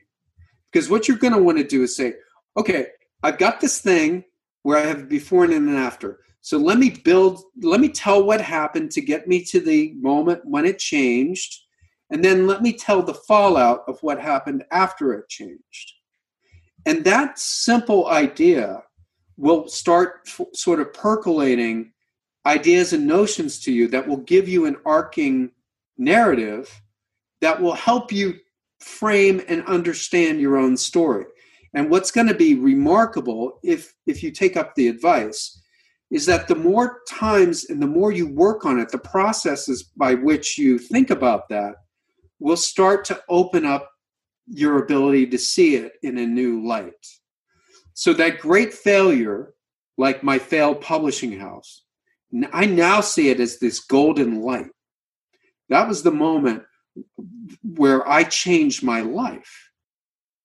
Because 0.70 0.88
what 0.88 1.06
you're 1.06 1.18
going 1.18 1.34
to 1.34 1.42
want 1.42 1.58
to 1.58 1.64
do 1.64 1.82
is 1.82 1.96
say, 1.96 2.14
okay, 2.56 2.86
I've 3.22 3.38
got 3.38 3.60
this 3.60 3.80
thing 3.80 4.24
where 4.62 4.78
I 4.78 4.86
have 4.86 5.08
before 5.08 5.44
and 5.44 5.52
an 5.52 5.76
after. 5.76 6.20
So 6.40 6.56
let 6.58 6.78
me 6.78 6.90
build, 6.90 7.42
let 7.62 7.80
me 7.80 7.88
tell 7.88 8.24
what 8.24 8.40
happened 8.40 8.90
to 8.92 9.00
get 9.00 9.28
me 9.28 9.44
to 9.44 9.60
the 9.60 9.94
moment 10.00 10.42
when 10.44 10.64
it 10.64 10.78
changed. 10.78 11.62
And 12.10 12.24
then 12.24 12.46
let 12.46 12.62
me 12.62 12.72
tell 12.72 13.02
the 13.02 13.14
fallout 13.14 13.84
of 13.86 13.98
what 14.02 14.20
happened 14.20 14.64
after 14.70 15.12
it 15.12 15.28
changed. 15.28 15.92
And 16.86 17.04
that 17.04 17.38
simple 17.38 18.08
idea 18.08 18.82
will 19.36 19.68
start 19.68 20.20
f- 20.26 20.46
sort 20.52 20.80
of 20.80 20.92
percolating 20.92 21.92
ideas 22.46 22.92
and 22.92 23.06
notions 23.06 23.58
to 23.60 23.72
you 23.72 23.88
that 23.88 24.06
will 24.06 24.18
give 24.18 24.48
you 24.48 24.66
an 24.66 24.76
arcing 24.84 25.50
narrative 25.96 26.82
that 27.40 27.60
will 27.60 27.74
help 27.74 28.12
you 28.12 28.34
frame 28.80 29.42
and 29.48 29.64
understand 29.66 30.40
your 30.40 30.56
own 30.56 30.76
story. 30.76 31.24
And 31.74 31.90
what's 31.90 32.10
going 32.10 32.28
to 32.28 32.34
be 32.34 32.54
remarkable 32.54 33.58
if 33.62 33.94
if 34.06 34.22
you 34.22 34.30
take 34.30 34.56
up 34.56 34.74
the 34.74 34.88
advice 34.88 35.60
is 36.10 36.26
that 36.26 36.46
the 36.46 36.54
more 36.54 37.00
times 37.08 37.64
and 37.64 37.82
the 37.82 37.86
more 37.86 38.12
you 38.12 38.28
work 38.28 38.64
on 38.64 38.78
it, 38.78 38.90
the 38.90 38.98
processes 38.98 39.82
by 39.82 40.14
which 40.14 40.56
you 40.58 40.78
think 40.78 41.10
about 41.10 41.48
that 41.48 41.74
will 42.38 42.56
start 42.56 43.04
to 43.06 43.20
open 43.28 43.64
up 43.64 43.90
your 44.46 44.82
ability 44.82 45.26
to 45.28 45.38
see 45.38 45.76
it 45.76 45.92
in 46.02 46.18
a 46.18 46.26
new 46.26 46.66
light. 46.66 47.06
So 47.94 48.12
that 48.14 48.40
great 48.40 48.74
failure, 48.74 49.54
like 49.96 50.22
my 50.22 50.38
failed 50.38 50.80
publishing 50.80 51.38
house, 51.38 51.82
I 52.52 52.66
now 52.66 53.00
see 53.00 53.30
it 53.30 53.40
as 53.40 53.58
this 53.58 53.80
golden 53.80 54.42
light. 54.42 54.70
That 55.68 55.88
was 55.88 56.02
the 56.02 56.10
moment 56.10 56.64
where 57.62 58.06
I 58.08 58.24
changed 58.24 58.82
my 58.82 59.00
life. 59.00 59.70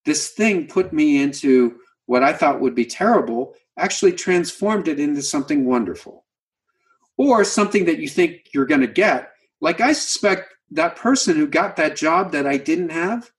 This 0.06 0.30
thing 0.30 0.68
put 0.68 0.94
me 0.94 1.22
into 1.22 1.80
what 2.06 2.24
I 2.24 2.34
thought 2.34 2.62
would 2.62 2.76
be 2.76 2.86
terrible, 2.86 3.56
actually 3.78 4.14
transformed 4.14 4.88
it 4.88 5.00
into 5.00 5.22
something 5.22 5.66
wonderful. 5.66 6.26
Or 7.18 7.44
something 7.44 7.86
that 7.86 8.00
you 8.00 8.08
think 8.08 8.48
you're 8.54 8.66
going 8.66 8.82
to 8.82 8.88
get. 8.88 9.32
Like 9.60 9.82
I 9.82 9.92
suspect 9.92 10.54
that 10.72 10.96
person 10.96 11.36
who 11.36 11.48
got 11.48 11.76
that 11.76 11.98
job 11.98 12.32
that 12.32 12.48
I 12.48 12.58
didn't 12.58 12.92
have, 12.92 13.30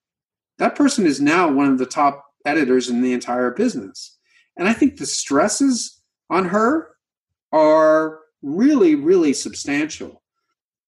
that 0.61 0.77
person 0.77 1.07
is 1.07 1.21
now 1.21 1.51
one 1.51 1.67
of 1.67 1.79
the 1.79 1.87
top 1.87 2.25
editors 2.47 2.89
in 2.89 3.03
the 3.03 3.13
entire 3.13 3.51
business. 3.51 4.17
And 4.57 4.69
I 4.69 4.73
think 4.73 4.97
the 4.97 5.07
stresses 5.07 6.01
on 6.31 6.47
her 6.47 6.91
are 7.53 8.21
really, 8.43 8.95
really 8.95 9.33
substantial 9.33 10.21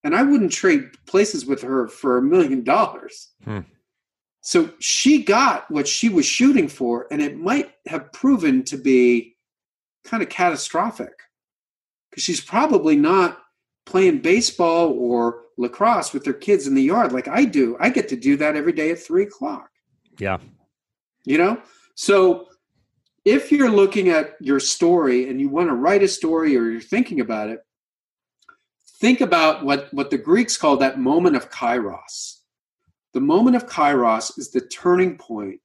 and 0.03 0.15
I 0.15 0.23
wouldn't 0.23 0.51
trade 0.51 0.89
places 1.05 1.45
with 1.45 1.61
her 1.61 1.87
for 1.87 2.17
a 2.17 2.21
million 2.21 2.63
dollars. 2.63 3.31
Hmm. 3.43 3.59
So 4.41 4.71
she 4.79 5.23
got 5.23 5.69
what 5.71 5.87
she 5.87 6.09
was 6.09 6.25
shooting 6.25 6.67
for, 6.67 7.07
and 7.09 7.21
it 7.21 7.37
might 7.37 7.71
have 7.87 8.11
proven 8.11 8.63
to 8.65 8.77
be 8.77 9.37
kind 10.03 10.21
of 10.21 10.27
catastrophic 10.27 11.13
because 12.09 12.23
she's 12.23 12.41
probably 12.41 12.97
not 12.97 13.39
playing 13.85 14.19
baseball 14.19 14.93
or 14.97 15.43
lacrosse 15.57 16.13
with 16.13 16.23
their 16.23 16.33
kids 16.33 16.67
in 16.67 16.75
the 16.75 16.81
yard 16.81 17.11
like 17.11 17.27
I 17.27 17.45
do. 17.45 17.77
I 17.79 17.89
get 17.89 18.07
to 18.09 18.15
do 18.15 18.37
that 18.37 18.55
every 18.55 18.73
day 18.73 18.91
at 18.91 18.99
three 18.99 19.23
o'clock. 19.23 19.69
Yeah. 20.19 20.37
You 21.25 21.37
know? 21.37 21.61
So 21.95 22.47
if 23.25 23.51
you're 23.51 23.71
looking 23.71 24.09
at 24.09 24.35
your 24.39 24.59
story 24.59 25.29
and 25.29 25.39
you 25.39 25.49
want 25.49 25.69
to 25.69 25.75
write 25.75 26.03
a 26.03 26.07
story 26.07 26.57
or 26.57 26.69
you're 26.69 26.81
thinking 26.81 27.19
about 27.19 27.49
it, 27.49 27.59
think 28.99 29.21
about 29.21 29.63
what, 29.63 29.93
what 29.93 30.09
the 30.09 30.17
Greeks 30.17 30.57
call 30.57 30.77
that 30.77 30.99
moment 30.99 31.35
of 31.35 31.49
kairos. 31.49 32.39
The 33.13 33.21
moment 33.21 33.55
of 33.55 33.67
kairos 33.67 34.37
is 34.39 34.51
the 34.51 34.61
turning 34.61 35.17
point, 35.17 35.59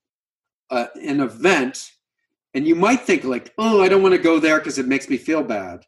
uh, 0.70 0.86
an 1.02 1.20
event, 1.20 1.90
and 2.54 2.66
you 2.66 2.74
might 2.74 3.00
think 3.00 3.24
like, 3.24 3.52
oh, 3.58 3.82
I 3.82 3.88
don't 3.88 4.02
want 4.02 4.14
to 4.14 4.20
go 4.20 4.38
there 4.38 4.58
because 4.58 4.78
it 4.78 4.86
makes 4.86 5.08
me 5.08 5.16
feel 5.16 5.42
bad. 5.42 5.84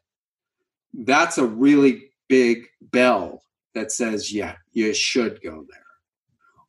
That's 0.93 1.37
a 1.37 1.45
really 1.45 2.10
big 2.31 2.65
bell 2.93 3.43
that 3.75 3.91
says, 3.91 4.31
yeah, 4.31 4.55
you 4.71 4.93
should 4.93 5.41
go 5.43 5.65
there. 5.69 5.89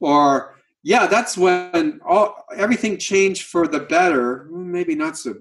Or 0.01 0.57
yeah, 0.83 1.07
that's 1.07 1.39
when 1.39 2.01
all 2.05 2.45
everything 2.57 2.99
changed 2.99 3.45
for 3.45 3.69
the 3.69 3.79
better. 3.79 4.49
Maybe 4.51 4.97
not 4.97 5.17
so. 5.17 5.37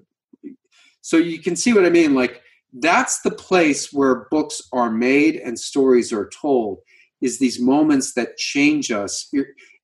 So 1.00 1.16
you 1.16 1.40
can 1.40 1.56
see 1.56 1.72
what 1.72 1.84
I 1.84 1.90
mean. 1.90 2.14
Like 2.14 2.40
that's 2.72 3.20
the 3.22 3.32
place 3.32 3.92
where 3.92 4.28
books 4.30 4.62
are 4.72 4.90
made 4.90 5.34
and 5.36 5.58
stories 5.58 6.12
are 6.12 6.28
told 6.28 6.78
is 7.20 7.38
these 7.38 7.60
moments 7.60 8.14
that 8.14 8.36
change 8.36 8.92
us 8.92 9.32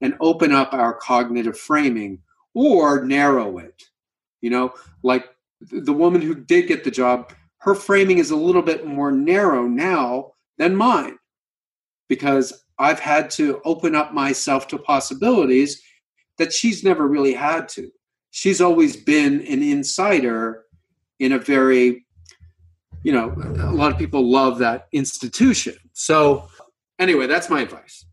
and 0.01 0.14
open 0.20 0.53
up 0.53 0.72
our 0.72 0.95
cognitive 0.95 1.59
framing 1.59 2.20
or 2.55 3.05
narrow 3.05 3.59
it 3.59 3.82
you 4.41 4.51
know 4.51 4.72
like 5.03 5.26
the 5.61 5.93
woman 5.93 6.22
who 6.22 6.34
did 6.34 6.66
get 6.66 6.84
the 6.84 6.91
job 6.91 7.32
her 7.59 7.75
framing 7.75 8.19
is 8.19 8.31
a 8.31 8.37
little 8.37 8.63
bit 8.63 8.87
more 8.87 9.13
narrow 9.13 9.67
now 9.67 10.33
than 10.59 10.75
mine 10.75 11.19
because 12.09 12.65
i've 12.79 13.01
had 13.01 13.31
to 13.31 13.61
open 13.65 13.95
up 13.95 14.13
myself 14.13 14.67
to 14.69 14.79
possibilities 14.79 15.83
that 16.37 16.53
she's 16.53 16.85
never 16.85 17.07
really 17.07 17.35
had 17.35 17.69
to 17.69 17.91
she's 18.31 18.61
always 18.61 18.97
been 18.97 19.41
an 19.47 19.63
insider 19.63 20.65
in 21.19 21.33
a 21.33 21.39
very 21.39 22.05
you 23.03 23.13
know, 23.13 23.33
a 23.61 23.73
lot 23.73 23.93
of 23.93 23.99
people 23.99 24.29
love 24.29 24.59
that 24.59 24.89
institution. 24.93 25.75
So, 25.93 26.49
anyway, 26.99 27.27
that's 27.27 27.49
my 27.49 27.63
advice. 27.63 28.05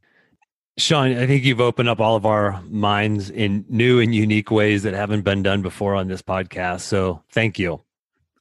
Shawn, 0.78 1.18
I 1.18 1.26
think 1.26 1.43
you've 1.43 1.62
opened 1.62 1.89
up 1.89 2.02
all 2.02 2.16
of 2.16 2.26
our 2.26 2.62
minds 2.64 3.30
in 3.30 3.66
new 3.70 4.00
and 4.00 4.14
unique 4.14 4.52
ways 4.52 4.84
that 4.84 4.93
haven't 4.93 5.22
been 5.22 5.41
done 5.41 5.62
before 5.62 5.96
on 5.96 6.08
this 6.08 6.22
podcast. 6.22 6.82
So, 6.82 7.24
thank 7.32 7.58
you. 7.58 7.84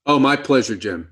Oh, 0.07 0.19
my 0.19 0.37
pleasure, 0.37 0.77
Jim. 0.77 1.11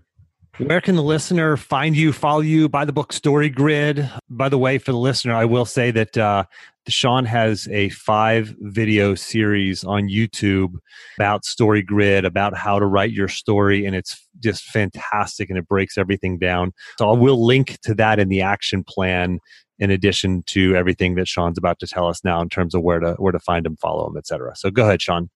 Where 0.59 0.82
can 0.82 0.97
the 0.97 1.03
listener 1.03 1.57
find 1.57 1.97
you, 1.97 2.12
follow 2.12 2.40
you, 2.40 2.68
buy 2.68 2.84
the 2.84 2.93
book 2.93 3.14
Story 3.14 3.49
Grid? 3.49 4.09
By 4.28 4.51
the 4.51 4.59
way, 4.59 4.76
for 4.76 4.93
the 4.93 4.99
listener, 4.99 5.34
I 5.34 5.47
will 5.47 5.64
say 5.64 5.90
that 5.93 6.18
uh, 6.18 6.45
Shawn 6.88 7.24
has 7.24 7.66
a 7.68 7.88
five 7.88 8.55
video 8.61 9.14
series 9.14 9.82
on 9.82 10.09
YouTube 10.09 10.74
about 11.16 11.47
Story 11.47 11.80
Grid, 11.80 12.26
about 12.26 12.55
how 12.55 12.78
to 12.78 12.84
write 12.84 13.12
your 13.12 13.28
story, 13.28 13.86
and 13.86 13.97
it's 13.97 14.28
just 14.40 14.64
fantastic 14.64 15.49
and 15.49 15.59
it 15.59 15.66
breaks 15.66 15.97
everything 15.97 16.38
down. 16.38 16.72
So 16.99 17.09
I 17.09 17.16
will 17.16 17.45
link 17.45 17.78
to 17.84 17.95
that 17.95 18.18
in 18.18 18.28
the 18.28 18.43
action 18.43 18.84
plan 18.84 19.38
in 19.78 19.90
addition 19.90 20.43
to 20.49 20.76
everything 20.76 21.14
that 21.14 21.28
Shawn's 21.28 21.57
about 21.57 21.78
to 21.78 21.86
tell 21.86 22.09
us 22.09 22.22
now 22.24 22.43
in 22.43 22.51
terms 22.51 22.74
of 22.74 22.82
where 22.82 23.01
to 23.01 23.14
where 23.14 23.32
to 23.32 23.40
find 23.40 23.64
him, 23.64 23.76
follow 23.78 24.07
him, 24.07 24.18
etc. 24.18 24.55
So 24.55 24.70
go 24.70 24.82
ahead, 24.82 25.01
Shawn. 25.01 25.30